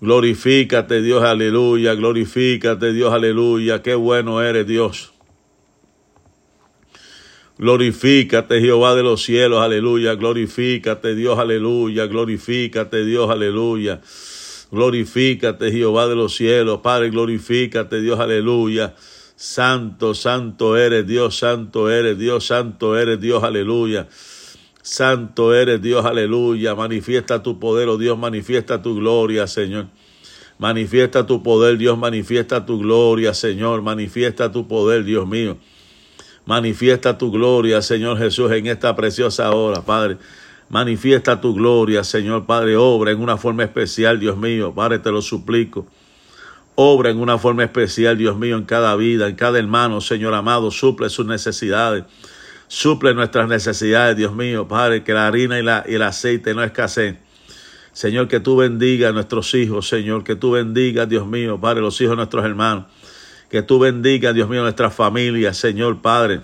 Glorifícate 0.00 1.02
Dios, 1.02 1.24
aleluya, 1.24 1.94
glorifícate 1.94 2.92
Dios, 2.92 3.12
aleluya, 3.12 3.82
qué 3.82 3.96
bueno 3.96 4.40
eres 4.40 4.68
Dios. 4.68 5.12
Glorifícate 7.58 8.60
Jehová 8.60 8.94
de 8.94 9.02
los 9.02 9.24
cielos, 9.24 9.60
aleluya, 9.60 10.14
glorifícate 10.14 11.16
Dios, 11.16 11.36
aleluya, 11.36 12.06
glorifícate 12.06 13.04
Dios, 13.04 13.28
aleluya. 13.28 14.00
Glorifícate 14.70 15.72
Jehová 15.72 16.06
de 16.06 16.14
los 16.14 16.36
cielos, 16.36 16.78
Padre, 16.80 17.10
glorifícate 17.10 18.00
Dios, 18.00 18.20
aleluya. 18.20 18.94
Santo, 19.36 20.14
santo 20.14 20.76
eres 20.76 21.06
Dios, 21.06 21.36
santo 21.38 21.90
eres 21.90 22.16
Dios, 22.18 22.46
santo 22.46 22.96
eres 22.96 23.20
Dios, 23.20 23.42
aleluya. 23.42 24.08
Santo 24.82 25.54
eres 25.54 25.80
Dios, 25.82 26.04
aleluya. 26.04 26.74
Manifiesta 26.74 27.42
tu 27.42 27.58
poder, 27.58 27.88
oh 27.88 27.96
Dios, 27.96 28.18
manifiesta 28.18 28.82
tu 28.82 28.94
gloria, 28.94 29.46
Señor. 29.46 29.86
Manifiesta 30.58 31.26
tu 31.26 31.42
poder, 31.42 31.78
Dios, 31.78 31.98
manifiesta 31.98 32.64
tu 32.64 32.78
gloria, 32.78 33.34
Señor. 33.34 33.82
Manifiesta 33.82 34.52
tu 34.52 34.68
poder, 34.68 35.04
Dios 35.04 35.26
mío. 35.26 35.56
Manifiesta 36.46 37.16
tu 37.16 37.30
gloria, 37.30 37.80
Señor 37.80 38.18
Jesús, 38.18 38.52
en 38.52 38.66
esta 38.66 38.94
preciosa 38.94 39.50
hora, 39.52 39.80
Padre. 39.82 40.18
Manifiesta 40.68 41.40
tu 41.40 41.54
gloria, 41.54 42.04
Señor 42.04 42.46
Padre. 42.46 42.76
Obra 42.76 43.10
en 43.10 43.20
una 43.20 43.36
forma 43.36 43.64
especial, 43.64 44.20
Dios 44.20 44.36
mío. 44.36 44.74
Padre, 44.74 44.98
te 44.98 45.10
lo 45.10 45.22
suplico. 45.22 45.86
Obra 46.76 47.10
en 47.10 47.18
una 47.18 47.38
forma 47.38 47.62
especial, 47.62 48.18
Dios 48.18 48.36
mío, 48.36 48.56
en 48.56 48.64
cada 48.64 48.96
vida, 48.96 49.28
en 49.28 49.36
cada 49.36 49.58
hermano, 49.58 50.00
Señor 50.00 50.34
amado. 50.34 50.70
Suple 50.70 51.08
sus 51.08 51.26
necesidades. 51.26 52.04
Suple 52.66 53.14
nuestras 53.14 53.48
necesidades, 53.48 54.16
Dios 54.16 54.34
mío, 54.34 54.66
Padre, 54.66 55.04
que 55.04 55.12
la 55.12 55.28
harina 55.28 55.58
y, 55.58 55.62
la, 55.62 55.84
y 55.86 55.94
el 55.94 56.02
aceite 56.02 56.54
no 56.54 56.64
escaseen. 56.64 57.18
Señor, 57.92 58.26
que 58.26 58.40
tú 58.40 58.56
bendiga 58.56 59.10
a 59.10 59.12
nuestros 59.12 59.54
hijos, 59.54 59.88
Señor, 59.88 60.24
que 60.24 60.34
tú 60.34 60.50
bendiga, 60.50 61.06
Dios 61.06 61.26
mío, 61.28 61.60
Padre, 61.60 61.80
los 61.80 62.00
hijos 62.00 62.12
de 62.12 62.16
nuestros 62.16 62.44
hermanos. 62.44 62.86
Que 63.50 63.62
tú 63.62 63.78
bendiga, 63.78 64.32
Dios 64.32 64.48
mío, 64.48 64.62
nuestras 64.62 64.92
familias, 64.92 65.56
Señor, 65.56 66.02
Padre. 66.02 66.40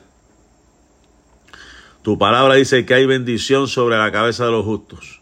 Tu 2.03 2.17
palabra 2.17 2.55
dice 2.55 2.87
que 2.87 2.95
hay 2.95 3.05
bendición 3.05 3.67
sobre 3.67 3.99
la 3.99 4.13
cabeza 4.13 4.45
de 4.45 4.53
los 4.53 4.65
justos. 4.65 5.21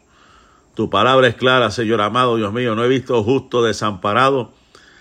Tu 0.75 0.90
palabra 0.90 1.27
es 1.29 1.35
clara, 1.35 1.71
Señor 1.71 2.03
amado, 2.03 2.37
Dios 2.37 2.53
mío. 2.53 2.75
No 2.75 2.85
he 2.85 2.88
visto 2.88 3.25
justo 3.25 3.64
desamparado, 3.64 4.53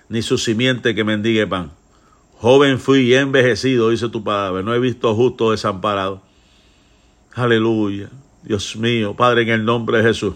ni 0.10 0.22
su 0.22 0.38
simiente 0.38 0.96
que 0.96 1.04
mendigue 1.04 1.48
pan. 1.48 1.72
Joven 2.39 2.80
fui 2.80 3.00
y 3.00 3.15
envejecido, 3.15 3.89
dice 3.89 4.10
tu 4.10 4.24
palabra. 4.24 4.62
No 4.62 4.74
he 4.74 4.80
visto 4.80 5.13
justo 5.15 5.52
desamparado. 5.52 6.22
Aleluya. 7.34 8.10
Dios 8.43 8.76
mío, 8.76 9.15
Padre, 9.15 9.43
en 9.43 9.50
el 9.50 9.65
nombre 9.65 9.98
de 9.98 10.04
Jesús. 10.04 10.36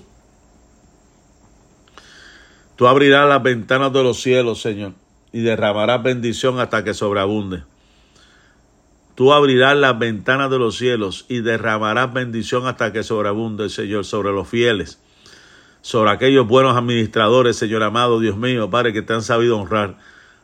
Tú 2.76 2.88
abrirás 2.88 3.30
las 3.30 3.44
ventanas 3.44 3.94
de 3.94 4.04
los 4.04 4.20
cielos, 4.22 4.62
Señor, 4.62 4.94
y 5.32 5.42
derramarás 5.42 6.02
bendición 6.02 6.60
hasta 6.60 6.84
que 6.84 6.94
sobreabunde. 6.94 7.64
Tú 9.14 9.34
abrirás 9.34 9.78
las 9.78 10.00
ventanas 10.00 10.50
de 10.50 10.58
los 10.58 10.78
cielos 10.78 11.26
y 11.30 11.42
derramarás 11.42 12.12
bendición 12.12 12.66
hasta 12.66 12.92
que 12.92 13.04
sobreabunde, 13.04 13.70
Señor, 13.70 14.04
sobre 14.04 14.32
los 14.32 14.48
fieles, 14.48 15.00
sobre 15.82 16.12
aquellos 16.12 16.48
buenos 16.48 16.78
administradores, 16.78 17.58
Señor 17.58 17.84
amado, 17.84 18.20
Dios 18.20 18.38
mío, 18.38 18.70
Padre, 18.70 18.94
que 18.94 19.02
te 19.02 19.14
han 19.14 19.24
sabido 19.24 19.58
honrar. 19.58 19.98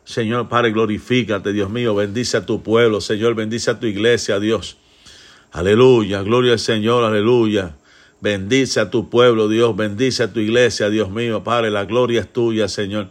Señor 0.04 0.48
Padre, 0.48 0.72
glorifícate, 0.72 1.52
Dios 1.52 1.70
mío, 1.70 1.94
bendice 1.94 2.38
a 2.38 2.46
tu 2.46 2.62
pueblo, 2.62 3.00
Señor, 3.00 3.34
bendice 3.34 3.70
a 3.70 3.78
tu 3.78 3.86
iglesia, 3.86 4.40
Dios. 4.40 4.78
Aleluya, 5.52 6.22
gloria 6.22 6.52
al 6.52 6.58
Señor, 6.58 7.04
aleluya. 7.04 7.76
Bendice 8.20 8.80
a 8.80 8.90
tu 8.90 9.08
pueblo, 9.08 9.48
Dios, 9.48 9.76
bendice 9.76 10.24
a 10.24 10.32
tu 10.32 10.40
iglesia, 10.40 10.88
Dios 10.90 11.10
mío, 11.10 11.44
Padre, 11.44 11.70
la 11.70 11.84
gloria 11.84 12.20
es 12.20 12.32
tuya, 12.32 12.68
Señor. 12.68 13.08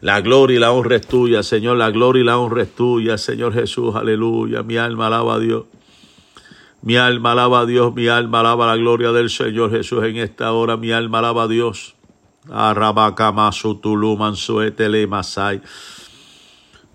La 0.00 0.20
gloria 0.20 0.56
y 0.56 0.60
la 0.60 0.70
honra 0.70 0.94
es 0.96 1.06
tuya, 1.08 1.42
Señor, 1.42 1.76
la 1.76 1.90
gloria 1.90 2.20
y 2.20 2.24
la 2.24 2.38
honra 2.38 2.62
es 2.62 2.72
tuya, 2.72 3.18
Señor 3.18 3.52
Jesús, 3.52 3.96
aleluya. 3.96 4.62
Mi 4.62 4.76
alma 4.76 5.08
alaba 5.08 5.34
a 5.34 5.38
Dios. 5.40 5.64
Mi 6.82 6.96
alma 6.96 7.32
alaba 7.32 7.60
a 7.60 7.66
Dios, 7.66 7.94
mi 7.94 8.08
alma 8.08 8.40
alaba 8.40 8.66
la 8.66 8.76
gloria 8.76 9.10
del 9.12 9.30
Señor 9.30 9.70
Jesús 9.70 10.04
en 10.04 10.16
esta 10.16 10.52
hora, 10.52 10.76
mi 10.76 10.92
alma 10.92 11.18
alaba 11.18 11.44
a 11.44 11.48
Dios. 11.48 11.94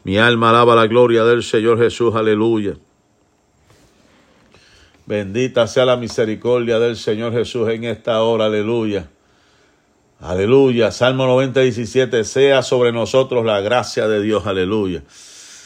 Mi 0.04 0.18
alma 0.18 0.50
alaba 0.50 0.76
la 0.76 0.88
gloria 0.88 1.24
del 1.26 1.44
Señor 1.44 1.78
Jesús, 1.78 2.16
aleluya. 2.16 2.76
Bendita 5.06 5.68
sea 5.68 5.86
la 5.86 5.98
misericordia 5.98 6.80
del 6.80 6.96
Señor 6.96 7.34
Jesús 7.34 7.68
en 7.70 7.84
esta 7.84 8.22
hora, 8.22 8.46
aleluya. 8.46 9.10
Aleluya. 10.22 10.92
Salmo 10.92 11.26
90, 11.26 11.60
17. 11.60 12.24
Sea 12.24 12.64
sobre 12.64 12.94
nosotros 12.94 13.44
la 13.44 13.60
gracia 13.60 14.08
de 14.08 14.22
Dios, 14.22 14.48
aleluya. 14.48 15.04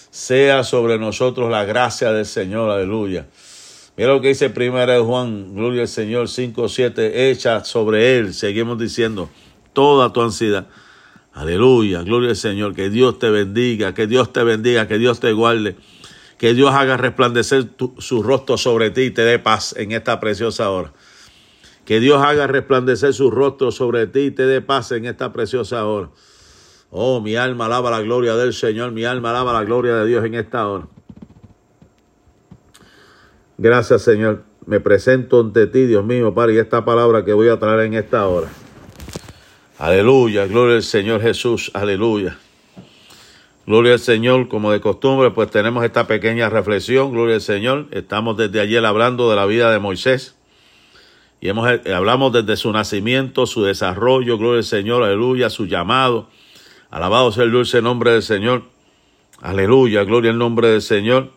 Sea 0.09 0.63
sobre 0.63 0.97
nosotros 0.97 1.51
la 1.51 1.63
gracia 1.63 2.11
del 2.11 2.25
Señor, 2.25 2.71
aleluya. 2.71 3.27
Mira 3.97 4.13
lo 4.13 4.21
que 4.21 4.29
dice 4.29 4.49
primera 4.51 4.93
de 4.93 4.99
Juan, 4.99 5.55
gloria 5.55 5.81
al 5.81 5.87
Señor 5.87 6.29
5, 6.29 6.69
7. 6.69 7.31
Echa 7.31 7.65
sobre 7.65 8.17
él, 8.17 8.33
seguimos 8.33 8.77
diciendo, 8.77 9.29
toda 9.73 10.13
tu 10.13 10.21
ansiedad 10.21 10.67
Aleluya, 11.37 12.01
gloria 12.01 12.31
al 12.31 12.35
Señor. 12.35 12.73
Que 12.73 12.89
Dios 12.89 13.19
te 13.19 13.29
bendiga, 13.29 13.93
que 13.93 14.07
Dios 14.07 14.33
te 14.33 14.43
bendiga, 14.43 14.87
que 14.87 14.97
Dios 14.97 15.19
te 15.19 15.33
guarde. 15.33 15.75
Que 16.39 16.55
Dios 16.55 16.73
haga 16.73 16.97
resplandecer 16.97 17.69
su 17.99 18.23
rostro 18.23 18.57
sobre 18.57 18.89
ti 18.89 19.01
y 19.01 19.11
te 19.11 19.21
dé 19.21 19.37
paz 19.37 19.75
en 19.77 19.91
esta 19.91 20.19
preciosa 20.19 20.71
hora. 20.71 20.93
Que 21.85 21.99
Dios 21.99 22.23
haga 22.23 22.47
resplandecer 22.47 23.13
su 23.13 23.29
rostro 23.29 23.71
sobre 23.71 24.07
ti 24.07 24.19
y 24.21 24.31
te 24.31 24.47
dé 24.47 24.61
paz 24.61 24.91
en 24.93 25.05
esta 25.05 25.31
preciosa 25.31 25.85
hora. 25.85 26.09
Oh, 26.89 27.21
mi 27.21 27.35
alma 27.35 27.67
alaba 27.67 27.91
la 27.91 28.01
gloria 28.01 28.35
del 28.35 28.53
Señor, 28.53 28.91
mi 28.91 29.05
alma 29.05 29.29
alaba 29.29 29.53
la 29.53 29.63
gloria 29.63 29.93
de 29.95 30.07
Dios 30.07 30.25
en 30.25 30.33
esta 30.33 30.67
hora. 30.67 30.87
Gracias, 33.57 34.03
Señor. 34.03 34.43
Me 34.65 34.79
presento 34.79 35.39
ante 35.39 35.65
ti, 35.67 35.85
Dios 35.85 36.05
mío, 36.05 36.33
Padre, 36.33 36.55
y 36.55 36.57
esta 36.57 36.83
palabra 36.85 37.23
que 37.23 37.33
voy 37.33 37.47
a 37.47 37.57
traer 37.57 37.81
en 37.81 37.93
esta 37.93 38.27
hora. 38.27 38.49
Aleluya, 39.79 40.45
gloria 40.45 40.75
al 40.75 40.83
Señor 40.83 41.21
Jesús, 41.21 41.71
aleluya. 41.73 42.37
Gloria 43.65 43.93
al 43.93 43.99
Señor, 43.99 44.47
como 44.47 44.71
de 44.71 44.81
costumbre, 44.81 45.31
pues 45.31 45.51
tenemos 45.51 45.85
esta 45.85 46.07
pequeña 46.07 46.49
reflexión, 46.49 47.11
gloria 47.11 47.35
al 47.35 47.41
Señor. 47.41 47.87
Estamos 47.91 48.37
desde 48.37 48.59
ayer 48.59 48.83
hablando 48.85 49.29
de 49.29 49.35
la 49.35 49.45
vida 49.45 49.71
de 49.71 49.79
Moisés 49.79 50.35
y 51.39 51.49
hemos, 51.49 51.69
eh, 51.69 51.93
hablamos 51.93 52.33
desde 52.33 52.57
su 52.57 52.71
nacimiento, 52.71 53.45
su 53.45 53.63
desarrollo, 53.63 54.37
gloria 54.37 54.59
al 54.59 54.63
Señor, 54.63 55.03
aleluya, 55.03 55.49
su 55.49 55.65
llamado. 55.65 56.27
Alabado 56.89 57.31
sea 57.31 57.43
el 57.43 57.51
dulce 57.51 57.81
nombre 57.81 58.11
del 58.11 58.23
Señor. 58.23 58.63
Aleluya, 59.41 60.03
gloria 60.03 60.31
al 60.31 60.37
nombre 60.37 60.69
del 60.69 60.81
Señor. 60.81 61.31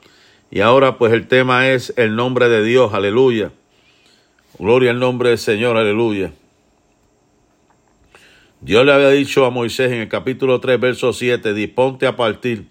Y 0.51 0.61
ahora 0.61 0.99
pues 0.99 1.13
el 1.13 1.29
tema 1.29 1.69
es 1.69 1.95
el 1.97 2.17
nombre 2.17 2.49
de 2.49 2.65
Dios, 2.65 2.93
aleluya. 2.93 3.53
Gloria 4.59 4.91
al 4.91 4.99
nombre 4.99 5.31
del 5.31 5.39
Señor, 5.39 5.77
aleluya. 5.77 6.33
Dios 8.61 8.85
le 8.85 8.93
había 8.93 9.11
dicho 9.11 9.47
a 9.47 9.51
Moisés 9.51 9.93
en 9.93 10.01
el 10.01 10.09
capítulo 10.09 10.61
3, 10.61 10.79
verso 10.79 11.13
7, 11.13 11.55
disponte 11.55 12.07
a 12.07 12.17
partir. 12.17 12.67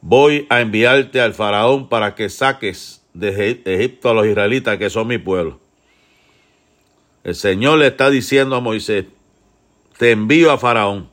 Voy 0.00 0.46
a 0.48 0.60
enviarte 0.60 1.20
al 1.20 1.34
faraón 1.34 1.88
para 1.88 2.14
que 2.14 2.28
saques 2.28 3.02
de 3.12 3.60
Egipto 3.64 4.10
a 4.10 4.14
los 4.14 4.26
israelitas 4.26 4.78
que 4.78 4.90
son 4.90 5.06
mi 5.06 5.18
pueblo. 5.18 5.60
El 7.22 7.34
Señor 7.34 7.78
le 7.78 7.86
está 7.86 8.10
diciendo 8.10 8.56
a 8.56 8.60
Moisés, 8.60 9.06
te 9.98 10.10
envío 10.10 10.50
a 10.50 10.58
faraón, 10.58 11.08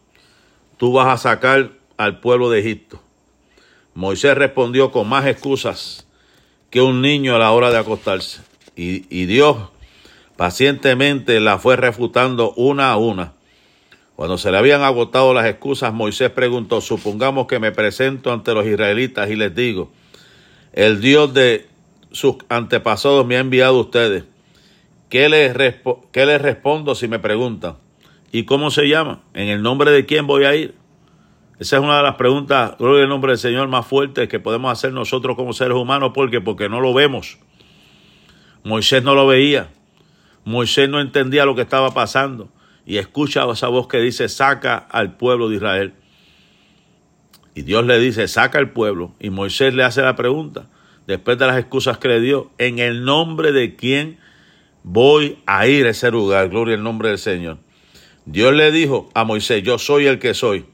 tú 0.78 0.94
vas 0.94 1.08
a 1.08 1.18
sacar 1.18 1.72
al 1.98 2.20
pueblo 2.22 2.50
de 2.50 2.60
Egipto. 2.60 3.01
Moisés 3.94 4.36
respondió 4.36 4.92
con 4.92 5.08
más 5.08 5.26
excusas 5.26 6.08
que 6.70 6.82
un 6.82 7.02
niño 7.02 7.36
a 7.36 7.40
la 7.40 7.52
hora 7.52 7.72
de 7.72 7.78
acostarse. 7.78 8.42
Y, 8.76 9.26
Dios 9.26 9.58
pacientemente 10.38 11.40
la 11.40 11.60
fue 11.60 11.76
refutando 11.76 12.54
una 12.54 12.92
a 12.92 12.98
una 12.98 13.34
cuando 14.22 14.38
se 14.38 14.52
le 14.52 14.58
habían 14.60 14.84
agotado 14.84 15.34
las 15.34 15.48
excusas, 15.48 15.92
Moisés 15.92 16.30
preguntó, 16.30 16.80
supongamos 16.80 17.48
que 17.48 17.58
me 17.58 17.72
presento 17.72 18.32
ante 18.32 18.54
los 18.54 18.68
israelitas 18.68 19.32
y 19.32 19.36
les 19.36 19.56
digo, 19.56 19.92
el 20.74 21.02
Dios 21.02 21.34
de 21.34 21.68
sus 22.12 22.36
antepasados 22.48 23.26
me 23.26 23.38
ha 23.38 23.40
enviado 23.40 23.78
a 23.78 23.82
ustedes. 23.82 24.26
¿Qué 25.10 25.28
les, 25.28 25.56
¿Qué 26.12 26.26
les 26.28 26.40
respondo 26.40 26.94
si 26.94 27.08
me 27.08 27.18
preguntan? 27.18 27.78
¿Y 28.32 28.44
cómo 28.44 28.70
se 28.70 28.88
llama? 28.88 29.24
¿En 29.34 29.48
el 29.48 29.64
nombre 29.64 29.90
de 29.90 30.06
quién 30.06 30.28
voy 30.28 30.46
a 30.46 30.54
ir? 30.54 30.76
Esa 31.62 31.78
es 31.78 31.84
una 31.84 31.97
de 31.97 32.02
las 32.02 32.15
preguntas, 32.15 32.76
gloria 32.80 33.04
al 33.04 33.10
nombre 33.10 33.34
del 33.34 33.38
Señor, 33.38 33.67
más 33.67 33.86
fuertes 33.86 34.28
que 34.28 34.39
podemos 34.39 34.71
hacer 34.71 34.93
nosotros 34.93 35.36
como 35.36 35.54
seres 35.54 35.78
humanos. 35.78 36.10
¿Por 36.12 36.32
qué? 36.32 36.41
Porque 36.41 36.69
no 36.69 36.82
lo 36.82 36.91
vemos. 36.91 37.38
Moisés 38.63 39.04
no 39.04 39.13
lo 39.13 39.28
veía. 39.28 39.69
Moisés 40.43 40.89
no 40.89 41.00
entendía 41.00 41.45
lo 41.45 41.54
que 41.54 41.62
estaba 41.62 41.91
pasando 41.91 42.50
y 42.84 42.97
escucha 42.97 43.45
esa 43.52 43.67
voz 43.67 43.88
que 43.88 44.00
dice, 44.00 44.28
saca 44.28 44.76
al 44.76 45.17
pueblo 45.17 45.50
de 45.50 45.58
Israel. 45.58 45.93
Y 47.54 47.62
Dios 47.62 47.86
le 47.86 48.00
dice, 48.00 48.28
saca 48.28 48.58
al 48.58 48.71
pueblo. 48.71 49.13
Y 49.19 49.30
Moisés 49.30 49.76
le 49.76 49.84
hace 49.84 50.02
la 50.02 50.15
pregunta, 50.15 50.67
después 51.06 51.38
de 51.38 51.45
las 51.45 51.60
excusas 51.60 52.00
que 52.00 52.08
le 52.08 52.21
dio, 52.21 52.50
en 52.58 52.80
el 52.80 53.06
nombre 53.06 53.52
de 53.52 53.76
quién 53.76 54.17
voy 54.82 55.38
a 55.45 55.67
ir 55.67 55.86
a 55.86 55.91
ese 55.91 56.10
lugar. 56.10 56.50
Gloria 56.50 56.74
al 56.74 56.82
nombre 56.82 57.10
del 57.10 57.19
Señor. 57.19 57.60
Dios 58.26 58.52
le 58.52 58.71
dijo 58.71 59.12
a 59.13 59.26
Moisés, 59.26 59.62
yo 59.62 59.78
soy 59.78 60.08
el 60.08 60.17
que 60.17 60.34
soy. 60.34 60.65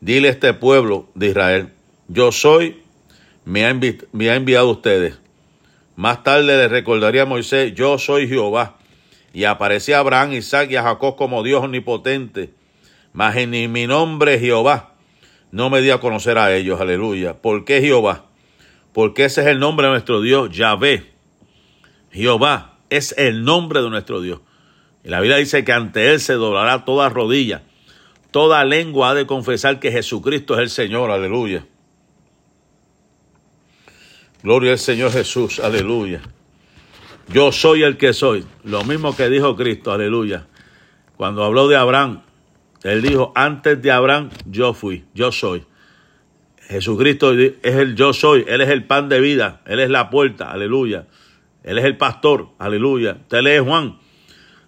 Dile 0.00 0.28
a 0.28 0.30
este 0.30 0.54
pueblo 0.54 1.08
de 1.14 1.28
Israel, 1.28 1.68
yo 2.08 2.32
soy, 2.32 2.82
me 3.44 3.66
ha, 3.66 3.78
me 4.12 4.30
ha 4.30 4.34
enviado 4.34 4.70
ustedes. 4.70 5.18
Más 5.96 6.22
tarde 6.22 6.44
le 6.56 6.68
recordaría 6.68 7.22
a 7.22 7.26
Moisés, 7.26 7.74
yo 7.74 7.98
soy 7.98 8.26
Jehová. 8.26 8.78
Y 9.32 9.44
aparecía 9.44 9.98
Abraham, 9.98 10.32
Isaac 10.32 10.70
y 10.70 10.76
a 10.76 10.82
Jacob 10.82 11.16
como 11.16 11.42
Dios 11.42 11.62
omnipotente. 11.62 12.50
Mas 13.12 13.36
en 13.36 13.50
mi 13.50 13.86
nombre 13.86 14.38
Jehová 14.38 14.94
no 15.52 15.68
me 15.68 15.80
di 15.80 15.90
a 15.90 15.98
conocer 15.98 16.38
a 16.38 16.54
ellos, 16.54 16.80
aleluya. 16.80 17.34
¿Por 17.34 17.64
qué 17.64 17.80
Jehová? 17.80 18.26
Porque 18.92 19.24
ese 19.24 19.42
es 19.42 19.48
el 19.48 19.58
nombre 19.58 19.86
de 19.86 19.92
nuestro 19.92 20.20
Dios, 20.20 20.50
Yahvé. 20.50 21.10
Jehová 22.10 22.78
es 22.88 23.14
el 23.18 23.44
nombre 23.44 23.82
de 23.82 23.90
nuestro 23.90 24.20
Dios. 24.20 24.40
Y 25.04 25.08
la 25.08 25.20
Biblia 25.20 25.36
dice 25.38 25.64
que 25.64 25.72
ante 25.72 26.10
Él 26.12 26.20
se 26.20 26.34
doblará 26.34 26.84
toda 26.84 27.08
rodilla. 27.08 27.62
Toda 28.30 28.64
lengua 28.64 29.10
ha 29.10 29.14
de 29.14 29.26
confesar 29.26 29.80
que 29.80 29.90
Jesucristo 29.90 30.54
es 30.54 30.60
el 30.60 30.70
Señor, 30.70 31.10
aleluya. 31.10 31.66
Gloria 34.42 34.72
al 34.72 34.78
Señor 34.78 35.12
Jesús, 35.12 35.60
aleluya. 35.60 36.22
Yo 37.28 37.52
soy 37.52 37.82
el 37.82 37.96
que 37.96 38.12
soy. 38.12 38.44
Lo 38.64 38.84
mismo 38.84 39.14
que 39.14 39.28
dijo 39.28 39.56
Cristo, 39.56 39.92
aleluya. 39.92 40.46
Cuando 41.16 41.44
habló 41.44 41.68
de 41.68 41.76
Abraham, 41.76 42.22
él 42.82 43.02
dijo, 43.02 43.32
antes 43.34 43.80
de 43.82 43.92
Abraham 43.92 44.30
yo 44.46 44.72
fui, 44.72 45.04
yo 45.14 45.32
soy. 45.32 45.64
Jesucristo 46.68 47.32
es 47.32 47.54
el 47.62 47.96
yo 47.96 48.12
soy, 48.12 48.44
Él 48.46 48.60
es 48.60 48.68
el 48.68 48.84
pan 48.84 49.08
de 49.08 49.20
vida, 49.20 49.60
Él 49.66 49.80
es 49.80 49.90
la 49.90 50.08
puerta, 50.08 50.52
aleluya. 50.52 51.06
Él 51.64 51.78
es 51.78 51.84
el 51.84 51.96
pastor, 51.96 52.50
aleluya. 52.58 53.18
Usted 53.22 53.42
lee 53.42 53.58
Juan, 53.58 53.98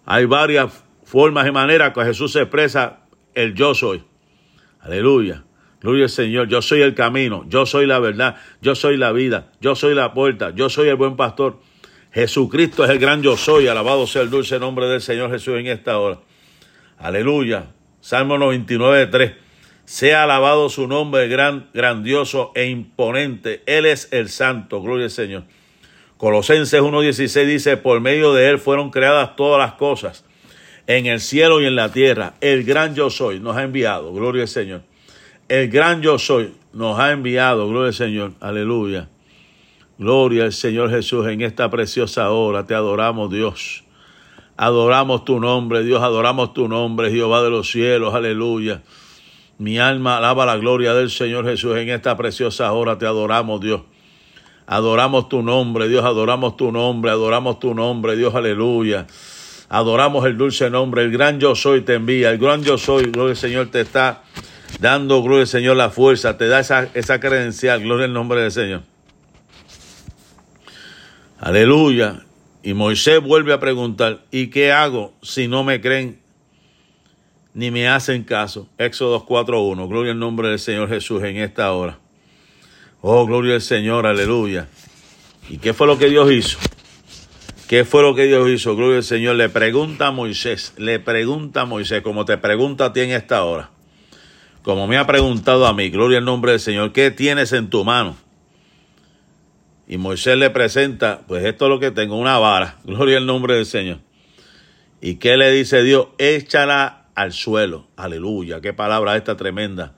hay 0.05 0.25
varias 0.25 0.85
formas 1.05 1.47
y 1.47 1.53
maneras 1.53 1.93
que 1.95 2.05
Jesús 2.05 2.33
se 2.33 2.41
expresa 2.41 3.02
el 3.35 3.55
yo 3.55 3.75
soy. 3.75 4.03
Aleluya. 4.81 5.45
Gloria 5.81 6.05
al 6.05 6.11
Señor. 6.11 6.49
Yo 6.49 6.63
soy 6.63 6.81
el 6.83 6.95
camino, 6.95 7.45
yo 7.49 7.67
soy 7.67 7.87
la 7.87 7.99
verdad, 7.99 8.37
yo 8.61 8.75
soy 8.75 8.97
la 8.97 9.13
vida, 9.13 9.51
yo 9.61 9.75
soy 9.75 9.95
la 9.95 10.15
puerta, 10.15 10.51
yo 10.55 10.69
soy 10.69 10.89
el 10.89 10.97
buen 10.97 11.17
pastor. 11.17 11.59
Jesucristo 12.13 12.85
es 12.85 12.91
el 12.91 12.99
gran 12.99 13.23
yo 13.23 13.37
soy. 13.37 13.67
Alabado 13.67 14.07
sea 14.07 14.23
el 14.23 14.31
dulce 14.31 14.59
nombre 14.59 14.87
del 14.87 15.01
Señor 15.01 15.31
Jesús 15.31 15.59
en 15.59 15.67
esta 15.67 15.99
hora. 15.99 16.19
Aleluya. 16.99 17.67
Salmo 18.01 18.39
99, 18.39 19.07
3. 19.07 19.33
Sea 19.85 20.23
alabado 20.23 20.69
su 20.69 20.87
nombre 20.87 21.27
gran, 21.27 21.69
grandioso 21.75 22.53
e 22.55 22.67
imponente. 22.67 23.63
Él 23.67 23.87
es 23.87 24.09
el 24.13 24.29
santo. 24.29 24.81
Gloria 24.83 25.07
al 25.07 25.11
Señor. 25.11 25.45
Colosenses 26.17 26.81
1.16 26.81 27.47
dice, 27.47 27.77
por 27.77 28.01
medio 28.01 28.33
de 28.33 28.49
él 28.51 28.59
fueron 28.61 28.91
creadas 28.91 29.35
todas 29.35 29.59
las 29.59 29.77
cosas 29.77 30.25
en 30.97 31.07
el 31.07 31.21
cielo 31.21 31.61
y 31.61 31.67
en 31.67 31.77
la 31.77 31.93
tierra. 31.93 32.35
El 32.41 32.65
gran 32.65 32.95
yo 32.95 33.11
soy 33.11 33.41
nos 33.41 33.57
ha 33.57 33.63
enviado. 33.63 34.13
Gloria 34.13 34.43
al 34.43 34.49
Señor. 34.49 34.83
El 35.49 35.69
gran 35.69 36.03
yo 36.03 36.19
soy 36.19 36.53
nos 36.73 36.99
ha 36.99 37.13
enviado. 37.13 37.69
Gloria 37.69 37.89
al 37.89 37.95
Señor. 37.95 38.33
Aleluya. 38.41 39.09
Gloria 39.99 40.45
al 40.45 40.53
Señor 40.53 40.91
Jesús 40.91 41.27
en 41.29 41.41
esta 41.43 41.71
preciosa 41.71 42.31
hora. 42.31 42.67
Te 42.67 42.75
adoramos 42.75 43.31
Dios. 43.31 43.85
Adoramos 44.57 45.25
tu 45.25 45.41
nombre, 45.41 45.83
Dios, 45.83 46.03
adoramos 46.03 46.53
tu 46.53 46.69
nombre, 46.69 47.11
Jehová 47.11 47.43
de 47.43 47.51
los 47.51 47.71
cielos, 47.71 48.15
aleluya. 48.15 48.83
Mi 49.59 49.79
alma 49.79 50.19
alaba 50.19 50.45
la 50.45 50.57
gloria 50.57 50.93
del 50.95 51.11
Señor 51.11 51.47
Jesús 51.47 51.77
en 51.79 51.89
esta 51.89 52.17
preciosa 52.17 52.71
hora, 52.73 52.99
te 52.99 53.07
adoramos, 53.07 53.61
Dios. 53.61 53.81
Adoramos 54.67 55.29
tu 55.29 55.43
nombre, 55.43 55.89
Dios, 55.89 56.05
adoramos 56.05 56.57
tu 56.57 56.71
nombre, 56.71 57.11
adoramos 57.11 57.59
tu 57.61 57.75
nombre, 57.75 58.15
Dios, 58.15 58.35
aleluya. 58.35 59.07
Adoramos 59.73 60.27
el 60.27 60.37
dulce 60.37 60.69
nombre, 60.69 61.03
el 61.03 61.11
gran 61.11 61.41
yo 61.41 61.55
soy 61.55 61.81
te 61.81 61.95
envía, 61.95 62.31
el 62.31 62.37
gran 62.37 62.63
yo 62.63 62.77
soy, 62.77 63.05
gloria 63.05 63.31
al 63.31 63.39
Señor, 63.39 63.71
te 63.71 63.81
está 63.81 64.23
dando, 64.81 65.23
gloria 65.23 65.41
al 65.41 65.47
Señor, 65.47 65.79
la 65.79 65.89
fuerza, 65.89 66.37
te 66.37 66.47
da 66.47 66.61
esa, 66.61 66.91
esa 66.93 67.19
credencial, 67.21 67.81
gloria 67.81 68.05
al 68.05 68.13
nombre 68.13 68.43
del 68.43 68.53
Señor. 68.53 68.83
Aleluya. 71.41 72.23
Y 72.63 72.75
Moisés 72.75 73.23
vuelve 73.23 73.55
a 73.55 73.61
preguntar, 73.61 74.21
¿y 74.31 74.49
qué 74.49 74.73
hago 74.73 75.15
si 75.23 75.49
no 75.49 75.65
me 75.65 75.81
creen 75.81 76.21
ni 77.55 77.71
me 77.71 77.89
hacen 77.89 78.25
caso? 78.25 78.69
Éxodo 78.77 79.25
4.1. 79.25 79.89
Gloria 79.89 80.13
al 80.13 80.19
nombre 80.19 80.49
del 80.49 80.59
Señor 80.59 80.91
Jesús 80.91 81.23
en 81.23 81.39
esta 81.39 81.73
hora. 81.73 81.99
Oh, 83.01 83.25
gloria 83.25 83.55
al 83.55 83.63
Señor, 83.63 84.07
aleluya. 84.07 84.69
¿Y 85.49 85.57
qué 85.57 85.73
fue 85.73 85.87
lo 85.87 85.97
que 85.97 86.11
Dios 86.11 86.31
hizo? 86.31 86.59
¿Qué 87.73 87.87
fue 87.87 88.03
lo 88.03 88.15
que 88.15 88.27
Dios 88.27 88.51
hizo? 88.51 88.77
Gloria 88.77 88.99
al 88.99 89.03
Señor. 89.03 89.37
Le 89.37 89.49
pregunta 89.49 90.09
a 90.09 90.11
Moisés, 90.11 90.75
le 90.77 91.01
pregunta 91.01 91.63
a 91.63 91.65
Moisés, 91.65 92.03
como 92.03 92.27
te 92.27 92.37
pregunta 92.37 92.85
a 92.85 92.93
ti 92.93 93.01
en 93.01 93.13
esta 93.13 93.45
hora, 93.45 93.71
como 94.63 94.87
me 94.87 94.99
ha 94.99 95.07
preguntado 95.07 95.67
a 95.67 95.73
mí, 95.73 95.89
gloria 95.89 96.19
al 96.19 96.27
nombre 96.27 96.53
del 96.53 96.61
Señor, 96.61 96.93
¿qué 96.93 97.11
tienes 97.11 97.51
en 97.55 97.71
tu 97.71 97.83
mano? 97.83 98.15
Y 99.89 99.97
Moisés 99.97 100.37
le 100.37 100.51
presenta, 100.51 101.23
pues 101.27 101.47
esto 101.47 101.65
es 101.65 101.69
lo 101.71 101.81
que 101.81 101.91
tengo, 101.91 102.19
una 102.19 102.39
vara. 102.39 102.77
Gloria 102.85 103.17
al 103.17 103.25
nombre 103.25 103.55
del 103.55 103.65
Señor. 103.65 104.01
¿Y 105.01 105.15
qué 105.15 105.39
le 105.39 105.51
dice 105.51 105.83
Dios? 105.83 106.09
Échala 106.19 107.07
al 107.15 107.33
suelo. 107.33 107.87
Aleluya. 107.97 108.61
Qué 108.61 108.75
palabra 108.75 109.17
esta 109.17 109.39
tremenda. 109.39 109.95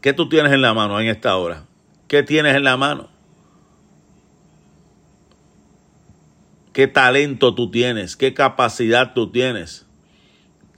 ¿Qué 0.00 0.14
tú 0.14 0.28
tienes 0.28 0.52
en 0.52 0.62
la 0.62 0.74
mano 0.74 0.98
en 0.98 1.06
esta 1.06 1.36
hora? 1.36 1.62
¿Qué 2.08 2.24
tienes 2.24 2.56
en 2.56 2.64
la 2.64 2.76
mano? 2.76 3.11
¿Qué 6.72 6.86
talento 6.86 7.54
tú 7.54 7.70
tienes? 7.70 8.16
¿Qué 8.16 8.34
capacidad 8.34 9.12
tú 9.14 9.30
tienes? 9.30 9.86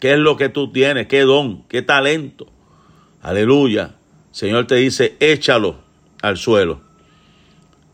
¿Qué 0.01 0.15
es 0.15 0.19
lo 0.19 0.37
que 0.37 0.49
tú 0.49 0.73
tienes? 0.73 1.07
¿Qué 1.07 1.21
don? 1.23 1.63
¿Qué 1.69 1.83
talento? 1.83 2.47
Aleluya. 3.23 3.95
Señor 4.33 4.67
te 4.67 4.75
dice, 4.75 5.17
échalo 5.21 5.79
al 6.21 6.37
suelo. 6.37 6.81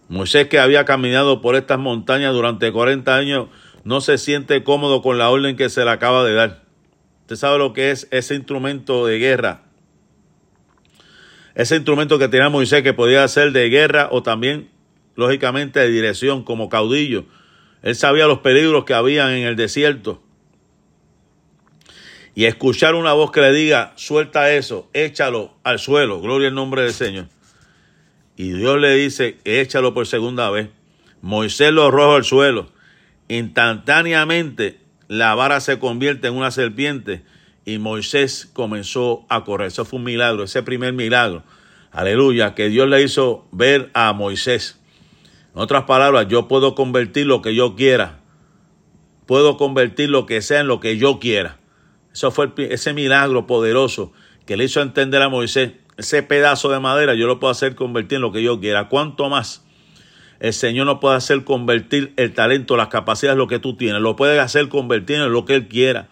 Moisés 0.09 0.49
que 0.49 0.59
había 0.59 0.85
caminado 0.85 1.41
por 1.41 1.55
estas 1.55 1.79
montañas 1.79 2.33
durante 2.33 2.73
40 2.73 3.15
años 3.15 3.49
no 3.85 4.01
se 4.01 4.19
siente 4.19 4.65
cómodo 4.65 5.03
con 5.03 5.19
la 5.19 5.31
orden 5.31 5.57
que 5.57 5.69
se 5.69 5.85
le 5.85 5.91
acaba 5.91 6.25
de 6.25 6.35
dar. 6.35 6.63
Usted 7.23 7.37
sabe 7.37 7.59
lo 7.59 7.73
que 7.73 7.91
es 7.91 8.09
ese 8.11 8.35
instrumento 8.35 9.07
de 9.07 9.19
guerra. 9.19 9.63
Ese 11.55 11.77
instrumento 11.77 12.19
que 12.19 12.29
tenía 12.29 12.49
Moisés 12.49 12.83
que 12.83 12.93
podía 12.93 13.27
ser 13.29 13.53
de 13.53 13.69
guerra 13.69 14.09
o 14.11 14.23
también, 14.23 14.71
lógicamente, 15.15 15.79
de 15.79 15.91
dirección 15.91 16.43
como 16.43 16.69
caudillo. 16.69 17.27
Él 17.83 17.95
sabía 17.95 18.27
los 18.27 18.41
peligros 18.41 18.85
que 18.85 18.95
habían 18.95 19.31
en 19.31 19.47
el 19.47 19.57
desierto. 19.57 20.23
Y 22.35 22.45
escuchar 22.45 22.95
una 22.95 23.13
voz 23.13 23.33
que 23.33 23.41
le 23.41 23.53
diga, 23.53 23.93
suelta 23.97 24.53
eso, 24.53 24.89
échalo 24.93 25.55
al 25.65 25.79
suelo, 25.79 26.21
gloria 26.21 26.49
al 26.49 26.55
nombre 26.55 26.83
del 26.83 26.93
Señor. 26.93 27.27
Y 28.37 28.53
Dios 28.53 28.79
le 28.81 28.95
dice, 28.95 29.39
échalo 29.45 29.93
por 29.93 30.07
segunda 30.07 30.49
vez. 30.51 30.69
Moisés 31.21 31.73
lo 31.73 31.87
arroja 31.87 32.17
al 32.17 32.25
suelo. 32.25 32.71
Instantáneamente 33.29 34.79
la 35.09 35.35
vara 35.35 35.61
se 35.61 35.79
convierte 35.79 36.29
en 36.29 36.35
una 36.35 36.51
serpiente 36.51 37.23
y 37.65 37.79
Moisés 37.79 38.49
comenzó 38.53 39.27
a 39.29 39.45
correr. 39.45 39.69
Eso 39.69 39.85
fue 39.85 39.99
un 39.99 40.05
milagro, 40.05 40.45
ese 40.45 40.63
primer 40.63 40.93
milagro. 40.93 41.43
Aleluya, 41.93 42.55
que 42.55 42.69
Dios 42.69 42.89
le 42.89 43.03
hizo 43.03 43.47
ver 43.53 43.91
a 43.93 44.13
Moisés. 44.13 44.80
En 45.55 45.61
otras 45.61 45.85
palabras, 45.85 46.27
yo 46.29 46.49
puedo 46.49 46.75
convertir 46.75 47.27
lo 47.27 47.43
que 47.43 47.55
yo 47.55 47.75
quiera. 47.75 48.21
Puedo 49.27 49.57
convertir 49.57 50.11
lo 50.11 50.27
que 50.27 50.43
sea 50.43 50.61
en 50.61 50.67
lo 50.67 50.81
que 50.81 50.97
yo 50.97 51.19
quiera. 51.19 51.59
Eso 52.13 52.31
fue 52.31 52.51
ese 52.57 52.93
milagro 52.93 53.47
poderoso 53.47 54.13
que 54.47 54.57
le 54.57 54.65
hizo 54.65 54.81
entender 54.81 55.23
a 55.23 55.29
Moisés 55.29 55.73
ese 56.01 56.23
pedazo 56.23 56.71
de 56.71 56.81
madera 56.81 57.15
yo 57.15 57.27
lo 57.27 57.39
puedo 57.39 57.51
hacer 57.51 57.75
convertir 57.75 58.17
en 58.17 58.23
lo 58.23 58.33
que 58.33 58.43
yo 58.43 58.59
quiera. 58.59 58.89
¿Cuánto 58.89 59.29
más? 59.29 59.63
El 60.41 60.55
Señor 60.55 60.87
no 60.87 60.99
puede 60.99 61.17
hacer 61.17 61.45
convertir 61.45 62.15
el 62.17 62.33
talento, 62.33 62.79
las 62.79 62.89
capacidades, 62.89 63.37
lo 63.37 63.47
que 63.47 63.59
tú 63.59 63.77
tienes. 63.77 64.01
Lo 64.01 64.17
puede 64.17 64.41
hacer 64.41 64.71
convertir 64.71 65.17
en 65.17 65.31
lo 65.31 65.45
que 65.45 65.57
Él 65.57 65.69
quiera. 65.69 66.09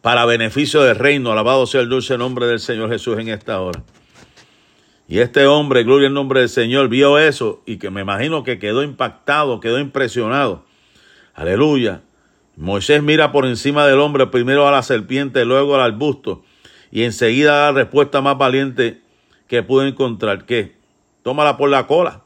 Para 0.00 0.24
beneficio 0.24 0.82
del 0.82 0.96
reino. 0.96 1.30
Alabado 1.30 1.66
sea 1.66 1.82
el 1.82 1.90
dulce 1.90 2.16
nombre 2.16 2.46
del 2.46 2.60
Señor 2.60 2.88
Jesús 2.88 3.18
en 3.18 3.28
esta 3.28 3.60
hora. 3.60 3.82
Y 5.08 5.20
este 5.20 5.46
hombre, 5.46 5.84
gloria 5.84 6.08
al 6.08 6.14
nombre 6.14 6.40
del 6.40 6.50
Señor, 6.50 6.90
vio 6.90 7.18
eso 7.18 7.62
y 7.64 7.78
que 7.78 7.90
me 7.90 8.02
imagino 8.02 8.44
que 8.44 8.58
quedó 8.58 8.82
impactado, 8.82 9.58
quedó 9.58 9.78
impresionado. 9.78 10.66
Aleluya. 11.34 12.02
Moisés 12.56 13.02
mira 13.02 13.32
por 13.32 13.46
encima 13.46 13.86
del 13.86 14.00
hombre, 14.00 14.26
primero 14.26 14.68
a 14.68 14.70
la 14.70 14.82
serpiente, 14.82 15.46
luego 15.46 15.76
al 15.76 15.80
arbusto, 15.80 16.44
y 16.90 17.04
enseguida 17.04 17.56
da 17.56 17.72
la 17.72 17.84
respuesta 17.84 18.20
más 18.20 18.36
valiente 18.36 19.00
que 19.46 19.62
pudo 19.62 19.86
encontrar. 19.86 20.44
¿Qué? 20.44 20.76
Tómala 21.22 21.56
por 21.56 21.70
la 21.70 21.86
cola. 21.86 22.24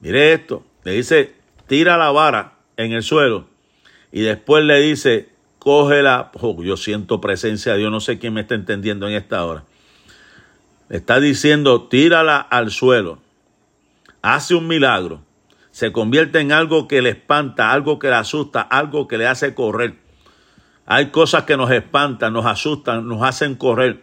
Mire 0.00 0.32
esto. 0.32 0.64
Le 0.82 0.92
dice, 0.92 1.34
tira 1.66 1.96
la 1.96 2.10
vara 2.10 2.54
en 2.76 2.92
el 2.92 3.02
suelo. 3.02 3.46
Y 4.10 4.22
después 4.22 4.64
le 4.64 4.80
dice, 4.80 5.28
cógela. 5.58 6.32
Oh, 6.40 6.60
yo 6.62 6.76
siento 6.76 7.20
presencia 7.20 7.72
de 7.72 7.78
Dios. 7.78 7.92
No 7.92 8.00
sé 8.00 8.18
quién 8.18 8.34
me 8.34 8.40
está 8.40 8.54
entendiendo 8.54 9.06
en 9.08 9.14
esta 9.14 9.44
hora. 9.44 9.64
Está 10.90 11.20
diciendo, 11.20 11.86
tírala 11.86 12.38
al 12.38 12.72
suelo. 12.72 13.20
Hace 14.22 14.56
un 14.56 14.66
milagro. 14.66 15.22
Se 15.70 15.92
convierte 15.92 16.40
en 16.40 16.50
algo 16.50 16.88
que 16.88 17.00
le 17.00 17.10
espanta, 17.10 17.70
algo 17.70 18.00
que 18.00 18.08
le 18.08 18.16
asusta, 18.16 18.60
algo 18.60 19.06
que 19.06 19.16
le 19.16 19.28
hace 19.28 19.54
correr. 19.54 19.94
Hay 20.86 21.06
cosas 21.10 21.44
que 21.44 21.56
nos 21.56 21.70
espantan, 21.70 22.32
nos 22.32 22.44
asustan, 22.44 23.06
nos 23.06 23.22
hacen 23.22 23.54
correr, 23.54 24.02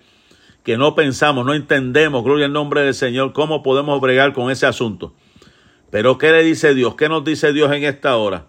que 0.63 0.77
no 0.77 0.95
pensamos, 0.95 1.45
no 1.45 1.53
entendemos, 1.53 2.23
gloria 2.23 2.45
al 2.45 2.53
nombre 2.53 2.81
del 2.81 2.93
Señor, 2.93 3.33
cómo 3.33 3.61
podemos 3.63 3.99
bregar 3.99 4.31
con 4.31 4.49
ese 4.49 4.65
asunto. 4.65 5.13
Pero 5.91 6.17
¿qué 6.17 6.31
le 6.31 6.43
dice 6.43 6.73
Dios? 6.73 6.95
¿Qué 6.95 7.09
nos 7.09 7.25
dice 7.25 7.51
Dios 7.51 7.69
en 7.73 7.83
esta 7.83 8.15
hora? 8.15 8.45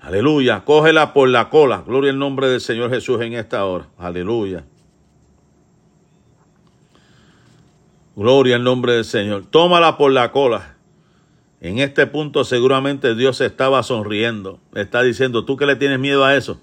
Aleluya, 0.00 0.64
cógela 0.64 1.12
por 1.12 1.28
la 1.28 1.48
cola. 1.48 1.84
Gloria 1.86 2.10
al 2.10 2.18
nombre 2.18 2.48
del 2.48 2.60
Señor 2.60 2.90
Jesús 2.90 3.20
en 3.20 3.34
esta 3.34 3.64
hora. 3.64 3.86
Aleluya. 3.96 4.64
Gloria 8.16 8.56
al 8.56 8.64
nombre 8.64 8.94
del 8.94 9.04
Señor. 9.04 9.44
Tómala 9.44 9.98
por 9.98 10.10
la 10.10 10.32
cola. 10.32 10.76
En 11.60 11.78
este 11.78 12.06
punto 12.06 12.44
seguramente 12.44 13.14
Dios 13.14 13.42
estaba 13.42 13.82
sonriendo. 13.82 14.58
Está 14.74 15.02
diciendo, 15.02 15.44
tú 15.44 15.58
que 15.58 15.66
le 15.66 15.76
tienes 15.76 15.98
miedo 15.98 16.24
a 16.24 16.34
eso. 16.34 16.58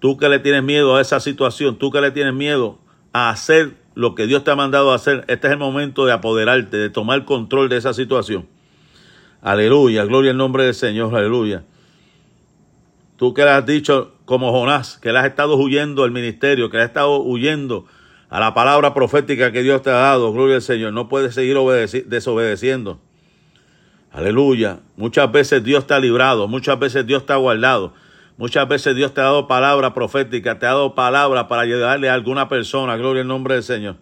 Tú 0.00 0.18
que 0.18 0.28
le 0.28 0.38
tienes 0.38 0.62
miedo 0.62 0.96
a 0.96 1.00
esa 1.00 1.18
situación. 1.18 1.78
Tú 1.78 1.90
que 1.90 2.02
le 2.02 2.10
tienes 2.10 2.34
miedo 2.34 2.78
a 3.14 3.30
hacer 3.30 3.72
lo 3.94 4.14
que 4.14 4.26
Dios 4.26 4.44
te 4.44 4.50
ha 4.50 4.56
mandado 4.56 4.92
a 4.92 4.96
hacer. 4.96 5.24
Este 5.28 5.46
es 5.46 5.52
el 5.54 5.58
momento 5.58 6.04
de 6.04 6.12
apoderarte, 6.12 6.76
de 6.76 6.90
tomar 6.90 7.24
control 7.24 7.70
de 7.70 7.78
esa 7.78 7.94
situación. 7.94 8.46
Aleluya. 9.40 10.04
Gloria 10.04 10.32
al 10.32 10.36
nombre 10.36 10.64
del 10.64 10.74
Señor. 10.74 11.14
Aleluya. 11.16 11.64
Tú 13.16 13.32
que 13.32 13.44
le 13.44 13.50
has 13.50 13.64
dicho 13.64 14.12
como 14.26 14.52
Jonás, 14.52 14.98
que 14.98 15.10
le 15.10 15.20
has 15.20 15.26
estado 15.26 15.56
huyendo 15.56 16.02
del 16.02 16.10
ministerio, 16.10 16.68
que 16.68 16.76
le 16.76 16.82
has 16.82 16.90
estado 16.90 17.22
huyendo 17.22 17.86
a 18.34 18.40
la 18.40 18.52
palabra 18.52 18.94
profética 18.94 19.52
que 19.52 19.62
Dios 19.62 19.82
te 19.82 19.90
ha 19.90 19.92
dado, 19.92 20.32
gloria 20.32 20.56
al 20.56 20.62
Señor, 20.62 20.92
no 20.92 21.08
puedes 21.08 21.36
seguir 21.36 21.56
desobedeciendo. 22.06 22.98
Aleluya. 24.10 24.80
Muchas 24.96 25.30
veces 25.30 25.62
Dios 25.62 25.86
te 25.86 25.94
ha 25.94 26.00
librado, 26.00 26.48
muchas 26.48 26.76
veces 26.80 27.06
Dios 27.06 27.24
te 27.26 27.32
ha 27.32 27.36
guardado, 27.36 27.94
muchas 28.36 28.66
veces 28.66 28.96
Dios 28.96 29.14
te 29.14 29.20
ha 29.20 29.24
dado 29.24 29.46
palabra 29.46 29.94
profética, 29.94 30.58
te 30.58 30.66
ha 30.66 30.70
dado 30.70 30.96
palabra 30.96 31.46
para 31.46 31.62
ayudarle 31.62 32.08
a 32.08 32.14
alguna 32.14 32.48
persona, 32.48 32.96
gloria 32.96 33.22
al 33.22 33.28
nombre 33.28 33.54
del 33.54 33.62
Señor. 33.62 33.98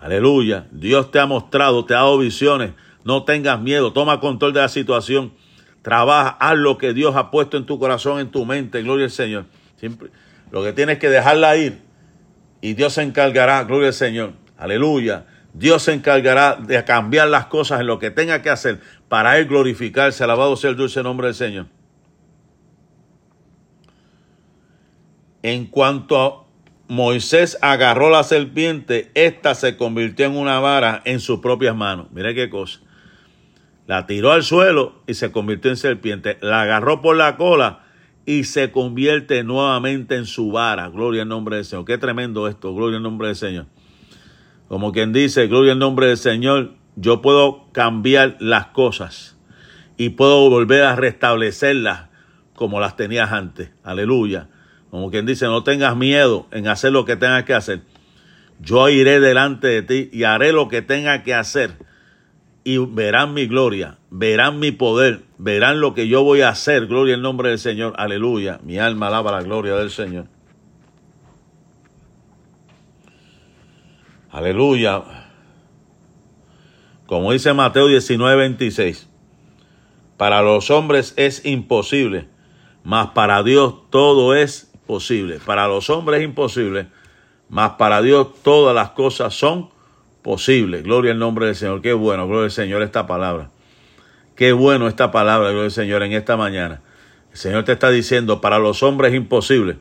Aleluya. 0.00 0.66
Dios 0.70 1.10
te 1.10 1.18
ha 1.18 1.26
mostrado, 1.26 1.84
te 1.84 1.92
ha 1.92 1.98
dado 1.98 2.16
visiones. 2.16 2.72
No 3.04 3.24
tengas 3.24 3.60
miedo, 3.60 3.92
toma 3.92 4.18
control 4.18 4.54
de 4.54 4.60
la 4.60 4.70
situación. 4.70 5.30
Trabaja, 5.82 6.38
haz 6.40 6.56
lo 6.56 6.78
que 6.78 6.94
Dios 6.94 7.16
ha 7.16 7.30
puesto 7.30 7.58
en 7.58 7.66
tu 7.66 7.78
corazón, 7.78 8.18
en 8.18 8.30
tu 8.30 8.46
mente, 8.46 8.80
gloria 8.82 9.04
al 9.04 9.10
Señor. 9.10 9.44
Siempre, 9.76 10.08
lo 10.50 10.62
que 10.62 10.72
tienes 10.72 10.98
que 10.98 11.10
dejarla 11.10 11.54
ir 11.58 11.91
y 12.62 12.74
Dios 12.74 12.94
se 12.94 13.02
encargará, 13.02 13.64
gloria 13.64 13.88
al 13.88 13.94
Señor, 13.94 14.32
aleluya. 14.56 15.26
Dios 15.52 15.82
se 15.82 15.92
encargará 15.92 16.56
de 16.56 16.82
cambiar 16.84 17.28
las 17.28 17.46
cosas 17.46 17.80
en 17.80 17.88
lo 17.88 17.98
que 17.98 18.10
tenga 18.10 18.40
que 18.40 18.48
hacer 18.48 18.80
para 19.08 19.36
Él 19.36 19.46
glorificarse. 19.46 20.24
Alabado 20.24 20.56
sea 20.56 20.70
el 20.70 20.76
dulce 20.76 21.02
nombre 21.02 21.26
del 21.26 21.34
Señor. 21.34 21.66
En 25.42 25.66
cuanto 25.66 26.46
Moisés 26.86 27.58
agarró 27.60 28.10
la 28.10 28.22
serpiente, 28.22 29.10
ésta 29.14 29.54
se 29.54 29.76
convirtió 29.76 30.26
en 30.26 30.36
una 30.36 30.60
vara 30.60 31.02
en 31.04 31.18
sus 31.18 31.40
propias 31.40 31.74
manos. 31.74 32.06
Mire 32.12 32.34
qué 32.34 32.48
cosa. 32.48 32.80
La 33.88 34.06
tiró 34.06 34.30
al 34.30 34.44
suelo 34.44 35.02
y 35.08 35.14
se 35.14 35.32
convirtió 35.32 35.70
en 35.70 35.76
serpiente. 35.76 36.38
La 36.40 36.62
agarró 36.62 37.02
por 37.02 37.16
la 37.16 37.36
cola 37.36 37.86
y 38.24 38.44
se 38.44 38.70
convierte 38.70 39.42
nuevamente 39.44 40.16
en 40.16 40.26
su 40.26 40.52
vara. 40.52 40.88
Gloria 40.88 41.22
al 41.22 41.28
nombre 41.28 41.56
del 41.56 41.64
Señor. 41.64 41.84
Qué 41.84 41.98
tremendo 41.98 42.48
esto. 42.48 42.74
Gloria 42.74 42.98
al 42.98 43.02
nombre 43.02 43.28
del 43.28 43.36
Señor. 43.36 43.66
Como 44.68 44.92
quien 44.92 45.12
dice, 45.12 45.48
gloria 45.48 45.72
al 45.72 45.78
nombre 45.78 46.06
del 46.06 46.16
Señor, 46.16 46.74
yo 46.96 47.20
puedo 47.20 47.70
cambiar 47.72 48.36
las 48.40 48.66
cosas 48.68 49.36
y 49.96 50.10
puedo 50.10 50.48
volver 50.48 50.84
a 50.84 50.96
restablecerlas 50.96 52.08
como 52.54 52.80
las 52.80 52.96
tenías 52.96 53.32
antes. 53.32 53.70
Aleluya. 53.82 54.48
Como 54.90 55.10
quien 55.10 55.26
dice, 55.26 55.46
no 55.46 55.64
tengas 55.64 55.96
miedo 55.96 56.46
en 56.52 56.68
hacer 56.68 56.92
lo 56.92 57.04
que 57.04 57.16
tengas 57.16 57.44
que 57.44 57.54
hacer. 57.54 57.82
Yo 58.60 58.88
iré 58.88 59.20
delante 59.20 59.66
de 59.66 59.82
ti 59.82 60.10
y 60.12 60.24
haré 60.24 60.52
lo 60.52 60.68
que 60.68 60.82
tenga 60.82 61.22
que 61.22 61.34
hacer 61.34 61.76
y 62.64 62.78
verán 62.78 63.34
mi 63.34 63.46
gloria, 63.46 63.98
verán 64.14 64.58
mi 64.60 64.72
poder, 64.72 65.22
verán 65.38 65.80
lo 65.80 65.94
que 65.94 66.06
yo 66.06 66.22
voy 66.22 66.42
a 66.42 66.50
hacer. 66.50 66.86
Gloria 66.86 67.14
al 67.14 67.22
nombre 67.22 67.48
del 67.48 67.58
Señor. 67.58 67.94
Aleluya. 67.96 68.60
Mi 68.62 68.78
alma 68.78 69.06
alaba 69.06 69.32
la 69.32 69.42
gloria 69.42 69.74
del 69.74 69.90
Señor. 69.90 70.26
Aleluya. 74.30 75.02
Como 77.06 77.32
dice 77.32 77.54
Mateo 77.54 77.88
19, 77.88 78.36
26. 78.36 79.08
Para 80.18 80.42
los 80.42 80.70
hombres 80.70 81.14
es 81.16 81.44
imposible, 81.46 82.28
mas 82.84 83.08
para 83.08 83.42
Dios 83.42 83.74
todo 83.90 84.34
es 84.34 84.70
posible. 84.86 85.40
Para 85.44 85.68
los 85.68 85.88
hombres 85.88 86.20
es 86.20 86.26
imposible, 86.26 86.86
mas 87.48 87.72
para 87.72 88.02
Dios 88.02 88.28
todas 88.42 88.74
las 88.74 88.90
cosas 88.90 89.34
son 89.34 89.70
posible. 90.20 90.82
Gloria 90.82 91.12
al 91.12 91.18
nombre 91.18 91.46
del 91.46 91.56
Señor. 91.56 91.80
Qué 91.80 91.94
bueno, 91.94 92.26
gloria 92.26 92.44
al 92.44 92.50
Señor 92.50 92.82
esta 92.82 93.06
palabra. 93.06 93.50
Qué 94.36 94.52
bueno 94.52 94.88
esta 94.88 95.10
palabra, 95.10 95.50
gloria 95.50 95.66
al 95.66 95.70
Señor, 95.70 96.02
en 96.02 96.12
esta 96.12 96.36
mañana. 96.36 96.80
El 97.32 97.38
Señor 97.38 97.64
te 97.64 97.72
está 97.72 97.90
diciendo, 97.90 98.40
para 98.40 98.58
los 98.58 98.82
hombres 98.82 99.12
es 99.12 99.16
imposible, 99.16 99.76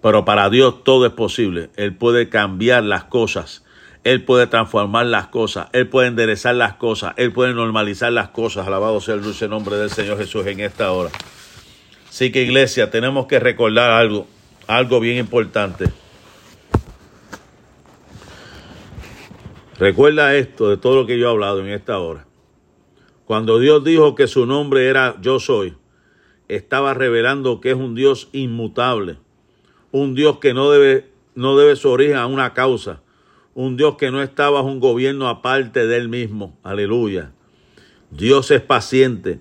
pero 0.00 0.24
para 0.24 0.50
Dios 0.50 0.84
todo 0.84 1.06
es 1.06 1.12
posible. 1.12 1.70
Él 1.76 1.94
puede 1.94 2.28
cambiar 2.28 2.84
las 2.84 3.04
cosas. 3.04 3.64
Él 4.04 4.24
puede 4.24 4.48
transformar 4.48 5.06
las 5.06 5.28
cosas, 5.28 5.68
Él 5.72 5.88
puede 5.88 6.08
enderezar 6.08 6.56
las 6.56 6.74
cosas, 6.74 7.14
Él 7.16 7.32
puede 7.32 7.54
normalizar 7.54 8.12
las 8.12 8.30
cosas. 8.30 8.66
Alabado 8.66 9.00
sea 9.00 9.14
el 9.14 9.22
dulce 9.22 9.46
nombre 9.46 9.76
del 9.76 9.90
Señor 9.90 10.18
Jesús 10.18 10.44
en 10.46 10.58
esta 10.58 10.90
hora. 10.90 11.10
Así 12.08 12.32
que 12.32 12.42
iglesia, 12.42 12.90
tenemos 12.90 13.26
que 13.26 13.38
recordar 13.38 13.90
algo, 13.90 14.26
algo 14.66 14.98
bien 14.98 15.18
importante. 15.18 15.84
Recuerda 19.78 20.34
esto 20.34 20.68
de 20.68 20.76
todo 20.76 20.96
lo 20.96 21.06
que 21.06 21.18
yo 21.18 21.28
he 21.28 21.30
hablado 21.30 21.60
en 21.60 21.68
esta 21.68 21.98
hora. 21.98 22.26
Cuando 23.24 23.58
Dios 23.58 23.84
dijo 23.84 24.14
que 24.14 24.26
su 24.26 24.46
nombre 24.46 24.88
era 24.88 25.16
yo 25.20 25.38
soy, 25.38 25.74
estaba 26.48 26.94
revelando 26.94 27.60
que 27.60 27.70
es 27.70 27.76
un 27.76 27.94
Dios 27.94 28.28
inmutable, 28.32 29.16
un 29.90 30.14
Dios 30.14 30.38
que 30.38 30.54
no 30.54 30.70
debe, 30.70 31.10
no 31.34 31.56
debe 31.56 31.76
su 31.76 31.88
origen 31.88 32.16
a 32.16 32.26
una 32.26 32.52
causa, 32.54 33.00
un 33.54 33.76
Dios 33.76 33.96
que 33.96 34.10
no 34.10 34.22
está 34.22 34.50
bajo 34.50 34.66
un 34.66 34.80
gobierno 34.80 35.28
aparte 35.28 35.86
de 35.86 35.96
él 35.96 36.08
mismo. 36.08 36.58
Aleluya. 36.62 37.32
Dios 38.10 38.50
es 38.50 38.60
paciente 38.60 39.40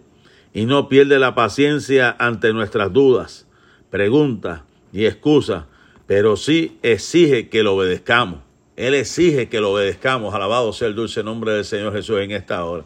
y 0.53 0.65
no 0.65 0.89
pierde 0.89 1.19
la 1.19 1.35
paciencia 1.35 2.15
ante 2.19 2.53
nuestras 2.53 2.93
dudas, 2.93 3.47
preguntas 3.89 4.61
y 4.93 5.05
excusas, 5.05 5.65
pero 6.07 6.35
sí 6.35 6.77
exige 6.81 7.49
que 7.49 7.63
lo 7.63 7.75
obedezcamos. 7.75 8.39
Él 8.75 8.95
exige 8.95 9.49
que 9.49 9.59
lo 9.59 9.73
obedezcamos. 9.73 10.33
Alabado 10.33 10.73
sea 10.73 10.87
el 10.87 10.95
dulce 10.95 11.23
nombre 11.23 11.51
del 11.53 11.65
Señor 11.65 11.93
Jesús 11.93 12.19
en 12.19 12.31
esta 12.31 12.65
hora. 12.65 12.85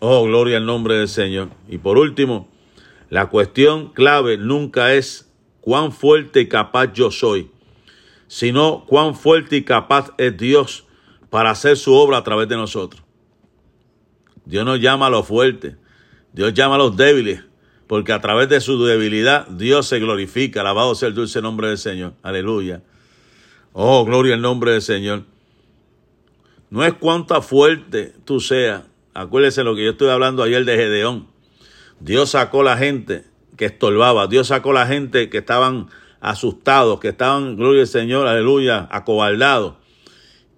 Oh, 0.00 0.24
gloria 0.24 0.56
al 0.56 0.66
nombre 0.66 0.96
del 0.96 1.08
Señor. 1.08 1.50
Y 1.68 1.78
por 1.78 1.98
último, 1.98 2.48
la 3.10 3.26
cuestión 3.26 3.92
clave 3.92 4.38
nunca 4.38 4.94
es 4.94 5.30
cuán 5.60 5.92
fuerte 5.92 6.40
y 6.40 6.48
capaz 6.48 6.92
yo 6.94 7.10
soy, 7.10 7.50
sino 8.26 8.86
cuán 8.86 9.14
fuerte 9.14 9.56
y 9.56 9.62
capaz 9.62 10.12
es 10.16 10.36
Dios 10.36 10.86
para 11.28 11.50
hacer 11.50 11.76
su 11.76 11.94
obra 11.94 12.16
a 12.16 12.24
través 12.24 12.48
de 12.48 12.56
nosotros. 12.56 13.02
Dios 14.46 14.64
nos 14.64 14.80
llama 14.80 15.06
a 15.06 15.10
los 15.10 15.26
fuertes, 15.26 15.76
Dios 16.32 16.54
llama 16.54 16.76
a 16.76 16.78
los 16.78 16.96
débiles, 16.96 17.44
porque 17.86 18.12
a 18.12 18.20
través 18.20 18.48
de 18.48 18.60
su 18.60 18.82
debilidad 18.82 19.48
Dios 19.48 19.86
se 19.86 19.98
glorifica. 19.98 20.62
Alabado 20.62 20.94
sea 20.94 21.08
el 21.08 21.14
dulce 21.14 21.42
nombre 21.42 21.68
del 21.68 21.78
Señor. 21.78 22.14
Aleluya. 22.22 22.82
Oh, 23.72 24.04
gloria 24.04 24.34
al 24.34 24.40
nombre 24.40 24.72
del 24.72 24.82
Señor. 24.82 25.24
No 26.70 26.84
es 26.84 26.94
cuánta 26.94 27.42
fuerte 27.42 28.14
tú 28.24 28.40
seas. 28.40 28.89
Acuérdese 29.14 29.64
lo 29.64 29.74
que 29.74 29.84
yo 29.84 29.90
estoy 29.90 30.08
hablando 30.08 30.42
ayer 30.42 30.64
de 30.64 30.76
Gedeón. 30.76 31.26
Dios 31.98 32.30
sacó 32.30 32.62
la 32.62 32.76
gente 32.76 33.24
que 33.56 33.66
estorbaba. 33.66 34.26
Dios 34.26 34.48
sacó 34.48 34.72
la 34.72 34.86
gente 34.86 35.28
que 35.28 35.38
estaban 35.38 35.88
asustados, 36.20 37.00
que 37.00 37.08
estaban, 37.08 37.56
gloria 37.56 37.82
al 37.82 37.88
Señor, 37.88 38.26
aleluya, 38.26 38.88
acobardados. 38.90 39.74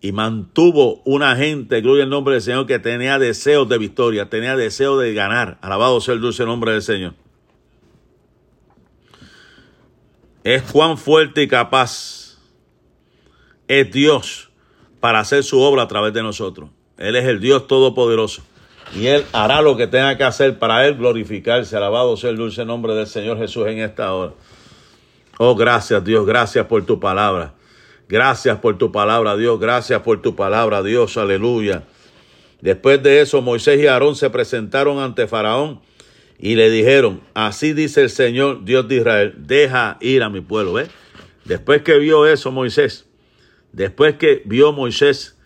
Y 0.01 0.13
mantuvo 0.13 1.01
una 1.05 1.37
gente, 1.37 1.81
gloria 1.81 2.05
al 2.05 2.11
nombre 2.11 2.35
del 2.35 2.43
Señor, 2.43 2.67
que 2.67 2.79
tenía 2.79 3.19
deseos 3.19 3.69
de 3.69 3.79
victoria, 3.79 4.29
tenía 4.29 4.57
deseos 4.57 5.01
de 5.01 5.15
ganar. 5.15 5.59
Alabado 5.63 6.01
sea 6.01 6.15
el 6.15 6.21
dulce 6.21 6.45
nombre 6.45 6.73
del 6.73 6.83
Señor. 6.83 7.15
Es 10.45 10.63
cuán 10.63 10.99
fuerte 10.99 11.43
y 11.43 11.49
capaz 11.49 12.39
es 13.69 13.91
Dios 13.93 14.51
para 14.99 15.21
hacer 15.21 15.45
su 15.45 15.61
obra 15.61 15.83
a 15.83 15.89
través 15.89 16.13
de 16.13 16.23
nosotros. 16.23 16.71
Él 17.03 17.17
es 17.17 17.25
el 17.25 17.41
Dios 17.41 17.67
todopoderoso. 17.67 18.43
Y 18.95 19.07
Él 19.07 19.25
hará 19.33 19.61
lo 19.61 19.77
que 19.77 19.89
tenga 19.89 20.17
que 20.17 20.23
hacer 20.23 20.59
para 20.59 20.87
Él 20.87 20.97
glorificarse. 20.97 21.77
Alabado 21.77 22.17
sea 22.17 22.31
el 22.31 22.37
dulce 22.37 22.65
nombre 22.65 22.95
del 22.95 23.09
Señor 23.09 23.39
Jesús 23.39 23.67
en 23.67 23.81
esta 23.81 24.15
hora. 24.15 24.35
Oh, 25.39 25.57
gracias 25.57 26.05
Dios, 26.05 26.25
gracias 26.25 26.67
por 26.67 26.87
tu 26.87 27.01
palabra. 27.01 27.55
Gracias 28.09 28.59
por 28.59 28.79
tu 28.79 28.93
palabra, 28.93 29.37
Dios. 29.37 29.59
Gracias 29.59 30.01
por 30.03 30.23
tu 30.23 30.37
palabra, 30.37 30.83
Dios. 30.83 31.17
Aleluya. 31.17 31.83
Después 32.61 33.03
de 33.03 33.21
eso, 33.21 33.43
Moisés 33.43 33.81
y 33.81 33.89
Aarón 33.89 34.15
se 34.15 34.31
presentaron 34.31 35.01
ante 35.01 35.27
Faraón 35.27 35.81
Y 36.39 36.55
le 36.55 36.71
dijeron, 36.71 37.21
así 37.35 37.73
dice 37.73 38.03
el 38.03 38.11
Señor 38.11 38.65
Dios 38.65 38.87
de 38.87 38.97
Israel, 38.97 39.35
deja 39.39 39.97
ir 40.01 40.23
a 40.23 40.29
mi 40.29 40.41
pueblo. 40.41 40.75
¿Ves? 40.75 40.91
Después 41.45 41.83
que 41.83 41.99
vio 41.99 42.27
eso 42.27 42.53
Moisés, 42.53 43.07
después 43.73 44.15
que 44.15 44.43
vio 44.45 44.73
Moisés 44.73 45.37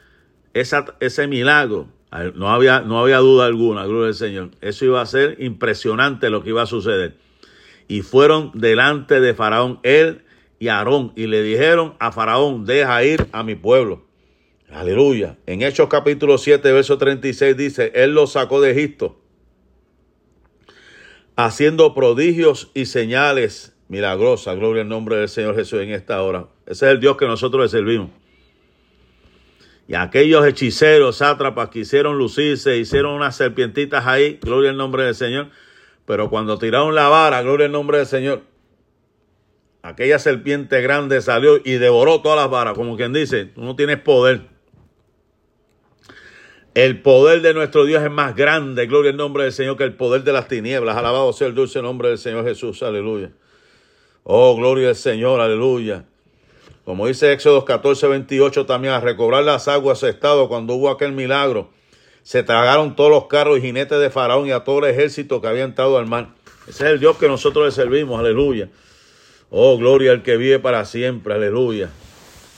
ese 0.61 1.27
milagro, 1.27 1.89
no 2.35 2.51
había, 2.51 2.81
no 2.81 2.99
había 2.99 3.19
duda 3.19 3.47
alguna, 3.47 3.85
gloria 3.85 4.09
al 4.09 4.15
Señor. 4.15 4.51
Eso 4.61 4.85
iba 4.85 5.01
a 5.01 5.07
ser 5.07 5.37
impresionante 5.41 6.31
lo 6.31 6.43
que 6.43 6.51
iba 6.51 6.63
a 6.63 6.67
suceder. 6.67 7.17
Y 7.89 8.03
fueron 8.03 8.51
delante 8.55 9.21
de 9.21 9.35
Faraón, 9.35 9.81
él 9.83 10.23
y 10.59 10.69
Aarón, 10.69 11.13
y 11.15 11.27
le 11.27 11.43
dijeron 11.43 11.95
a 11.99 12.13
Faraón, 12.13 12.65
deja 12.65 13.05
ir 13.05 13.27
a 13.33 13.43
mi 13.43 13.55
pueblo. 13.55 14.07
Aleluya. 14.71 15.37
En 15.47 15.63
Hechos 15.63 15.89
capítulo 15.89 16.39
7, 16.39 16.73
verso 16.73 16.99
36 16.99 17.57
dice, 17.57 17.93
Él 17.95 18.15
los 18.15 18.33
sacó 18.33 18.61
de 18.61 18.73
Egipto 18.73 19.21
haciendo 21.37 21.95
prodigios 21.95 22.71
y 22.75 22.87
señales 22.87 23.77
milagrosas. 23.89 24.57
Gloria 24.57 24.83
al 24.83 24.89
nombre 24.89 25.17
del 25.17 25.29
Señor 25.29 25.55
Jesús 25.55 25.81
en 25.81 25.91
esta 25.91 26.23
hora. 26.23 26.49
Ese 26.67 26.87
es 26.87 26.93
el 26.93 27.01
Dios 27.01 27.17
que 27.17 27.27
nosotros 27.27 27.63
le 27.63 27.69
servimos. 27.69 28.11
Y 29.89 29.95
aquellos 29.95 30.45
hechiceros, 30.45 31.19
sátrapas, 31.19 31.69
quisieron 31.69 32.19
lucirse, 32.19 32.77
hicieron 32.77 33.15
unas 33.15 33.37
serpientitas 33.37 34.07
ahí, 34.07 34.39
gloria 34.43 34.71
al 34.71 34.77
nombre 34.77 35.05
del 35.05 35.15
Señor. 35.15 35.49
Pero 36.05 36.29
cuando 36.29 36.59
tiraron 36.59 36.95
la 36.95 37.09
vara, 37.09 37.43
gloria 37.43 37.67
al 37.67 37.73
nombre 37.73 37.99
del 37.99 38.07
Señor, 38.07 38.43
aquella 39.83 40.19
serpiente 40.19 40.81
grande 40.81 41.21
salió 41.21 41.61
y 41.65 41.75
devoró 41.75 42.21
todas 42.21 42.39
las 42.39 42.51
varas. 42.51 42.75
Como 42.75 42.97
quien 42.97 43.13
dice, 43.13 43.47
tú 43.47 43.63
no 43.63 43.77
tienes 43.77 43.99
poder. 44.01 44.43
El 46.75 47.01
poder 47.01 47.41
de 47.41 47.55
nuestro 47.55 47.85
Dios 47.85 48.03
es 48.03 48.11
más 48.11 48.37
grande, 48.37 48.87
gloria 48.87 49.13
al 49.13 49.17
nombre 49.17 49.45
del 49.45 49.53
Señor, 49.53 49.77
que 49.77 49.85
el 49.85 49.95
poder 49.95 50.25
de 50.25 50.33
las 50.33 50.49
tinieblas. 50.49 50.97
Alabado 50.97 51.33
sea 51.33 51.47
el 51.47 51.55
dulce 51.55 51.81
nombre 51.81 52.09
del 52.09 52.19
Señor 52.19 52.45
Jesús, 52.45 52.83
aleluya. 52.83 53.31
Oh, 54.25 54.57
gloria 54.57 54.91
al 54.91 54.97
Señor, 54.97 55.41
aleluya. 55.41 56.05
Como 56.87 57.09
dice 57.09 57.33
Éxodo 57.33 57.65
14, 57.65 58.07
28 58.07 58.65
también, 58.65 58.95
a 58.95 59.01
recobrar 59.01 59.43
las 59.43 59.67
aguas 59.67 60.05
estado 60.05 60.49
cuando 60.49 60.75
hubo 60.75 60.89
aquel 60.89 61.11
milagro, 61.11 61.69
se 62.23 62.45
tragaron 62.45 62.95
todos 62.95 63.11
los 63.11 63.27
carros 63.27 63.59
y 63.59 63.63
jinetes 63.63 63.99
de 63.99 64.09
Faraón 64.09 64.47
y 64.47 64.53
a 64.53 64.61
todo 64.61 64.79
el 64.79 64.95
ejército 64.95 65.41
que 65.41 65.49
había 65.49 65.65
entrado 65.65 65.99
al 65.99 66.07
mar. 66.07 66.29
Ese 66.69 66.85
es 66.85 66.91
el 66.93 67.01
Dios 67.01 67.17
que 67.17 67.27
nosotros 67.27 67.65
le 67.65 67.73
servimos, 67.73 68.21
aleluya. 68.21 68.69
Oh, 69.51 69.77
gloria 69.77 70.13
al 70.13 70.23
que 70.23 70.37
vive 70.37 70.61
para 70.61 70.85
siempre, 70.85 71.35
aleluya. 71.35 71.91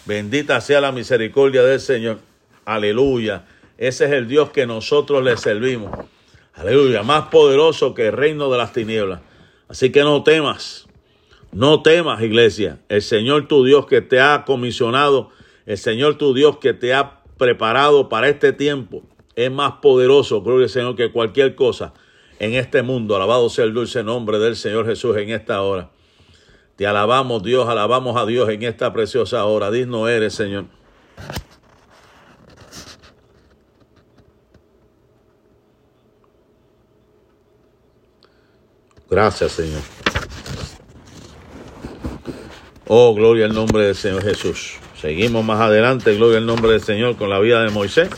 Bendita 0.05 0.61
sea 0.61 0.83
la 0.83 0.93
misericordia 0.93 1.63
del 1.63 1.81
Señor, 1.81 2.19
aleluya. 2.67 3.47
Ese 3.79 4.05
es 4.05 4.13
el 4.13 4.29
Dios 4.29 4.51
que 4.51 4.67
nosotros 4.67 5.25
le 5.25 5.39
servimos. 5.39 6.07
Aleluya, 6.53 7.03
más 7.03 7.29
poderoso 7.29 7.95
que 7.95 8.09
el 8.09 8.13
reino 8.13 8.51
de 8.51 8.59
las 8.59 8.75
tinieblas. 8.75 9.21
Así 9.69 9.91
que 9.91 10.01
no 10.01 10.23
temas, 10.23 10.88
no 11.53 11.83
temas, 11.83 12.23
iglesia. 12.23 12.81
El 12.89 13.03
Señor 13.03 13.49
tu 13.49 13.65
Dios 13.65 13.87
que 13.87 14.01
te 14.01 14.21
ha 14.21 14.45
comisionado, 14.45 15.31
el 15.67 15.79
Señor 15.79 16.17
tu 16.17 16.35
Dios 16.35 16.59
que 16.59 16.75
te 16.75 16.95
ha 16.95 17.23
preparado 17.37 18.09
para 18.09 18.29
este 18.29 18.53
tiempo, 18.53 19.03
es 19.37 19.51
más 19.51 19.75
poderoso, 19.81 20.43
gloria 20.43 20.65
al 20.65 20.71
Señor, 20.71 20.97
que 20.97 21.13
cualquier 21.13 21.55
cosa 21.55 21.95
en 22.39 22.55
este 22.55 22.83
mundo. 22.83 23.17
Alabado 23.17 23.49
sea 23.49 23.65
el 23.65 23.75
dulce 23.75 24.03
nombre 24.03 24.39
del 24.39 24.57
Señor 24.57 24.87
Jesús 24.87 25.17
en 25.17 25.31
esta 25.31 25.63
hora. 25.63 25.91
Te 26.77 26.87
alabamos, 26.87 27.43
Dios, 27.43 27.69
alabamos 27.69 28.17
a 28.17 28.27
Dios 28.27 28.49
en 28.51 28.63
esta 28.63 28.93
preciosa 28.93 29.45
hora. 29.45 29.71
Digno 29.71 30.09
eres, 30.09 30.35
Señor. 30.35 30.67
Gracias, 39.11 39.53
Señor. 39.53 39.81
Oh, 42.91 43.15
gloria 43.15 43.45
al 43.45 43.53
nombre 43.53 43.85
del 43.85 43.95
Señor 43.95 44.23
Jesús. 44.23 44.79
Seguimos 44.99 45.45
más 45.45 45.61
adelante, 45.61 46.15
gloria 46.17 46.39
al 46.39 46.47
nombre 46.47 46.71
del 46.71 46.81
Señor 46.81 47.17
con 47.17 47.29
la 47.29 47.39
vida 47.39 47.63
de 47.63 47.69
Moisés. 47.69 48.09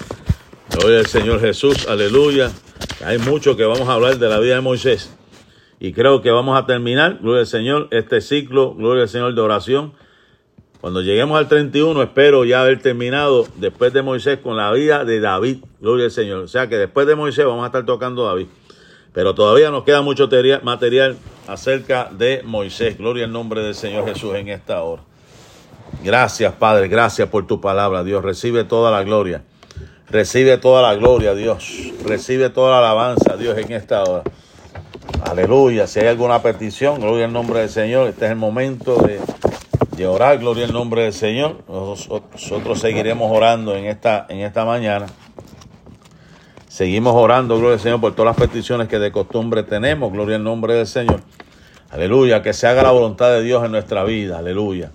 Gloria 0.70 1.00
al 1.00 1.06
Señor 1.06 1.40
Jesús, 1.40 1.88
aleluya. 1.88 2.52
Hay 3.04 3.18
mucho 3.18 3.56
que 3.56 3.64
vamos 3.64 3.88
a 3.88 3.94
hablar 3.94 4.18
de 4.18 4.28
la 4.28 4.38
vida 4.38 4.54
de 4.54 4.60
Moisés. 4.60 5.12
Y 5.80 5.92
creo 5.92 6.22
que 6.22 6.30
vamos 6.30 6.56
a 6.56 6.66
terminar, 6.66 7.18
gloria 7.20 7.40
al 7.40 7.48
Señor, 7.48 7.88
este 7.90 8.20
ciclo, 8.20 8.76
gloria 8.76 9.02
al 9.02 9.08
Señor 9.08 9.34
de 9.34 9.40
oración. 9.40 9.92
Cuando 10.80 11.02
lleguemos 11.02 11.36
al 11.36 11.48
31, 11.48 12.00
espero 12.04 12.44
ya 12.44 12.60
haber 12.60 12.80
terminado 12.80 13.48
después 13.56 13.92
de 13.92 14.02
Moisés 14.02 14.38
con 14.38 14.56
la 14.56 14.70
vida 14.70 15.04
de 15.04 15.18
David, 15.18 15.64
gloria 15.80 16.04
al 16.04 16.12
Señor. 16.12 16.44
O 16.44 16.48
sea 16.48 16.68
que 16.68 16.76
después 16.76 17.08
de 17.08 17.16
Moisés 17.16 17.44
vamos 17.44 17.64
a 17.64 17.66
estar 17.66 17.84
tocando 17.84 18.24
a 18.24 18.34
David. 18.34 18.46
Pero 19.12 19.34
todavía 19.34 19.70
nos 19.70 19.84
queda 19.84 20.02
mucho 20.02 20.28
material 20.62 21.16
acerca 21.48 22.08
de 22.12 22.42
Moisés. 22.44 22.96
Gloria 22.96 23.24
al 23.24 23.32
nombre 23.32 23.62
del 23.62 23.74
Señor 23.74 24.06
Jesús 24.06 24.34
en 24.36 24.48
esta 24.48 24.82
hora. 24.82 25.02
Gracias, 26.04 26.52
Padre. 26.54 26.88
Gracias 26.88 27.28
por 27.28 27.46
tu 27.46 27.60
palabra, 27.60 28.04
Dios. 28.04 28.22
Recibe 28.22 28.64
toda 28.64 28.90
la 28.90 29.02
gloria. 29.02 29.42
Recibe 30.08 30.58
toda 30.58 30.82
la 30.82 30.94
gloria, 30.94 31.34
Dios. 31.34 31.92
Recibe 32.04 32.50
toda 32.50 32.72
la 32.72 32.78
alabanza, 32.78 33.36
Dios, 33.36 33.58
en 33.58 33.72
esta 33.72 34.02
hora. 34.02 34.22
Aleluya. 35.24 35.86
Si 35.86 36.00
hay 36.00 36.06
alguna 36.06 36.42
petición, 36.42 37.00
gloria 37.00 37.26
al 37.26 37.32
nombre 37.32 37.60
del 37.60 37.68
Señor. 37.68 38.08
Este 38.08 38.24
es 38.24 38.30
el 38.30 38.36
momento 38.36 38.96
de, 38.96 40.06
orar. 40.06 40.38
Gloria 40.38 40.64
al 40.64 40.72
nombre 40.72 41.02
del 41.02 41.12
Señor. 41.12 41.58
Nosotros 41.68 42.80
seguiremos 42.80 43.30
orando 43.30 43.76
en 43.76 43.84
esta, 43.84 44.26
en 44.28 44.38
esta 44.38 44.64
mañana. 44.64 45.06
Seguimos 46.80 47.14
orando, 47.14 47.58
gloria 47.58 47.74
al 47.74 47.80
Señor, 47.80 48.00
por 48.00 48.14
todas 48.14 48.34
las 48.34 48.48
peticiones 48.48 48.88
que 48.88 48.98
de 48.98 49.12
costumbre 49.12 49.64
tenemos. 49.64 50.10
Gloria 50.10 50.36
al 50.36 50.44
nombre 50.44 50.72
del 50.72 50.86
Señor. 50.86 51.20
Aleluya. 51.90 52.40
Que 52.40 52.54
se 52.54 52.66
haga 52.66 52.82
la 52.82 52.90
voluntad 52.90 53.28
de 53.32 53.42
Dios 53.42 53.62
en 53.66 53.72
nuestra 53.72 54.02
vida. 54.04 54.38
Aleluya. 54.38 54.90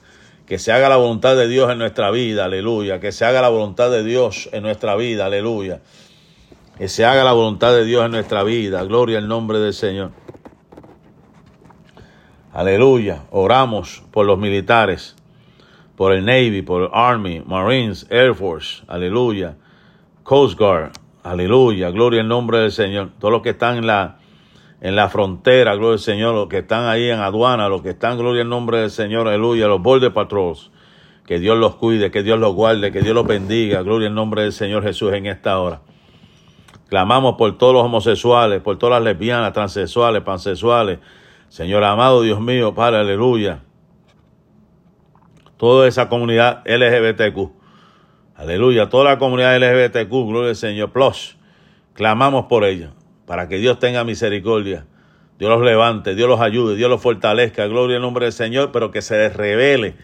Que 0.47 0.57
se 0.57 0.71
haga 0.71 0.89
la 0.89 0.97
voluntad 0.97 1.35
de 1.35 1.47
Dios 1.47 1.69
en 1.71 1.77
nuestra 1.77 2.09
vida. 2.09 2.45
Aleluya. 2.45 2.99
Que 2.99 3.11
se 3.11 3.23
haga 3.23 3.39
la 3.39 3.49
voluntad 3.49 3.91
de 3.91 4.03
Dios 4.03 4.49
en 4.51 4.63
nuestra 4.63 4.95
vida. 4.95 5.27
Aleluya. 5.27 5.81
Que 6.75 6.89
se 6.89 7.05
haga 7.05 7.23
la 7.23 7.33
voluntad 7.33 7.71
de 7.71 7.85
Dios 7.85 8.03
en 8.03 8.13
nuestra 8.13 8.41
vida. 8.41 8.83
Gloria 8.83 9.19
al 9.19 9.27
nombre 9.27 9.59
del 9.59 9.75
Señor. 9.75 10.09
Aleluya. 12.51 13.25
Oramos 13.29 14.01
por 14.09 14.25
los 14.25 14.39
militares, 14.39 15.15
por 15.95 16.13
el 16.13 16.25
Navy, 16.25 16.63
por 16.63 16.81
el 16.81 16.89
Army, 16.91 17.43
Marines, 17.45 18.07
Air 18.09 18.33
Force. 18.33 18.81
Aleluya. 18.87 19.55
Coast 20.23 20.57
Guard. 20.57 21.04
Aleluya, 21.25 21.89
gloria 21.89 22.21
al 22.21 22.27
nombre 22.27 22.59
del 22.59 22.71
Señor. 22.71 23.09
Todos 23.17 23.31
los 23.31 23.41
que 23.41 23.49
están 23.49 23.77
en 23.77 23.87
la, 23.87 24.19
en 24.79 24.95
la 24.95 25.09
frontera, 25.09 25.73
gloria 25.73 25.93
al 25.93 25.99
Señor, 25.99 26.35
los 26.35 26.47
que 26.47 26.59
están 26.59 26.85
ahí 26.85 27.09
en 27.09 27.19
aduana, 27.19 27.67
los 27.67 27.81
que 27.81 27.89
están, 27.89 28.19
gloria 28.19 28.43
al 28.43 28.49
nombre 28.49 28.77
del 28.77 28.91
Señor, 28.91 29.27
aleluya, 29.27 29.67
los 29.67 29.81
border 29.81 30.13
patrols. 30.13 30.69
Que 31.25 31.39
Dios 31.39 31.57
los 31.57 31.77
cuide, 31.77 32.11
que 32.11 32.21
Dios 32.21 32.39
los 32.39 32.53
guarde, 32.53 32.91
que 32.91 33.01
Dios 33.01 33.15
los 33.15 33.25
bendiga. 33.25 33.81
Gloria 33.81 34.07
al 34.07 34.13
nombre 34.13 34.43
del 34.43 34.53
Señor 34.53 34.83
Jesús 34.83 35.13
en 35.13 35.25
esta 35.25 35.59
hora. 35.59 35.81
Clamamos 36.89 37.37
por 37.39 37.57
todos 37.57 37.73
los 37.73 37.83
homosexuales, 37.83 38.61
por 38.61 38.77
todas 38.77 39.01
las 39.01 39.13
lesbianas, 39.13 39.51
transexuales, 39.51 40.21
pansexuales. 40.21 40.99
Señor 41.49 41.83
amado, 41.85 42.21
Dios 42.21 42.39
mío, 42.39 42.75
Padre, 42.75 42.99
aleluya. 42.99 43.63
Toda 45.57 45.87
esa 45.87 46.07
comunidad 46.07 46.61
LGBTQ 46.67 47.64
Aleluya. 48.35 48.89
Toda 48.89 49.05
la 49.05 49.17
comunidad 49.17 49.57
LGBTQ, 49.57 50.09
gloria 50.09 50.49
al 50.49 50.55
Señor. 50.55 50.91
Plus, 50.91 51.37
clamamos 51.93 52.45
por 52.45 52.65
ella, 52.65 52.91
para 53.25 53.47
que 53.47 53.57
Dios 53.57 53.79
tenga 53.79 54.03
misericordia. 54.03 54.85
Dios 55.39 55.49
los 55.49 55.61
levante, 55.61 56.15
Dios 56.15 56.29
los 56.29 56.39
ayude, 56.39 56.75
Dios 56.75 56.89
los 56.89 57.01
fortalezca. 57.01 57.67
Gloria 57.67 57.97
al 57.97 58.01
nombre 58.01 58.25
del 58.25 58.33
Señor, 58.33 58.71
pero 58.71 58.91
que 58.91 59.01
se 59.01 59.17
les 59.17 59.35
revele, 59.35 59.95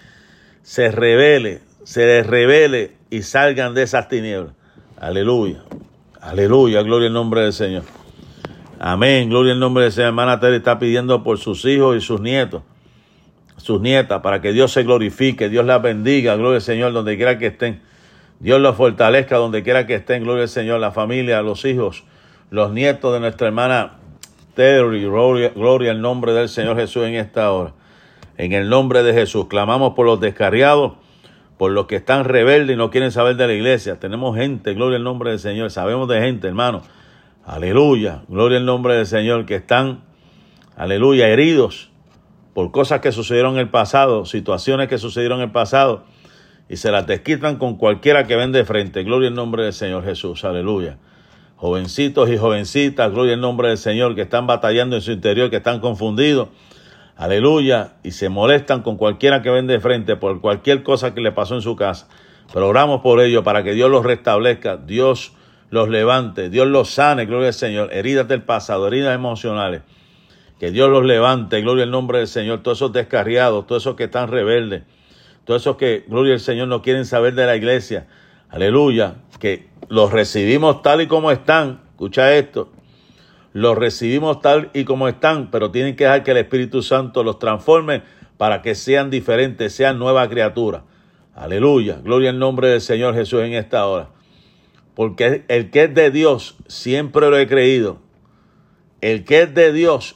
se 0.61 0.91
revele, 0.91 1.61
se 1.83 2.05
les 2.05 2.27
revele 2.27 2.97
y 3.09 3.21
salgan 3.21 3.73
de 3.73 3.83
esas 3.83 4.09
tinieblas. 4.09 4.53
Aleluya. 4.99 5.63
Aleluya. 6.19 6.81
Gloria 6.83 7.07
al 7.07 7.13
nombre 7.13 7.41
del 7.41 7.53
Señor. 7.53 7.83
Amén. 8.79 9.29
Gloria 9.29 9.53
al 9.53 9.59
nombre 9.59 9.83
del 9.83 9.93
Señor. 9.93 10.09
Hermana 10.09 10.39
Tere 10.39 10.57
está 10.57 10.79
pidiendo 10.79 11.23
por 11.23 11.37
sus 11.37 11.63
hijos 11.65 11.95
y 11.95 12.01
sus 12.01 12.19
nietos, 12.19 12.63
sus 13.57 13.79
nietas, 13.79 14.21
para 14.21 14.41
que 14.41 14.51
Dios 14.51 14.71
se 14.71 14.83
glorifique, 14.83 15.49
Dios 15.49 15.65
las 15.65 15.81
bendiga. 15.81 16.35
Gloria 16.35 16.57
al 16.57 16.61
Señor, 16.61 16.91
donde 16.91 17.15
quiera 17.15 17.37
que 17.37 17.47
estén. 17.47 17.81
Dios 18.41 18.59
los 18.59 18.75
fortalezca 18.75 19.37
donde 19.37 19.61
quiera 19.61 19.85
que 19.85 19.93
estén, 19.93 20.23
gloria 20.23 20.43
al 20.43 20.49
Señor, 20.49 20.79
la 20.79 20.91
familia, 20.91 21.43
los 21.43 21.63
hijos, 21.63 22.03
los 22.49 22.71
nietos 22.71 23.13
de 23.13 23.19
nuestra 23.19 23.47
hermana 23.47 23.99
Terry, 24.55 25.03
gloria, 25.03 25.49
gloria 25.49 25.91
al 25.91 26.01
nombre 26.01 26.33
del 26.33 26.49
Señor 26.49 26.75
Jesús 26.75 27.03
en 27.03 27.13
esta 27.13 27.51
hora. 27.51 27.73
En 28.37 28.51
el 28.53 28.67
nombre 28.67 29.03
de 29.03 29.13
Jesús, 29.13 29.45
clamamos 29.45 29.93
por 29.93 30.07
los 30.07 30.19
descarriados, 30.19 30.93
por 31.59 31.71
los 31.71 31.85
que 31.85 31.97
están 31.97 32.25
rebeldes 32.25 32.73
y 32.73 32.77
no 32.77 32.89
quieren 32.89 33.11
saber 33.11 33.35
de 33.35 33.45
la 33.45 33.53
iglesia. 33.53 33.99
Tenemos 33.99 34.35
gente, 34.35 34.73
gloria 34.73 34.97
al 34.97 35.03
nombre 35.03 35.29
del 35.29 35.39
Señor, 35.39 35.69
sabemos 35.69 36.09
de 36.09 36.19
gente, 36.19 36.47
hermano. 36.47 36.81
Aleluya, 37.45 38.23
gloria 38.27 38.57
al 38.57 38.65
nombre 38.65 38.95
del 38.95 39.05
Señor, 39.05 39.45
que 39.45 39.53
están, 39.53 40.01
aleluya, 40.75 41.27
heridos 41.27 41.91
por 42.55 42.71
cosas 42.71 43.01
que 43.01 43.11
sucedieron 43.11 43.53
en 43.53 43.59
el 43.59 43.69
pasado, 43.69 44.25
situaciones 44.25 44.87
que 44.87 44.97
sucedieron 44.97 45.37
en 45.41 45.45
el 45.45 45.51
pasado 45.51 46.05
y 46.71 46.77
se 46.77 46.89
las 46.89 47.05
desquitan 47.05 47.57
con 47.57 47.75
cualquiera 47.75 48.25
que 48.27 48.37
ven 48.37 48.53
de 48.53 48.63
frente. 48.63 49.03
Gloria 49.03 49.27
al 49.27 49.35
nombre 49.35 49.65
del 49.65 49.73
Señor 49.73 50.05
Jesús. 50.05 50.45
Aleluya. 50.45 50.97
jovencitos 51.57 52.29
y 52.29 52.37
jovencitas, 52.37 53.11
gloria 53.11 53.33
al 53.33 53.41
nombre 53.41 53.67
del 53.67 53.77
Señor, 53.77 54.15
que 54.15 54.21
están 54.21 54.47
batallando 54.47 54.95
en 54.95 55.01
su 55.01 55.11
interior, 55.11 55.49
que 55.49 55.57
están 55.57 55.81
confundidos, 55.81 56.47
aleluya, 57.17 57.95
y 58.03 58.11
se 58.11 58.29
molestan 58.29 58.83
con 58.83 58.95
cualquiera 58.95 59.41
que 59.41 59.49
ven 59.49 59.67
de 59.67 59.81
frente 59.81 60.15
por 60.15 60.39
cualquier 60.39 60.81
cosa 60.81 61.13
que 61.13 61.19
le 61.19 61.33
pasó 61.33 61.55
en 61.55 61.61
su 61.61 61.75
casa. 61.75 62.07
Pero 62.53 62.69
oramos 62.69 63.01
por 63.01 63.19
ello 63.19 63.43
para 63.43 63.63
que 63.63 63.73
Dios 63.73 63.91
los 63.91 64.05
restablezca, 64.05 64.77
Dios 64.77 65.33
los 65.71 65.89
levante, 65.89 66.49
Dios 66.49 66.67
los 66.67 66.89
sane, 66.89 67.25
gloria 67.25 67.49
al 67.49 67.53
Señor, 67.53 67.91
heridas 67.91 68.29
del 68.29 68.43
pasado, 68.43 68.87
heridas 68.87 69.13
emocionales. 69.13 69.81
Que 70.57 70.71
Dios 70.71 70.89
los 70.89 71.03
levante, 71.03 71.59
gloria 71.59 71.83
al 71.83 71.91
nombre 71.91 72.19
del 72.19 72.27
Señor, 72.27 72.63
todos 72.63 72.77
esos 72.77 72.93
descarriados, 72.93 73.67
todos 73.67 73.83
esos 73.83 73.95
que 73.97 74.05
están 74.05 74.29
rebeldes, 74.29 74.83
todos 75.45 75.63
esos 75.63 75.77
que, 75.77 76.05
gloria 76.07 76.33
al 76.33 76.39
Señor, 76.39 76.67
no 76.67 76.81
quieren 76.81 77.05
saber 77.05 77.33
de 77.33 77.45
la 77.45 77.55
iglesia. 77.55 78.07
Aleluya, 78.49 79.15
que 79.39 79.67
los 79.89 80.11
recibimos 80.11 80.81
tal 80.81 81.01
y 81.01 81.07
como 81.07 81.31
están. 81.31 81.81
Escucha 81.91 82.35
esto. 82.35 82.69
Los 83.53 83.77
recibimos 83.77 84.41
tal 84.41 84.69
y 84.73 84.85
como 84.85 85.07
están, 85.07 85.51
pero 85.51 85.71
tienen 85.71 85.95
que 85.95 86.05
dejar 86.05 86.23
que 86.23 86.31
el 86.31 86.37
Espíritu 86.37 86.81
Santo 86.81 87.23
los 87.23 87.39
transforme 87.39 88.03
para 88.37 88.61
que 88.61 88.75
sean 88.75 89.09
diferentes, 89.09 89.73
sean 89.73 89.99
nuevas 89.99 90.29
criaturas. 90.29 90.83
Aleluya. 91.35 91.99
Gloria 92.03 92.29
al 92.29 92.39
nombre 92.39 92.69
del 92.69 92.81
Señor 92.81 93.15
Jesús 93.15 93.41
en 93.41 93.53
esta 93.53 93.85
hora. 93.87 94.09
Porque 94.95 95.43
el 95.47 95.71
que 95.71 95.85
es 95.85 95.93
de 95.93 96.11
Dios, 96.11 96.57
siempre 96.67 97.29
lo 97.29 97.37
he 97.37 97.47
creído. 97.47 97.99
El 98.99 99.25
que 99.25 99.43
es 99.43 99.53
de 99.53 99.73
Dios, 99.73 100.15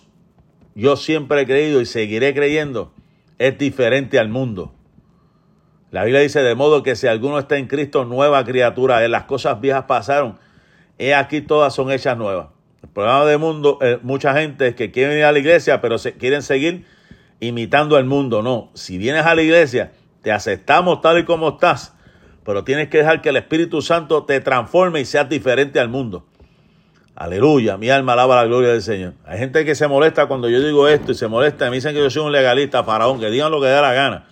yo 0.75 0.95
siempre 0.97 1.41
he 1.41 1.45
creído 1.45 1.81
y 1.81 1.85
seguiré 1.85 2.33
creyendo, 2.35 2.93
es 3.39 3.57
diferente 3.57 4.19
al 4.19 4.29
mundo. 4.29 4.74
La 5.95 6.03
Biblia 6.03 6.19
dice, 6.19 6.43
de 6.43 6.55
modo 6.55 6.83
que 6.83 6.97
si 6.97 7.07
alguno 7.07 7.39
está 7.39 7.55
en 7.55 7.67
Cristo, 7.67 8.03
nueva 8.03 8.43
criatura. 8.43 9.07
Las 9.07 9.23
cosas 9.23 9.61
viejas 9.61 9.85
pasaron. 9.85 10.37
He 10.97 11.15
aquí 11.15 11.39
todas 11.39 11.73
son 11.73 11.89
hechas 11.89 12.17
nuevas. 12.17 12.47
El 12.83 12.89
problema 12.89 13.23
del 13.23 13.39
mundo, 13.39 13.79
eh, 13.79 13.97
mucha 14.01 14.33
gente 14.33 14.67
es 14.67 14.75
que 14.75 14.91
quieren 14.91 15.17
ir 15.17 15.23
a 15.23 15.31
la 15.31 15.39
iglesia, 15.39 15.79
pero 15.79 15.97
se, 15.97 16.15
quieren 16.15 16.41
seguir 16.41 16.85
imitando 17.39 17.95
al 17.95 18.03
mundo. 18.03 18.41
No, 18.41 18.71
si 18.73 18.97
vienes 18.97 19.25
a 19.25 19.35
la 19.35 19.41
iglesia, 19.41 19.93
te 20.21 20.33
aceptamos 20.33 20.99
tal 20.99 21.19
y 21.19 21.23
como 21.23 21.47
estás, 21.47 21.93
pero 22.43 22.65
tienes 22.65 22.89
que 22.89 22.97
dejar 22.97 23.21
que 23.21 23.29
el 23.29 23.37
Espíritu 23.37 23.81
Santo 23.81 24.25
te 24.25 24.41
transforme 24.41 24.99
y 24.99 25.05
seas 25.05 25.29
diferente 25.29 25.79
al 25.79 25.87
mundo. 25.87 26.25
Aleluya, 27.15 27.77
mi 27.77 27.89
alma 27.89 28.11
alaba 28.11 28.35
la 28.35 28.43
gloria 28.43 28.71
del 28.71 28.81
Señor. 28.81 29.13
Hay 29.25 29.39
gente 29.39 29.63
que 29.63 29.75
se 29.75 29.87
molesta 29.87 30.25
cuando 30.25 30.49
yo 30.49 30.61
digo 30.61 30.89
esto 30.89 31.13
y 31.13 31.15
se 31.15 31.29
molesta 31.29 31.69
me 31.69 31.77
dicen 31.77 31.93
que 31.93 31.99
yo 31.99 32.09
soy 32.09 32.23
un 32.23 32.33
legalista, 32.33 32.83
faraón, 32.83 33.17
que 33.17 33.29
digan 33.29 33.49
lo 33.49 33.61
que 33.61 33.67
dé 33.67 33.79
la 33.79 33.93
gana. 33.93 34.25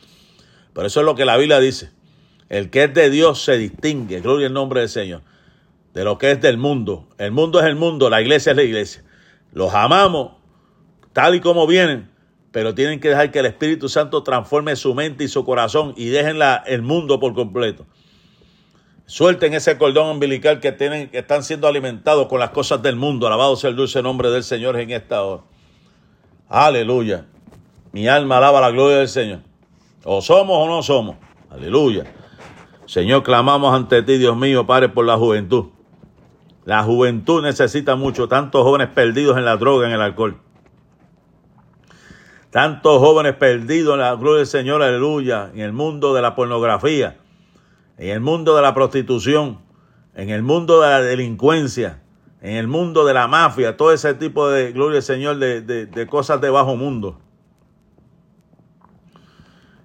Pero 0.73 0.87
eso 0.87 0.99
es 0.99 1.05
lo 1.05 1.15
que 1.15 1.25
la 1.25 1.37
Biblia 1.37 1.59
dice. 1.59 1.91
El 2.49 2.69
que 2.69 2.83
es 2.83 2.93
de 2.93 3.09
Dios 3.09 3.43
se 3.43 3.57
distingue, 3.57 4.19
gloria 4.19 4.47
al 4.47 4.53
nombre 4.53 4.81
del 4.81 4.89
Señor, 4.89 5.21
de 5.93 6.03
lo 6.03 6.17
que 6.17 6.31
es 6.31 6.41
del 6.41 6.57
mundo. 6.57 7.07
El 7.17 7.31
mundo 7.31 7.59
es 7.59 7.65
el 7.65 7.75
mundo, 7.75 8.09
la 8.09 8.21
iglesia 8.21 8.51
es 8.51 8.57
la 8.57 8.63
iglesia. 8.63 9.03
Los 9.53 9.73
amamos 9.73 10.33
tal 11.13 11.35
y 11.35 11.39
como 11.39 11.65
vienen, 11.67 12.09
pero 12.51 12.75
tienen 12.75 12.99
que 12.99 13.09
dejar 13.09 13.31
que 13.31 13.39
el 13.39 13.45
Espíritu 13.45 13.87
Santo 13.89 14.23
transforme 14.23 14.75
su 14.75 14.93
mente 14.93 15.23
y 15.23 15.27
su 15.27 15.45
corazón 15.45 15.93
y 15.95 16.07
dejen 16.07 16.37
el 16.65 16.81
mundo 16.81 17.19
por 17.19 17.33
completo. 17.33 17.85
Suelten 19.05 19.53
ese 19.53 19.77
cordón 19.77 20.09
umbilical 20.09 20.59
que, 20.59 20.71
tienen, 20.71 21.09
que 21.09 21.19
están 21.19 21.43
siendo 21.43 21.67
alimentados 21.67 22.27
con 22.27 22.39
las 22.39 22.51
cosas 22.51 22.81
del 22.81 22.95
mundo. 22.95 23.27
Alabado 23.27 23.55
sea 23.55 23.69
el 23.69 23.75
dulce 23.75 24.01
nombre 24.01 24.29
del 24.29 24.43
Señor 24.43 24.79
en 24.79 24.91
esta 24.91 25.23
hora. 25.23 25.43
Aleluya. 26.47 27.25
Mi 27.91 28.07
alma 28.07 28.37
alaba 28.37 28.61
la 28.61 28.71
gloria 28.71 28.97
del 28.97 29.09
Señor. 29.09 29.41
O 30.03 30.21
somos 30.21 30.57
o 30.57 30.67
no 30.67 30.83
somos. 30.83 31.15
Aleluya. 31.49 32.03
Señor, 32.85 33.23
clamamos 33.23 33.73
ante 33.73 34.03
ti, 34.03 34.17
Dios 34.17 34.35
mío, 34.35 34.65
Padre, 34.65 34.89
por 34.89 35.05
la 35.05 35.17
juventud. 35.17 35.67
La 36.65 36.83
juventud 36.83 37.41
necesita 37.41 37.95
mucho, 37.95 38.27
tantos 38.27 38.63
jóvenes 38.63 38.89
perdidos 38.89 39.37
en 39.37 39.45
la 39.45 39.57
droga, 39.57 39.87
en 39.87 39.93
el 39.93 40.01
alcohol. 40.01 40.37
Tantos 42.51 42.99
jóvenes 42.99 43.35
perdidos 43.35 43.95
en 43.95 44.01
la 44.01 44.15
gloria 44.15 44.39
del 44.39 44.47
Señor, 44.47 44.83
aleluya, 44.83 45.51
en 45.53 45.61
el 45.61 45.73
mundo 45.73 46.13
de 46.13 46.21
la 46.21 46.35
pornografía, 46.35 47.17
en 47.97 48.09
el 48.09 48.19
mundo 48.19 48.55
de 48.55 48.61
la 48.61 48.73
prostitución, 48.73 49.59
en 50.15 50.29
el 50.29 50.43
mundo 50.43 50.81
de 50.81 50.89
la 50.89 51.01
delincuencia, 51.01 52.01
en 52.41 52.57
el 52.57 52.67
mundo 52.67 53.05
de 53.05 53.13
la 53.13 53.27
mafia, 53.27 53.77
todo 53.77 53.93
ese 53.93 54.13
tipo 54.13 54.49
de, 54.49 54.71
gloria 54.73 54.95
del 54.95 55.03
Señor, 55.03 55.37
de, 55.37 55.61
de 55.61 56.07
cosas 56.07 56.41
de 56.41 56.49
bajo 56.49 56.75
mundo. 56.75 57.22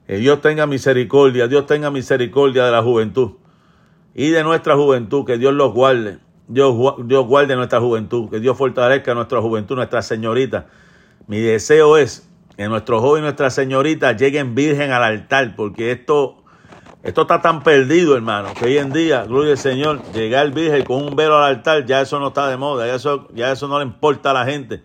Que 0.09 0.16
Dios 0.16 0.40
tenga 0.40 0.66
misericordia, 0.66 1.48
Dios 1.48 1.66
tenga 1.66 1.90
misericordia 1.90 2.64
de 2.64 2.72
la 2.72 2.82
juventud 2.82 3.32
y 4.14 4.30
de 4.30 4.42
nuestra 4.42 4.74
juventud, 4.74 5.26
que 5.26 5.36
Dios 5.36 5.52
los 5.52 5.74
guarde. 5.74 6.16
Dios, 6.46 6.74
Dios 7.04 7.26
guarde 7.26 7.54
nuestra 7.56 7.78
juventud, 7.78 8.30
que 8.30 8.40
Dios 8.40 8.56
fortalezca 8.56 9.12
nuestra 9.12 9.42
juventud, 9.42 9.76
nuestra 9.76 10.00
señorita. 10.00 10.68
Mi 11.26 11.40
deseo 11.40 11.98
es 11.98 12.26
que 12.56 12.66
nuestros 12.68 13.02
jóvenes 13.02 13.20
y 13.20 13.22
nuestras 13.24 13.54
señoritas 13.54 14.16
lleguen 14.16 14.54
virgen 14.54 14.92
al 14.92 15.02
altar, 15.02 15.54
porque 15.54 15.92
esto, 15.92 16.42
esto 17.02 17.20
está 17.20 17.42
tan 17.42 17.62
perdido, 17.62 18.16
hermano, 18.16 18.54
que 18.59 18.64
hoy 18.64 18.78
en 18.78 18.90
día, 18.90 19.24
gloria 19.24 19.52
al 19.52 19.59
Señor, 19.59 20.00
llegar 20.14 20.50
virgen 20.52 20.86
con 20.86 21.04
un 21.04 21.16
velo 21.16 21.36
al 21.36 21.56
altar, 21.56 21.84
ya 21.84 22.00
eso 22.00 22.18
no 22.18 22.28
está 22.28 22.48
de 22.48 22.56
moda, 22.56 22.86
ya 22.86 22.94
eso, 22.94 23.28
ya 23.34 23.52
eso 23.52 23.68
no 23.68 23.78
le 23.78 23.84
importa 23.84 24.30
a 24.30 24.32
la 24.32 24.46
gente. 24.46 24.82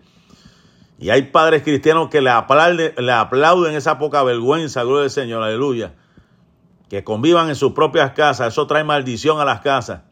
Y 0.98 1.10
hay 1.10 1.22
padres 1.22 1.62
cristianos 1.62 2.08
que 2.08 2.20
le 2.20 2.30
aplauden, 2.30 2.94
le 2.96 3.12
aplauden 3.12 3.74
esa 3.74 3.98
poca 3.98 4.22
vergüenza, 4.22 4.84
gloria 4.84 5.02
del 5.02 5.10
Señor, 5.10 5.42
aleluya. 5.42 5.94
Que 6.88 7.02
convivan 7.02 7.48
en 7.48 7.56
sus 7.56 7.72
propias 7.72 8.12
casas, 8.12 8.52
eso 8.52 8.66
trae 8.66 8.84
maldición 8.84 9.40
a 9.40 9.44
las 9.44 9.60
casas. 9.60 10.02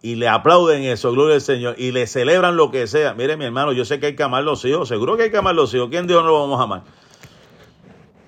Y 0.00 0.14
le 0.14 0.28
aplauden 0.28 0.84
eso, 0.84 1.10
gloria 1.10 1.34
al 1.34 1.40
Señor, 1.40 1.74
y 1.76 1.90
le 1.90 2.06
celebran 2.06 2.56
lo 2.56 2.70
que 2.70 2.86
sea. 2.86 3.14
Mire, 3.14 3.36
mi 3.36 3.44
hermano, 3.46 3.72
yo 3.72 3.84
sé 3.84 3.98
que 3.98 4.06
hay 4.06 4.16
que 4.16 4.22
amar 4.22 4.44
los 4.44 4.64
hijos, 4.64 4.88
seguro 4.88 5.16
que 5.16 5.24
hay 5.24 5.30
que 5.30 5.38
amar 5.38 5.56
los 5.56 5.74
hijos. 5.74 5.88
¿Quién 5.90 6.06
Dios 6.06 6.22
no 6.22 6.30
lo 6.30 6.40
vamos 6.40 6.60
a 6.60 6.62
amar? 6.62 6.82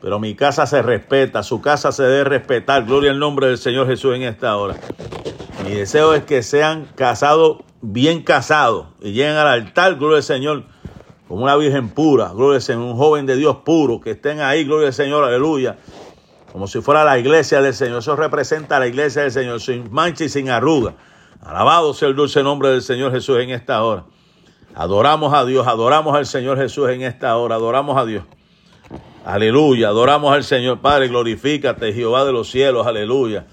Pero 0.02 0.18
mi 0.18 0.34
casa 0.34 0.66
se 0.66 0.82
respeta, 0.82 1.42
su 1.44 1.60
casa 1.60 1.92
se 1.92 2.02
debe 2.02 2.24
respetar. 2.24 2.84
Gloria 2.86 3.12
al 3.12 3.20
nombre 3.20 3.46
del 3.46 3.58
Señor 3.58 3.86
Jesús 3.86 4.16
en 4.16 4.22
esta 4.22 4.56
hora. 4.56 4.76
Mi 5.64 5.74
deseo 5.74 6.14
es 6.14 6.24
que 6.24 6.42
sean 6.42 6.88
casados, 6.96 7.58
bien 7.82 8.22
casados, 8.22 8.88
y 9.00 9.12
lleguen 9.12 9.36
al 9.36 9.46
altar, 9.46 9.96
gloria 9.96 10.16
al 10.16 10.22
Señor 10.22 10.64
como 11.30 11.44
una 11.44 11.54
virgen 11.54 11.90
pura, 11.90 12.32
gloria 12.34 12.56
al 12.56 12.62
Señor, 12.62 12.82
un 12.82 12.96
joven 12.96 13.24
de 13.24 13.36
Dios 13.36 13.58
puro, 13.64 14.00
que 14.00 14.10
estén 14.10 14.40
ahí, 14.40 14.64
gloria 14.64 14.88
al 14.88 14.92
Señor, 14.92 15.22
aleluya, 15.22 15.76
como 16.50 16.66
si 16.66 16.80
fuera 16.80 17.04
la 17.04 17.20
iglesia 17.20 17.62
del 17.62 17.72
Señor. 17.72 18.00
Eso 18.00 18.16
representa 18.16 18.78
a 18.78 18.80
la 18.80 18.88
iglesia 18.88 19.22
del 19.22 19.30
Señor, 19.30 19.60
sin 19.60 19.92
mancha 19.92 20.24
y 20.24 20.28
sin 20.28 20.50
arruga. 20.50 20.94
Alabado 21.40 21.94
sea 21.94 22.08
el 22.08 22.16
dulce 22.16 22.42
nombre 22.42 22.70
del 22.70 22.82
Señor 22.82 23.12
Jesús 23.12 23.38
en 23.38 23.50
esta 23.50 23.84
hora. 23.84 24.06
Adoramos 24.74 25.32
a 25.32 25.44
Dios, 25.44 25.68
adoramos 25.68 26.16
al 26.16 26.26
Señor 26.26 26.58
Jesús 26.58 26.88
en 26.88 27.02
esta 27.02 27.36
hora, 27.36 27.54
adoramos 27.54 27.96
a 27.96 28.04
Dios. 28.06 28.24
Aleluya, 29.24 29.86
adoramos 29.86 30.34
al 30.34 30.42
Señor 30.42 30.80
Padre, 30.80 31.06
glorifícate 31.06 31.92
Jehová 31.92 32.24
de 32.24 32.32
los 32.32 32.50
cielos, 32.50 32.88
aleluya. 32.88 33.46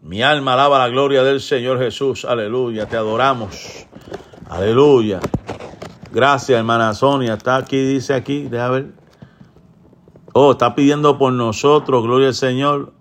Mi 0.00 0.22
alma 0.22 0.52
alaba 0.52 0.78
la 0.78 0.88
gloria 0.88 1.24
del 1.24 1.40
Señor 1.40 1.80
Jesús, 1.80 2.24
aleluya, 2.24 2.86
te 2.86 2.96
adoramos, 2.96 3.88
aleluya. 4.48 5.18
Gracias, 6.12 6.58
hermana 6.58 6.92
Sonia. 6.94 7.34
Está 7.34 7.56
aquí, 7.56 7.76
dice 7.76 8.14
aquí, 8.14 8.42
deja 8.42 8.68
ver. 8.70 8.92
Oh, 10.32 10.52
está 10.52 10.74
pidiendo 10.74 11.18
por 11.18 11.32
nosotros, 11.32 12.02
gloria 12.02 12.28
al 12.28 12.34
Señor. 12.34 12.92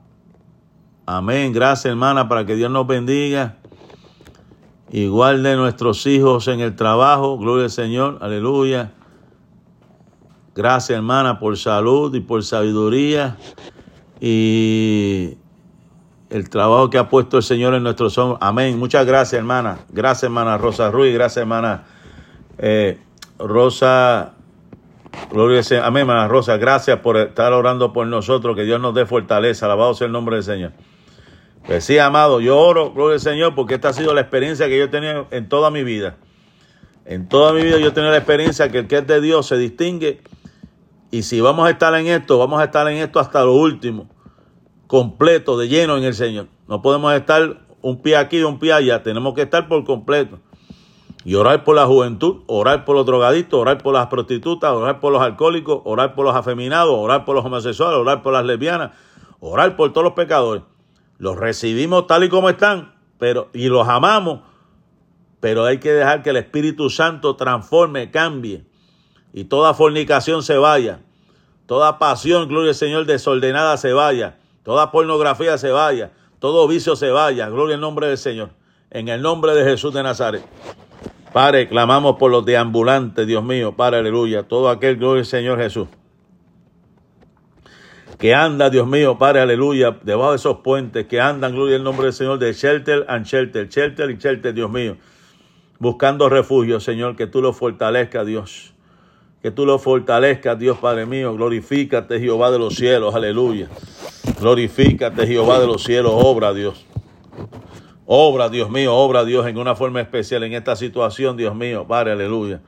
Amén. 1.06 1.54
Gracias, 1.54 1.86
hermana, 1.86 2.28
para 2.30 2.46
que 2.46 2.56
Dios 2.56 2.70
nos 2.72 2.86
bendiga. 2.86 3.58
Igual 4.92 5.44
de 5.44 5.56
nuestros 5.56 6.06
hijos 6.08 6.48
en 6.48 6.60
el 6.60 6.76
trabajo, 6.76 7.38
gloria 7.38 7.66
al 7.66 7.72
Señor. 7.72 8.18
Aleluya. 8.22 8.94
Gracias, 10.56 10.98
hermana, 10.98 11.40
por 11.40 11.58
salud 11.58 12.14
y 12.14 12.20
por 12.20 12.44
sabiduría. 12.44 13.38
Y 14.20 15.38
el 16.30 16.50
trabajo 16.50 16.90
que 16.90 16.98
ha 16.98 17.10
puesto 17.10 17.38
el 17.38 17.44
Señor 17.44 17.74
en 17.74 17.84
nuestros 17.84 18.18
hombros. 18.18 18.40
Amén. 18.42 18.78
Muchas 18.78 19.06
gracias, 19.06 19.40
hermana. 19.40 19.80
Gracias, 19.90 20.24
hermana 20.24 20.58
Rosa 20.58 20.92
Ruiz. 20.92 21.14
Gracias, 21.14 21.38
hermana. 21.38 21.86
Eh, 22.62 22.98
Rosa, 23.38 24.34
gloria 25.32 25.64
sea, 25.64 25.86
amén, 25.86 26.02
hermana 26.02 26.28
Rosa, 26.28 26.58
gracias 26.58 27.00
por 27.00 27.16
estar 27.16 27.54
orando 27.54 27.94
por 27.94 28.06
nosotros, 28.06 28.56
que 28.56 28.64
Dios 28.64 28.82
nos 28.82 28.94
dé 28.94 29.06
fortaleza, 29.06 29.66
alabado 29.66 29.94
sea 29.94 30.08
el 30.08 30.12
nombre 30.12 30.36
del 30.36 30.44
Señor. 30.44 30.74
Pues 31.66 31.86
sí, 31.86 31.98
amado, 32.00 32.42
yo 32.42 32.58
oro, 32.58 32.92
gloria 32.92 33.14
al 33.14 33.22
Señor, 33.22 33.56
porque 33.56 33.76
esta 33.76 33.90
ha 33.90 33.94
sido 33.94 34.14
la 34.14 34.22
experiencia 34.22 34.68
que 34.68 34.78
yo 34.78 34.86
he 34.86 34.88
tenido 34.90 35.28
en 35.32 35.48
toda 35.48 35.72
mi 35.72 35.84
vida. 35.84 36.18
En 37.06 37.30
toda 37.30 37.54
mi 37.54 37.64
vida 37.64 37.80
yo 37.80 37.88
he 37.88 37.92
tenido 37.92 38.12
la 38.12 38.18
experiencia 38.18 38.70
que 38.70 38.80
el 38.80 38.88
que 38.88 38.98
es 38.98 39.08
de 39.08 39.22
Dios 39.22 39.48
se 39.48 39.58
distingue. 39.58 40.22
Y 41.12 41.24
si 41.24 41.40
vamos 41.42 41.66
a 41.66 41.70
estar 41.72 41.94
en 41.96 42.08
esto, 42.08 42.38
vamos 42.38 42.60
a 42.60 42.66
estar 42.66 42.88
en 42.90 42.98
esto 42.98 43.20
hasta 43.20 43.44
lo 43.44 43.54
último, 43.54 44.10
completo, 44.88 45.58
de 45.58 45.70
lleno 45.70 45.98
en 45.98 46.04
el 46.04 46.14
Señor. 46.14 46.48
No 46.68 46.82
podemos 46.82 47.14
estar 47.14 47.62
un 47.82 48.02
pie 48.02 48.18
aquí 48.18 48.40
y 48.40 48.44
un 48.44 48.60
pie 48.60 48.74
allá, 48.74 49.02
tenemos 49.02 49.34
que 49.34 49.44
estar 49.44 49.68
por 49.70 49.86
completo. 49.86 50.40
Y 51.30 51.36
orar 51.36 51.64
por 51.64 51.76
la 51.76 51.86
juventud, 51.86 52.38
orar 52.48 52.86
por 52.86 52.96
los 52.96 53.06
drogadictos, 53.06 53.60
orar 53.60 53.78
por 53.78 53.94
las 53.94 54.08
prostitutas, 54.08 54.72
orar 54.72 55.00
por 55.00 55.14
los 55.14 55.22
alcohólicos, 55.22 55.80
orar 55.86 56.16
por 56.16 56.26
los 56.26 56.36
afeminados, 56.36 56.96
orar 56.98 57.24
por 57.24 57.36
los 57.36 57.46
homosexuales, 57.46 58.00
orar 58.00 58.24
por 58.24 58.34
las 58.34 58.44
lesbianas, 58.44 58.94
orar 59.40 59.76
por 59.76 59.94
todos 59.94 60.06
los 60.06 60.14
pecadores. 60.14 60.64
Los 61.20 61.38
recibimos 61.38 62.08
tal 62.08 62.24
y 62.24 62.30
como 62.30 62.50
están, 62.50 62.96
pero 63.20 63.52
y 63.54 63.68
los 63.68 63.88
amamos, 63.88 64.40
pero 65.40 65.66
hay 65.66 65.78
que 65.78 65.92
dejar 65.92 66.24
que 66.24 66.32
el 66.32 66.38
Espíritu 66.38 66.90
Santo 66.90 67.36
transforme, 67.36 68.10
cambie 68.10 68.66
y 69.32 69.44
toda 69.44 69.76
fornicación 69.76 70.42
se 70.42 70.58
vaya, 70.58 71.02
toda 71.68 72.00
pasión, 72.00 72.48
gloria 72.48 72.70
al 72.70 72.76
Señor, 72.76 73.06
desordenada 73.06 73.78
se 73.78 73.94
vaya, 73.94 74.40
toda 74.64 74.92
pornografía 74.92 75.60
se 75.60 75.70
vaya, 75.70 76.12
todo 76.40 76.68
vicio 76.68 76.96
se 76.96 77.12
vaya, 77.12 77.50
gloria 77.50 77.76
al 77.76 77.82
nombre 77.82 78.08
del 78.08 78.18
Señor, 78.18 78.50
en 78.90 79.10
el 79.10 79.22
nombre 79.22 79.54
de 79.54 79.64
Jesús 79.64 79.94
de 79.94 80.02
Nazaret. 80.02 80.44
Padre, 81.34 81.68
clamamos 81.68 82.18
por 82.18 82.32
los 82.32 82.46
deambulantes, 82.46 83.28
Dios 83.28 83.44
mío, 83.44 83.76
Padre, 83.76 84.00
aleluya, 84.00 84.44
todo 84.44 84.70
aquel, 84.70 84.98
gloria 84.98 85.22
al 85.22 85.26
Señor 85.26 85.60
Jesús, 85.60 85.88
que 88.18 88.34
anda, 88.34 88.70
Dios 88.70 88.88
mío, 88.88 89.18
Padre, 89.18 89.42
aleluya, 89.42 89.98
debajo 90.04 90.32
de 90.32 90.38
esos 90.38 90.58
puentes, 90.58 91.06
que 91.06 91.22
andan, 91.22 91.54
gloria 91.54 91.76
al 91.76 91.84
nombre 91.84 92.06
del 92.06 92.14
Señor, 92.14 92.40
de 92.40 92.54
shelter 92.54 93.06
and 93.08 93.26
shelter, 93.26 93.70
shelter 93.70 94.10
y 94.10 94.18
shelter, 94.18 94.54
Dios 94.54 94.72
mío, 94.72 94.98
buscando 95.78 96.30
refugio, 96.30 96.80
Señor, 96.80 97.16
que 97.16 97.28
tú 97.28 97.42
lo 97.42 97.54
fortalezcas, 97.54 98.26
Dios 98.26 98.74
que 99.42 99.52
tú 99.52 99.66
lo 99.66 99.80
fortalezcas, 99.80 100.60
Dios 100.60 100.78
Padre 100.78 101.06
mío. 101.06 101.34
Glorifícate, 101.34 102.20
Jehová 102.20 102.52
de 102.52 102.60
los 102.60 102.76
cielos, 102.76 103.16
aleluya. 103.16 103.70
Glorifícate, 104.40 105.26
Jehová 105.28 105.60
de 105.60 105.68
los 105.68 105.84
cielos, 105.84 106.12
obra, 106.16 106.54
Dios. 106.54 106.86
Obra, 108.12 108.50
Dios 108.50 108.72
mío, 108.72 108.96
obra, 108.96 109.24
Dios, 109.24 109.46
en 109.46 109.60
una 109.60 109.76
forma 109.76 110.02
especial 110.02 110.42
en 110.42 110.54
esta 110.54 110.76
situación, 110.76 111.38
Dios 111.38 111.54
mío, 111.54 111.86
Padre, 111.88 112.14
aleluya. 112.14 112.60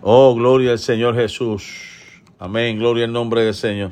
Oh, 0.00 0.32
gloria 0.36 0.70
al 0.70 0.78
Señor 0.78 1.16
Jesús. 1.16 2.22
Amén, 2.38 2.78
gloria 2.78 3.06
al 3.06 3.12
nombre 3.12 3.42
del 3.42 3.54
Señor. 3.54 3.90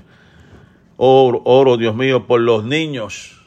Oro, 0.97 1.43
oro, 1.45 1.77
Dios 1.77 1.97
mío, 1.97 2.29
por 2.29 2.41
los 2.41 2.63
niños 2.63 3.43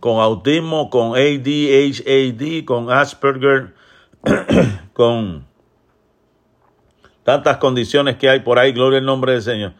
con 0.00 0.18
autismo, 0.18 0.90
con 0.90 1.16
ADHD, 1.16 2.64
con 2.64 2.90
Asperger, 2.90 3.76
con 4.92 5.46
tantas 7.22 7.58
condiciones 7.58 8.16
que 8.16 8.28
hay 8.28 8.40
por 8.40 8.58
ahí, 8.58 8.72
gloria 8.72 8.98
al 8.98 9.06
nombre 9.06 9.34
del 9.34 9.42
Señor. 9.42 9.74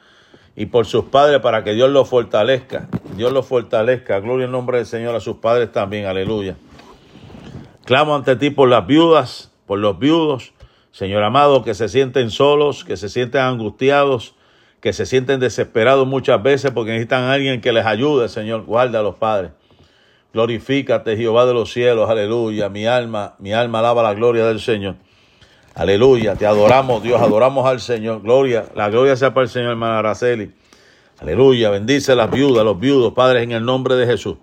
Y 0.56 0.66
por 0.66 0.86
sus 0.86 1.04
padres, 1.04 1.40
para 1.40 1.62
que 1.62 1.74
Dios 1.74 1.90
los 1.90 2.08
fortalezca. 2.08 2.88
Dios 3.14 3.32
los 3.32 3.46
fortalezca. 3.46 4.20
Gloria 4.20 4.46
al 4.46 4.52
nombre 4.52 4.78
del 4.78 4.86
Señor 4.86 5.14
a 5.14 5.20
sus 5.20 5.36
padres 5.36 5.70
también. 5.70 6.06
Aleluya. 6.06 6.56
Clamo 7.84 8.16
ante 8.16 8.34
ti 8.34 8.50
por 8.50 8.68
las 8.68 8.86
viudas, 8.86 9.52
por 9.66 9.78
los 9.78 9.98
viudos, 9.98 10.52
Señor 10.90 11.22
amado, 11.22 11.62
que 11.62 11.74
se 11.74 11.88
sienten 11.88 12.30
solos, 12.30 12.84
que 12.84 12.96
se 12.96 13.08
sienten 13.08 13.42
angustiados, 13.42 14.34
que 14.80 14.92
se 14.92 15.06
sienten 15.06 15.40
desesperados 15.40 16.06
muchas 16.06 16.42
veces 16.42 16.70
porque 16.70 16.92
necesitan 16.92 17.24
a 17.24 17.34
alguien 17.34 17.60
que 17.60 17.72
les 17.72 17.84
ayude, 17.84 18.28
Señor. 18.28 18.64
Guarda 18.64 19.00
a 19.00 19.02
los 19.02 19.16
padres. 19.16 19.50
Glorifícate, 20.32 21.16
Jehová 21.16 21.46
de 21.46 21.54
los 21.54 21.72
cielos, 21.72 22.10
aleluya. 22.10 22.68
Mi 22.68 22.86
alma, 22.86 23.36
mi 23.38 23.52
alma 23.52 23.78
alaba 23.80 24.02
la 24.02 24.14
gloria 24.14 24.46
del 24.46 24.60
Señor. 24.60 24.96
Aleluya, 25.76 26.36
te 26.36 26.46
adoramos, 26.46 27.02
Dios, 27.02 27.20
adoramos 27.20 27.66
al 27.66 27.80
Señor. 27.80 28.22
Gloria, 28.22 28.64
la 28.74 28.88
gloria 28.88 29.14
sea 29.14 29.34
para 29.34 29.44
el 29.44 29.50
Señor, 29.50 29.72
hermana 29.72 29.98
Araceli. 29.98 30.50
Aleluya, 31.18 31.68
bendice 31.68 32.16
las 32.16 32.30
viudas, 32.30 32.64
los 32.64 32.80
viudos, 32.80 33.12
padres, 33.12 33.42
en 33.42 33.52
el 33.52 33.62
nombre 33.62 33.94
de 33.94 34.06
Jesús. 34.06 34.38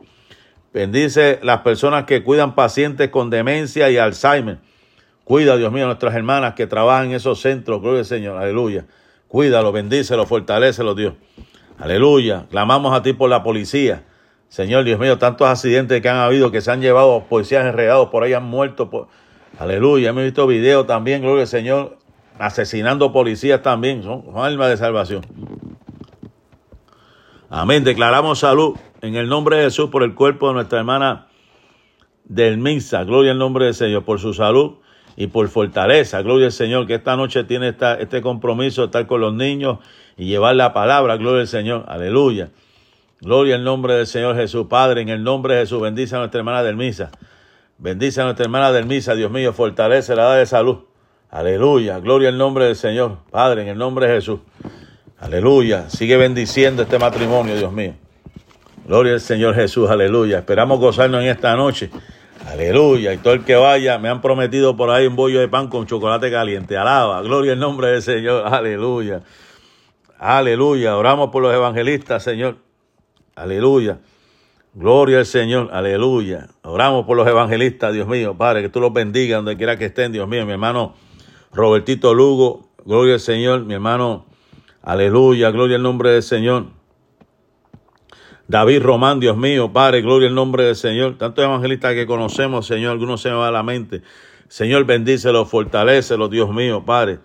Bendice 0.72 1.40
las 1.42 1.62
personas 1.62 2.04
que 2.04 2.22
cuidan 2.22 2.54
pacientes 2.54 3.10
con 3.10 3.32
demencia 3.32 3.90
y 3.90 3.98
Alzheimer. 3.98 4.60
Cuida, 5.24 5.58
Dios 5.58 5.72
mío, 5.72 5.86
a 5.86 5.88
nuestras 5.88 6.14
hermanas 6.14 6.54
que 6.54 6.68
trabajan 6.68 7.08
en 7.08 7.14
esos 7.14 7.42
centros. 7.42 7.82
Gloria 7.82 8.02
al 8.02 8.06
Señor. 8.06 8.38
Aleluya. 8.38 8.86
Cuídalo, 9.28 9.72
bendícelo, 9.72 10.28
fortalecelo, 10.28 10.94
Dios. 10.94 11.16
Aleluya. 11.80 12.46
Clamamos 12.52 12.96
a 12.96 13.02
ti 13.02 13.14
por 13.14 13.32
la 13.32 13.42
policía. 13.42 14.04
Señor, 14.50 14.84
Dios 14.84 15.00
mío, 15.00 15.18
tantos 15.18 15.48
accidentes 15.48 16.00
que 16.00 16.10
han 16.10 16.18
habido, 16.18 16.52
que 16.52 16.62
se 16.62 16.70
han 16.70 16.80
llevado 16.80 17.24
policías 17.28 17.66
enredados, 17.66 18.10
por 18.10 18.22
ahí 18.22 18.34
han 18.34 18.44
muerto. 18.44 18.92
Por, 18.92 19.08
Aleluya, 19.60 20.10
hemos 20.10 20.24
visto 20.24 20.48
videos 20.48 20.88
también, 20.88 21.22
gloria 21.22 21.42
al 21.42 21.48
Señor, 21.48 21.98
asesinando 22.40 23.14
policías 23.14 23.62
también, 23.62 24.02
son, 24.02 24.24
almas 24.36 24.70
de 24.70 24.78
salvación. 24.78 25.22
Amén, 27.50 27.84
declaramos 27.84 28.40
salud 28.40 28.76
en 29.02 29.16
el 29.16 29.30
nombre 29.30 29.58
de 29.58 29.66
Jesús 29.66 29.92
por 29.92 30.02
el 30.02 30.16
cuerpo 30.16 30.48
de 30.48 30.56
nuestra 30.56 30.80
hermana 30.80 31.28
del 32.24 32.58
Misa, 32.58 33.04
gloria 33.04 33.32
al 33.32 33.38
nombre 33.38 33.66
del 33.66 33.76
Señor, 33.76 34.04
por 34.04 34.20
su 34.20 34.34
salud 34.34 34.78
y 35.16 35.28
por 35.28 35.48
fortaleza, 35.50 36.24
gloria 36.24 36.48
al 36.48 36.52
Señor, 36.52 36.88
que 36.88 36.96
esta 36.96 37.16
noche 37.16 37.44
tiene 37.44 37.70
esta, 37.70 37.94
este 38.00 38.24
compromiso 38.24 38.82
de 38.82 38.86
estar 38.88 39.06
con 39.06 39.22
los 39.22 39.36
niños 39.36 39.78
y 40.18 40.26
llevar 40.26 40.56
la 40.56 40.74
palabra, 40.74 41.16
gloria 41.18 41.42
al 41.42 41.48
Señor, 41.48 41.86
aleluya. 41.88 42.50
Gloria 43.22 43.56
al 43.56 43.64
nombre 43.64 43.94
del 43.94 44.08
Señor 44.08 44.36
Jesús, 44.36 44.66
Padre, 44.68 45.02
en 45.02 45.10
el 45.10 45.24
nombre 45.24 45.54
de 45.54 45.62
Jesús, 45.62 45.80
bendice 45.80 46.16
a 46.16 46.20
nuestra 46.20 46.40
hermana 46.40 46.64
del 46.64 46.76
Misa. 46.76 47.12
Bendice 47.84 48.22
a 48.22 48.24
nuestra 48.24 48.46
hermana 48.46 48.72
del 48.72 48.86
Misa, 48.86 49.14
Dios 49.14 49.30
mío, 49.30 49.52
fortalece 49.52 50.16
la 50.16 50.22
edad 50.24 50.38
de 50.38 50.46
salud. 50.46 50.78
Aleluya, 51.30 52.00
gloria 52.00 52.30
al 52.30 52.38
nombre 52.38 52.64
del 52.64 52.78
Señor, 52.78 53.18
Padre, 53.30 53.64
en 53.64 53.68
el 53.68 53.78
nombre 53.78 54.08
de 54.08 54.14
Jesús. 54.14 54.40
Aleluya, 55.20 55.90
sigue 55.90 56.16
bendiciendo 56.16 56.84
este 56.84 56.98
matrimonio, 56.98 57.58
Dios 57.58 57.74
mío. 57.74 57.94
Gloria 58.88 59.12
al 59.12 59.20
Señor 59.20 59.54
Jesús, 59.56 59.90
aleluya. 59.90 60.38
Esperamos 60.38 60.80
gozarnos 60.80 61.24
en 61.24 61.28
esta 61.28 61.58
noche. 61.58 61.90
Aleluya. 62.48 63.12
Y 63.12 63.18
todo 63.18 63.34
el 63.34 63.44
que 63.44 63.56
vaya, 63.58 63.98
me 63.98 64.08
han 64.08 64.22
prometido 64.22 64.78
por 64.78 64.90
ahí 64.90 65.06
un 65.06 65.18
bollo 65.18 65.42
de 65.42 65.50
pan 65.50 65.68
con 65.68 65.86
chocolate 65.86 66.32
caliente. 66.32 66.78
Alaba. 66.78 67.22
Gloria 67.22 67.52
al 67.52 67.60
nombre 67.60 67.90
del 67.90 68.02
Señor. 68.02 68.48
Aleluya. 68.48 69.24
Aleluya. 70.18 70.96
Oramos 70.96 71.32
por 71.32 71.44
los 71.44 71.54
evangelistas, 71.54 72.24
Señor. 72.24 72.56
Aleluya. 73.36 73.98
Gloria 74.76 75.20
al 75.20 75.28
Señor, 75.28 75.70
aleluya. 75.72 76.48
Oramos 76.64 77.06
por 77.06 77.16
los 77.16 77.28
evangelistas, 77.28 77.94
Dios 77.94 78.08
mío, 78.08 78.36
Padre, 78.36 78.64
que 78.64 78.70
tú 78.70 78.80
los 78.80 78.92
bendigas 78.92 79.38
donde 79.38 79.56
quiera 79.56 79.78
que 79.78 79.86
estén, 79.86 80.12
Dios 80.12 80.28
mío. 80.28 80.48
Mi 80.48 80.54
hermano 80.54 80.96
Robertito 81.52 82.16
Lugo, 82.16 82.70
gloria 82.84 83.14
al 83.14 83.20
Señor. 83.20 83.66
Mi 83.66 83.76
hermano, 83.76 84.26
aleluya, 84.82 85.52
gloria 85.52 85.76
al 85.76 85.84
nombre 85.84 86.10
del 86.10 86.24
Señor. 86.24 86.66
David 88.48 88.82
Román, 88.82 89.20
Dios 89.20 89.38
mío, 89.38 89.72
Padre, 89.72 90.02
gloria 90.02 90.28
al 90.28 90.34
nombre 90.34 90.64
del 90.64 90.76
Señor. 90.76 91.20
Tantos 91.20 91.46
evangelistas 91.46 91.94
que 91.94 92.08
conocemos, 92.08 92.66
Señor, 92.66 92.94
algunos 92.94 93.22
se 93.22 93.30
me 93.30 93.36
va 93.36 93.50
a 93.50 93.52
la 93.52 93.62
mente. 93.62 94.02
Señor, 94.48 94.86
bendícelos, 94.86 95.50
fortalécelos, 95.50 96.32
Dios 96.32 96.52
mío, 96.52 96.84
Padre. 96.84 97.20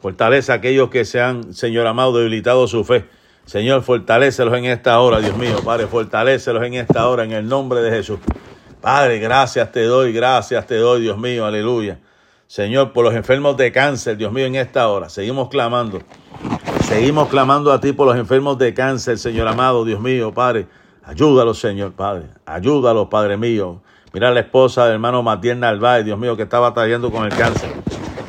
Fortalece 0.00 0.50
a 0.50 0.54
aquellos 0.56 0.88
que 0.88 1.04
se 1.04 1.20
han, 1.20 1.52
Señor 1.52 1.86
amado, 1.86 2.16
debilitado 2.16 2.66
su 2.68 2.84
fe. 2.84 3.04
Señor, 3.46 3.82
fortalécelos 3.82 4.58
en 4.58 4.64
esta 4.64 4.98
hora, 4.98 5.20
Dios 5.20 5.36
mío. 5.36 5.56
Padre, 5.64 5.86
fortalécelos 5.86 6.64
en 6.64 6.74
esta 6.74 7.08
hora, 7.08 7.22
en 7.22 7.30
el 7.30 7.48
nombre 7.48 7.80
de 7.80 7.92
Jesús. 7.92 8.18
Padre, 8.80 9.20
gracias 9.20 9.70
te 9.70 9.84
doy, 9.84 10.12
gracias 10.12 10.66
te 10.66 10.74
doy, 10.74 11.02
Dios 11.02 11.16
mío, 11.16 11.46
aleluya. 11.46 12.00
Señor, 12.48 12.92
por 12.92 13.04
los 13.04 13.14
enfermos 13.14 13.56
de 13.56 13.70
cáncer, 13.70 14.16
Dios 14.16 14.32
mío, 14.32 14.46
en 14.46 14.56
esta 14.56 14.88
hora. 14.88 15.08
Seguimos 15.08 15.48
clamando. 15.48 16.00
Seguimos 16.86 17.28
clamando 17.28 17.72
a 17.72 17.80
ti 17.80 17.92
por 17.92 18.08
los 18.08 18.16
enfermos 18.16 18.58
de 18.58 18.74
cáncer, 18.74 19.16
Señor 19.16 19.46
amado, 19.46 19.84
Dios 19.84 20.00
mío, 20.00 20.34
Padre. 20.34 20.66
Ayúdalos, 21.04 21.60
Señor, 21.60 21.92
Padre. 21.92 22.26
Ayúdalos, 22.46 23.06
Padre 23.06 23.36
mío. 23.36 23.80
Mira 24.12 24.28
a 24.28 24.32
la 24.32 24.40
esposa 24.40 24.86
del 24.86 24.94
hermano 24.94 25.22
Matías 25.22 25.56
Narváez, 25.56 26.04
Dios 26.04 26.18
mío, 26.18 26.36
que 26.36 26.42
está 26.42 26.58
batallando 26.58 27.12
con 27.12 27.24
el 27.24 27.30
cáncer. 27.30 27.70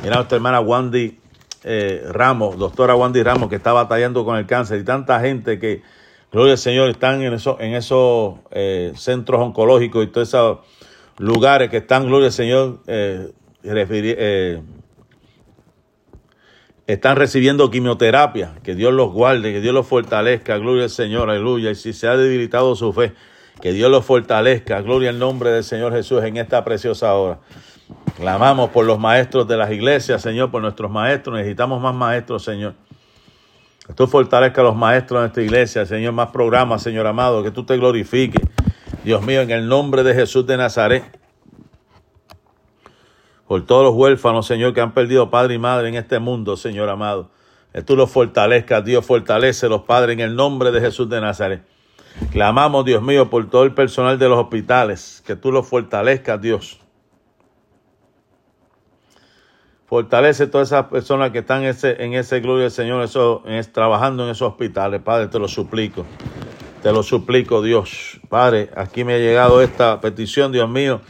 Mira 0.00 0.14
a 0.14 0.18
nuestra 0.18 0.36
hermana 0.36 0.60
Wandy 0.60 1.18
eh, 1.64 2.04
Ramos, 2.10 2.58
doctora 2.58 2.94
Wandy 2.94 3.22
Ramos, 3.22 3.48
que 3.48 3.56
está 3.56 3.72
batallando 3.72 4.24
con 4.24 4.36
el 4.36 4.46
cáncer 4.46 4.80
y 4.80 4.84
tanta 4.84 5.20
gente 5.20 5.58
que, 5.58 5.82
gloria 6.30 6.52
al 6.52 6.58
Señor, 6.58 6.90
están 6.90 7.22
en, 7.22 7.34
eso, 7.34 7.56
en 7.60 7.74
esos 7.74 8.36
eh, 8.50 8.92
centros 8.96 9.40
oncológicos 9.40 10.04
y 10.04 10.08
todos 10.08 10.28
esos 10.28 10.58
lugares 11.18 11.70
que 11.70 11.78
están, 11.78 12.06
gloria 12.06 12.26
al 12.26 12.32
Señor, 12.32 12.80
eh, 12.86 13.32
están 16.86 17.16
recibiendo 17.16 17.70
quimioterapia. 17.70 18.54
Que 18.62 18.74
Dios 18.74 18.92
los 18.92 19.12
guarde, 19.12 19.52
que 19.52 19.60
Dios 19.60 19.74
los 19.74 19.86
fortalezca, 19.86 20.56
gloria 20.58 20.84
al 20.84 20.90
Señor, 20.90 21.30
aleluya. 21.30 21.70
Y 21.70 21.74
si 21.74 21.92
se 21.92 22.08
ha 22.08 22.16
debilitado 22.16 22.74
su 22.74 22.92
fe, 22.92 23.12
que 23.60 23.72
Dios 23.72 23.90
los 23.90 24.04
fortalezca, 24.04 24.80
gloria 24.80 25.10
al 25.10 25.18
nombre 25.18 25.50
del 25.50 25.64
Señor 25.64 25.92
Jesús 25.92 26.22
en 26.24 26.38
esta 26.38 26.64
preciosa 26.64 27.14
hora. 27.14 27.40
Clamamos 28.16 28.70
por 28.70 28.84
los 28.84 28.98
maestros 28.98 29.46
de 29.46 29.56
las 29.56 29.70
iglesias, 29.70 30.20
Señor, 30.20 30.50
por 30.50 30.60
nuestros 30.60 30.90
maestros. 30.90 31.36
Necesitamos 31.36 31.80
más 31.80 31.94
maestros, 31.94 32.42
Señor. 32.42 32.74
Que 33.86 33.92
tú 33.94 34.06
fortalezcas 34.06 34.58
a 34.58 34.64
los 34.64 34.76
maestros 34.76 35.18
de 35.18 35.22
nuestra 35.22 35.42
iglesia, 35.42 35.86
Señor, 35.86 36.12
más 36.12 36.30
programas, 36.30 36.82
Señor 36.82 37.06
amado, 37.06 37.42
que 37.42 37.50
tú 37.50 37.64
te 37.64 37.76
glorifiques. 37.76 38.42
Dios 39.04 39.22
mío, 39.22 39.40
en 39.40 39.50
el 39.50 39.68
nombre 39.68 40.02
de 40.02 40.14
Jesús 40.14 40.46
de 40.46 40.56
Nazaret. 40.56 41.04
Por 43.46 43.64
todos 43.64 43.84
los 43.84 43.94
huérfanos, 43.94 44.46
Señor, 44.46 44.74
que 44.74 44.80
han 44.80 44.92
perdido 44.92 45.30
padre 45.30 45.54
y 45.54 45.58
madre 45.58 45.88
en 45.88 45.94
este 45.94 46.18
mundo, 46.18 46.56
Señor 46.56 46.90
amado. 46.90 47.30
Que 47.72 47.82
tú 47.82 47.96
los 47.96 48.10
fortalezcas, 48.10 48.84
Dios, 48.84 49.06
fortalece 49.06 49.68
los 49.68 49.82
padres 49.82 50.14
en 50.14 50.20
el 50.20 50.34
nombre 50.34 50.70
de 50.72 50.80
Jesús 50.80 51.08
de 51.08 51.20
Nazaret. 51.20 51.62
Clamamos, 52.32 52.84
Dios 52.84 53.00
mío, 53.00 53.30
por 53.30 53.48
todo 53.48 53.62
el 53.62 53.72
personal 53.72 54.18
de 54.18 54.28
los 54.28 54.38
hospitales, 54.38 55.22
que 55.24 55.36
tú 55.36 55.52
los 55.52 55.66
fortalezcas, 55.66 56.40
Dios. 56.40 56.80
Fortalece 59.88 60.46
todas 60.46 60.68
esas 60.68 60.88
personas 60.88 61.30
que 61.30 61.38
están 61.38 61.62
en 61.62 61.70
ese, 61.70 62.04
en 62.04 62.12
ese 62.12 62.40
gloria 62.40 62.64
del 62.64 62.70
Señor, 62.70 63.02
eso, 63.02 63.42
trabajando 63.72 64.24
en 64.24 64.30
esos 64.30 64.48
hospitales. 64.48 65.00
Padre, 65.00 65.28
te 65.28 65.38
lo 65.38 65.48
suplico. 65.48 66.04
Te 66.82 66.92
lo 66.92 67.02
suplico, 67.02 67.62
Dios. 67.62 68.20
Padre, 68.28 68.68
aquí 68.76 69.02
me 69.02 69.14
ha 69.14 69.18
llegado 69.18 69.62
esta 69.62 69.98
petición, 70.02 70.52
Dios 70.52 70.68
mío. 70.68 71.00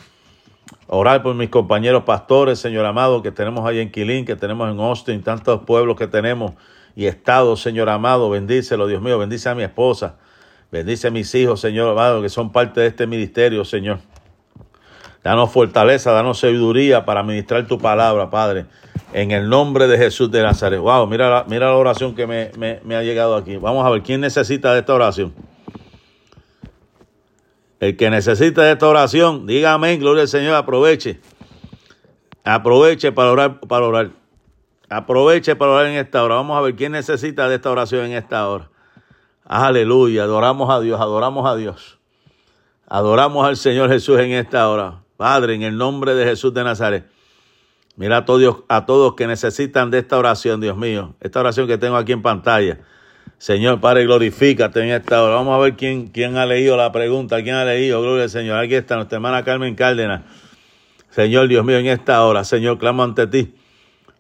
Orar 0.87 1.25
por 1.25 1.35
mis 1.35 1.49
compañeros 1.49 2.05
pastores, 2.05 2.61
Señor 2.61 2.87
amado, 2.87 3.21
que 3.21 3.33
tenemos 3.33 3.67
ahí 3.67 3.81
en 3.81 3.91
Quilín, 3.91 4.25
que 4.25 4.37
tenemos 4.37 4.71
en 4.71 4.79
Austin, 4.79 5.23
tantos 5.23 5.63
pueblos 5.65 5.97
que 5.97 6.07
tenemos 6.07 6.53
y 6.95 7.07
estados, 7.07 7.61
Señor 7.61 7.89
amado. 7.89 8.31
Bendícelo, 8.31 8.87
Dios 8.87 9.03
mío. 9.03 9.19
Bendice 9.19 9.49
a 9.49 9.57
mi 9.57 9.65
esposa. 9.65 10.19
Bendice 10.71 11.09
a 11.09 11.11
mis 11.11 11.35
hijos, 11.35 11.61
Señor 11.61 11.91
amado, 11.91 12.23
que 12.23 12.29
son 12.29 12.53
parte 12.53 12.81
de 12.81 12.87
este 12.87 13.09
ministerio, 13.09 13.65
Señor. 13.65 13.99
Danos 15.23 15.51
fortaleza, 15.51 16.13
danos 16.13 16.39
sabiduría 16.39 17.05
para 17.05 17.23
ministrar 17.23 17.67
tu 17.67 17.79
palabra, 17.79 18.31
Padre. 18.31 18.67
En 19.13 19.31
el 19.31 19.49
nombre 19.49 19.87
de 19.89 19.99
Jesús 19.99 20.31
de 20.31 20.43
Nazaret. 20.43 20.81
Wow, 20.81 21.07
mira 21.07 21.29
la, 21.31 21.45
mira 21.49 21.67
la 21.67 21.77
oración 21.77 22.15
que 22.15 22.27
me, 22.27 22.51
me 22.85 22.97
ha 22.97 23.03
llegado 23.03 23.37
aquí. 23.37 23.57
Vamos 23.57 23.87
a 23.87 23.91
ver, 23.91 24.03
¿quién 24.03 24.21
necesita 24.21 24.73
de 24.73 24.81
esta 24.81 24.95
oración? 24.95 25.35
El 27.81 27.97
que 27.97 28.11
necesita 28.11 28.63
de 28.63 28.73
esta 28.73 28.89
oración, 28.89 29.47
diga 29.47 29.73
amén, 29.73 30.01
gloria 30.01 30.23
al 30.23 30.29
Señor, 30.29 30.57
aproveche. 30.57 31.21
Aproveche 32.43 33.13
para 33.13 33.31
orar, 33.31 33.61
para 33.61 33.87
orar. 33.87 34.11
Aproveche 34.89 35.55
para 35.55 35.73
orar 35.73 35.87
en 35.87 35.97
esta 35.97 36.25
hora. 36.25 36.37
Vamos 36.37 36.59
a 36.59 36.61
ver 36.61 36.75
quién 36.75 36.93
necesita 36.93 37.49
de 37.49 37.55
esta 37.57 37.71
oración 37.71 38.07
en 38.07 38.13
esta 38.13 38.49
hora. 38.49 38.71
Aleluya, 39.45 40.25
adoramos 40.25 40.71
a 40.71 40.81
Dios, 40.81 41.01
adoramos 41.01 41.47
a 41.47 41.55
Dios. 41.55 41.99
Adoramos 42.89 43.47
al 43.47 43.57
Señor 43.57 43.91
Jesús 43.91 44.19
en 44.19 44.33
esta 44.33 44.69
hora. 44.69 45.03
Padre, 45.19 45.55
en 45.55 45.65
el 45.65 45.77
nombre 45.77 46.15
de 46.15 46.25
Jesús 46.25 46.55
de 46.55 46.63
Nazaret. 46.63 47.05
Mira 47.97 48.19
a 48.19 48.25
todos, 48.25 48.63
a 48.69 48.87
todos 48.87 49.17
que 49.17 49.27
necesitan 49.27 49.91
de 49.91 49.99
esta 49.99 50.17
oración, 50.17 50.61
Dios 50.61 50.77
mío. 50.77 51.17
Esta 51.21 51.41
oración 51.41 51.67
que 51.67 51.77
tengo 51.77 51.97
aquí 51.97 52.13
en 52.13 52.23
pantalla. 52.23 52.79
Señor, 53.37 53.81
Padre, 53.81 54.05
glorifícate 54.05 54.81
en 54.81 54.91
esta 54.91 55.21
hora. 55.21 55.35
Vamos 55.35 55.57
a 55.57 55.59
ver 55.59 55.75
quién, 55.75 56.07
quién 56.07 56.37
ha 56.37 56.47
leído 56.47 56.77
la 56.77 56.93
pregunta, 56.93 57.43
quién 57.43 57.57
ha 57.57 57.65
leído, 57.65 58.01
gloria 58.01 58.23
al 58.23 58.31
Señor. 58.31 58.61
Aquí 58.61 58.77
está 58.77 58.95
nuestra 58.95 59.17
hermana 59.17 59.43
Carmen 59.43 59.75
Cárdenas. 59.75 60.23
Señor, 61.11 61.49
Dios 61.49 61.65
mío, 61.65 61.79
en 61.79 61.87
esta 61.87 62.25
hora, 62.25 62.45
Señor, 62.45 62.79
clamo 62.79 63.03
ante 63.03 63.27
ti 63.27 63.53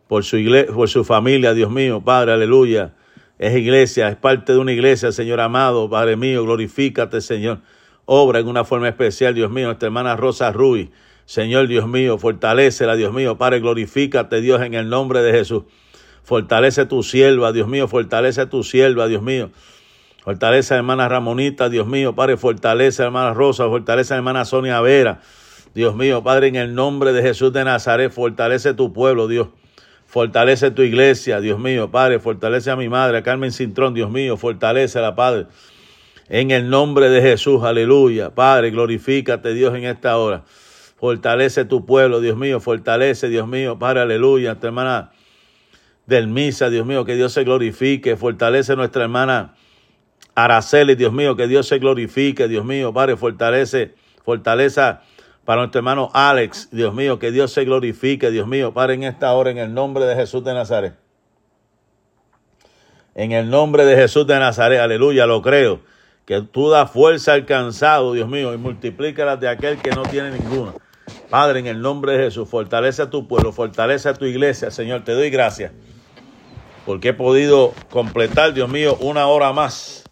por 0.08 0.24
su, 0.24 0.36
iglesia, 0.36 0.74
por 0.74 0.88
su 0.88 1.04
familia, 1.04 1.54
Dios 1.54 1.70
mío, 1.70 2.00
Padre, 2.00 2.32
aleluya. 2.32 2.94
Es 3.38 3.56
iglesia, 3.56 4.08
es 4.08 4.16
parte 4.16 4.52
de 4.52 4.58
una 4.58 4.72
iglesia, 4.72 5.12
Señor 5.12 5.38
amado, 5.38 5.88
Padre 5.88 6.16
mío, 6.16 6.42
glorifícate, 6.42 7.20
Señor. 7.20 7.60
Obra 8.10 8.38
en 8.38 8.48
una 8.48 8.64
forma 8.64 8.88
especial, 8.88 9.34
Dios 9.34 9.50
mío, 9.50 9.66
nuestra 9.66 9.88
hermana 9.88 10.16
Rosa 10.16 10.50
Ruiz. 10.50 10.88
Señor, 11.26 11.68
Dios 11.68 11.86
mío, 11.86 12.16
fortalecela, 12.16 12.96
Dios 12.96 13.12
mío, 13.12 13.36
Padre, 13.36 13.60
glorifícate, 13.60 14.40
Dios, 14.40 14.62
en 14.62 14.72
el 14.72 14.88
nombre 14.88 15.20
de 15.20 15.30
Jesús. 15.32 15.64
Fortalece 16.22 16.86
tu 16.86 17.02
sierva, 17.02 17.52
Dios 17.52 17.68
mío, 17.68 17.86
fortalece 17.86 18.46
tu 18.46 18.64
sierva, 18.64 19.08
Dios 19.08 19.20
mío. 19.20 19.50
Fortalece 20.24 20.72
a 20.72 20.78
hermana 20.78 21.06
Ramonita, 21.06 21.68
Dios 21.68 21.86
mío, 21.86 22.14
Padre, 22.14 22.38
fortalece 22.38 23.02
a 23.02 23.04
hermana 23.04 23.34
Rosa, 23.34 23.66
fortalece 23.66 24.14
a 24.14 24.16
hermana 24.16 24.46
Sonia 24.46 24.80
Vera. 24.80 25.20
Dios 25.74 25.94
mío, 25.94 26.22
Padre, 26.22 26.48
en 26.48 26.56
el 26.56 26.74
nombre 26.74 27.12
de 27.12 27.20
Jesús 27.20 27.52
de 27.52 27.62
Nazaret, 27.62 28.10
fortalece 28.10 28.72
tu 28.72 28.94
pueblo, 28.94 29.28
Dios. 29.28 29.48
Fortalece 30.06 30.70
tu 30.70 30.80
iglesia, 30.80 31.42
Dios 31.42 31.60
mío, 31.60 31.90
Padre, 31.90 32.20
fortalece 32.20 32.70
a 32.70 32.76
mi 32.76 32.88
madre, 32.88 33.22
Carmen 33.22 33.52
Cintrón, 33.52 33.92
Dios 33.92 34.10
mío, 34.10 34.38
fortalece 34.38 34.98
a 34.98 35.02
la 35.02 35.14
Padre. 35.14 35.46
En 36.28 36.50
el 36.50 36.68
nombre 36.68 37.08
de 37.08 37.22
Jesús, 37.22 37.62
aleluya. 37.62 38.34
Padre, 38.34 38.70
glorifícate, 38.70 39.54
Dios, 39.54 39.74
en 39.74 39.84
esta 39.84 40.18
hora. 40.18 40.44
Fortalece 40.96 41.64
tu 41.64 41.86
pueblo, 41.86 42.20
Dios 42.20 42.36
mío, 42.36 42.60
fortalece, 42.60 43.28
Dios 43.28 43.46
mío, 43.48 43.78
Padre, 43.78 44.00
aleluya. 44.00 44.56
Tu 44.56 44.66
hermana 44.66 45.12
del 46.06 46.26
misa, 46.26 46.70
Dios 46.70 46.86
mío, 46.86 47.04
que 47.04 47.14
Dios 47.14 47.32
se 47.32 47.44
glorifique, 47.44 48.16
fortalece 48.16 48.76
nuestra 48.76 49.04
hermana 49.04 49.54
Araceli, 50.34 50.94
Dios 50.94 51.12
mío, 51.12 51.36
que 51.36 51.46
Dios 51.46 51.66
se 51.66 51.78
glorifique, 51.78 52.48
Dios 52.48 52.64
mío, 52.64 52.92
Padre, 52.92 53.16
fortalece, 53.16 53.94
fortaleza 54.24 55.02
para 55.44 55.62
nuestro 55.62 55.78
hermano 55.78 56.10
Alex, 56.12 56.68
Dios 56.70 56.94
mío, 56.94 57.18
que 57.18 57.30
Dios 57.30 57.52
se 57.52 57.64
glorifique, 57.64 58.30
Dios 58.30 58.46
mío, 58.46 58.74
Padre, 58.74 58.94
en 58.94 59.04
esta 59.04 59.32
hora, 59.32 59.50
en 59.50 59.58
el 59.58 59.72
nombre 59.72 60.04
de 60.04 60.14
Jesús 60.14 60.44
de 60.44 60.52
Nazaret. 60.52 60.94
En 63.14 63.32
el 63.32 63.50
nombre 63.50 63.84
de 63.84 63.96
Jesús 63.96 64.26
de 64.26 64.38
Nazaret, 64.38 64.80
aleluya, 64.80 65.26
lo 65.26 65.42
creo. 65.42 65.80
Que 66.28 66.42
tú 66.42 66.70
das 66.70 66.92
fuerza 66.92 67.32
al 67.32 67.44
cansado, 67.44 68.12
Dios 68.12 68.28
mío, 68.28 68.54
y 68.54 68.56
multiplícalas 68.56 69.40
de 69.40 69.48
aquel 69.48 69.78
que 69.78 69.90
no 69.90 70.02
tiene 70.02 70.30
ninguna. 70.30 70.74
Padre, 71.28 71.58
en 71.58 71.66
el 71.66 71.82
nombre 71.82 72.12
de 72.12 72.24
Jesús, 72.24 72.48
fortalece 72.48 73.02
a 73.02 73.10
tu 73.10 73.26
pueblo, 73.26 73.50
fortalece 73.50 74.08
a 74.08 74.14
tu 74.14 74.26
iglesia, 74.26 74.70
Señor, 74.70 75.02
te 75.02 75.12
doy 75.12 75.30
gracias 75.30 75.72
porque 76.88 77.08
he 77.08 77.12
podido 77.12 77.74
completar, 77.90 78.54
Dios 78.54 78.70
mío, 78.70 78.96
una 79.00 79.26
hora 79.26 79.52
más. 79.52 80.04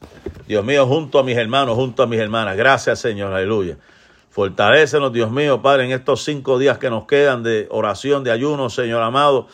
Dios 0.46 0.62
mío, 0.62 0.86
junto 0.86 1.18
a 1.18 1.22
mis 1.22 1.34
hermanos, 1.34 1.74
junto 1.74 2.02
a 2.02 2.06
mis 2.06 2.20
hermanas. 2.20 2.54
Gracias, 2.54 2.98
Señor, 2.98 3.32
aleluya. 3.32 3.78
Fortalécenos, 4.28 5.10
Dios 5.10 5.30
mío, 5.30 5.62
Padre, 5.62 5.86
en 5.86 5.92
estos 5.92 6.22
cinco 6.22 6.58
días 6.58 6.76
que 6.76 6.90
nos 6.90 7.06
quedan 7.06 7.42
de 7.42 7.66
oración, 7.70 8.24
de 8.24 8.30
ayuno, 8.30 8.68
Señor 8.68 9.02
amado, 9.02 9.48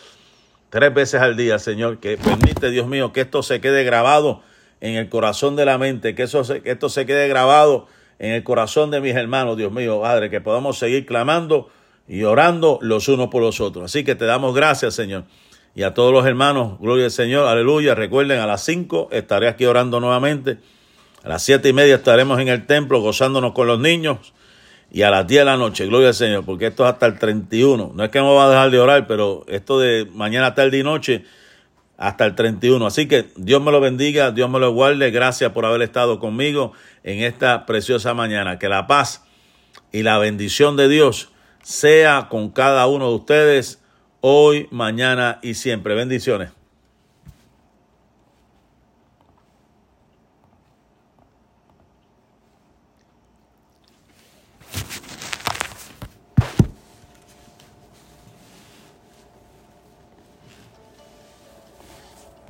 tres 0.68 0.92
veces 0.92 1.20
al 1.20 1.36
día, 1.36 1.60
Señor, 1.60 1.98
que 1.98 2.16
permite, 2.16 2.70
Dios 2.70 2.88
mío, 2.88 3.12
que 3.12 3.20
esto 3.20 3.44
se 3.44 3.60
quede 3.60 3.84
grabado 3.84 4.42
en 4.82 4.96
el 4.96 5.08
corazón 5.08 5.56
de 5.56 5.64
la 5.64 5.78
mente, 5.78 6.14
que, 6.14 6.24
eso 6.24 6.42
que 6.62 6.70
esto 6.70 6.90
se 6.90 7.06
quede 7.06 7.26
grabado 7.28 7.86
en 8.18 8.32
el 8.32 8.44
corazón 8.44 8.90
de 8.90 9.00
mis 9.00 9.14
hermanos, 9.14 9.56
Dios 9.56 9.72
mío, 9.72 10.02
Padre, 10.02 10.28
que 10.28 10.42
podamos 10.42 10.78
seguir 10.78 11.06
clamando 11.06 11.70
y 12.06 12.24
orando 12.24 12.78
los 12.82 13.08
unos 13.08 13.28
por 13.28 13.40
los 13.40 13.60
otros. 13.60 13.86
Así 13.86 14.04
que 14.04 14.14
te 14.14 14.26
damos 14.26 14.54
gracias, 14.54 14.94
Señor 14.94 15.24
y 15.74 15.84
a 15.84 15.94
todos 15.94 16.12
los 16.12 16.26
hermanos, 16.26 16.78
gloria 16.80 17.06
al 17.06 17.10
Señor, 17.10 17.48
aleluya. 17.48 17.94
Recuerden, 17.94 18.40
a 18.40 18.46
las 18.46 18.64
5 18.64 19.08
estaré 19.10 19.48
aquí 19.48 19.64
orando 19.64 20.00
nuevamente. 20.00 20.58
A 21.24 21.28
las 21.28 21.42
siete 21.42 21.68
y 21.68 21.72
media 21.72 21.94
estaremos 21.94 22.40
en 22.40 22.48
el 22.48 22.66
templo 22.66 23.00
gozándonos 23.00 23.52
con 23.52 23.66
los 23.66 23.78
niños. 23.78 24.34
Y 24.90 25.02
a 25.02 25.10
las 25.10 25.26
10 25.26 25.40
de 25.40 25.44
la 25.46 25.56
noche, 25.56 25.86
gloria 25.86 26.08
al 26.08 26.14
Señor, 26.14 26.44
porque 26.44 26.66
esto 26.66 26.84
es 26.84 26.92
hasta 26.92 27.06
el 27.06 27.18
31. 27.18 27.92
No 27.94 28.04
es 28.04 28.10
que 28.10 28.18
no 28.18 28.34
va 28.34 28.46
a 28.46 28.50
dejar 28.50 28.70
de 28.70 28.78
orar, 28.78 29.06
pero 29.06 29.44
esto 29.48 29.78
de 29.78 30.06
mañana, 30.12 30.54
tarde 30.54 30.78
y 30.78 30.82
noche, 30.82 31.24
hasta 32.02 32.24
el 32.24 32.34
31. 32.34 32.84
Así 32.84 33.06
que 33.06 33.26
Dios 33.36 33.62
me 33.62 33.70
lo 33.70 33.80
bendiga, 33.80 34.32
Dios 34.32 34.50
me 34.50 34.58
lo 34.58 34.72
guarde. 34.72 35.12
Gracias 35.12 35.52
por 35.52 35.64
haber 35.64 35.82
estado 35.82 36.18
conmigo 36.18 36.72
en 37.04 37.22
esta 37.22 37.64
preciosa 37.64 38.12
mañana. 38.12 38.58
Que 38.58 38.68
la 38.68 38.88
paz 38.88 39.22
y 39.92 40.02
la 40.02 40.18
bendición 40.18 40.76
de 40.76 40.88
Dios 40.88 41.30
sea 41.62 42.26
con 42.28 42.50
cada 42.50 42.88
uno 42.88 43.08
de 43.08 43.14
ustedes 43.14 43.80
hoy, 44.20 44.66
mañana 44.72 45.38
y 45.42 45.54
siempre. 45.54 45.94
Bendiciones. 45.94 46.61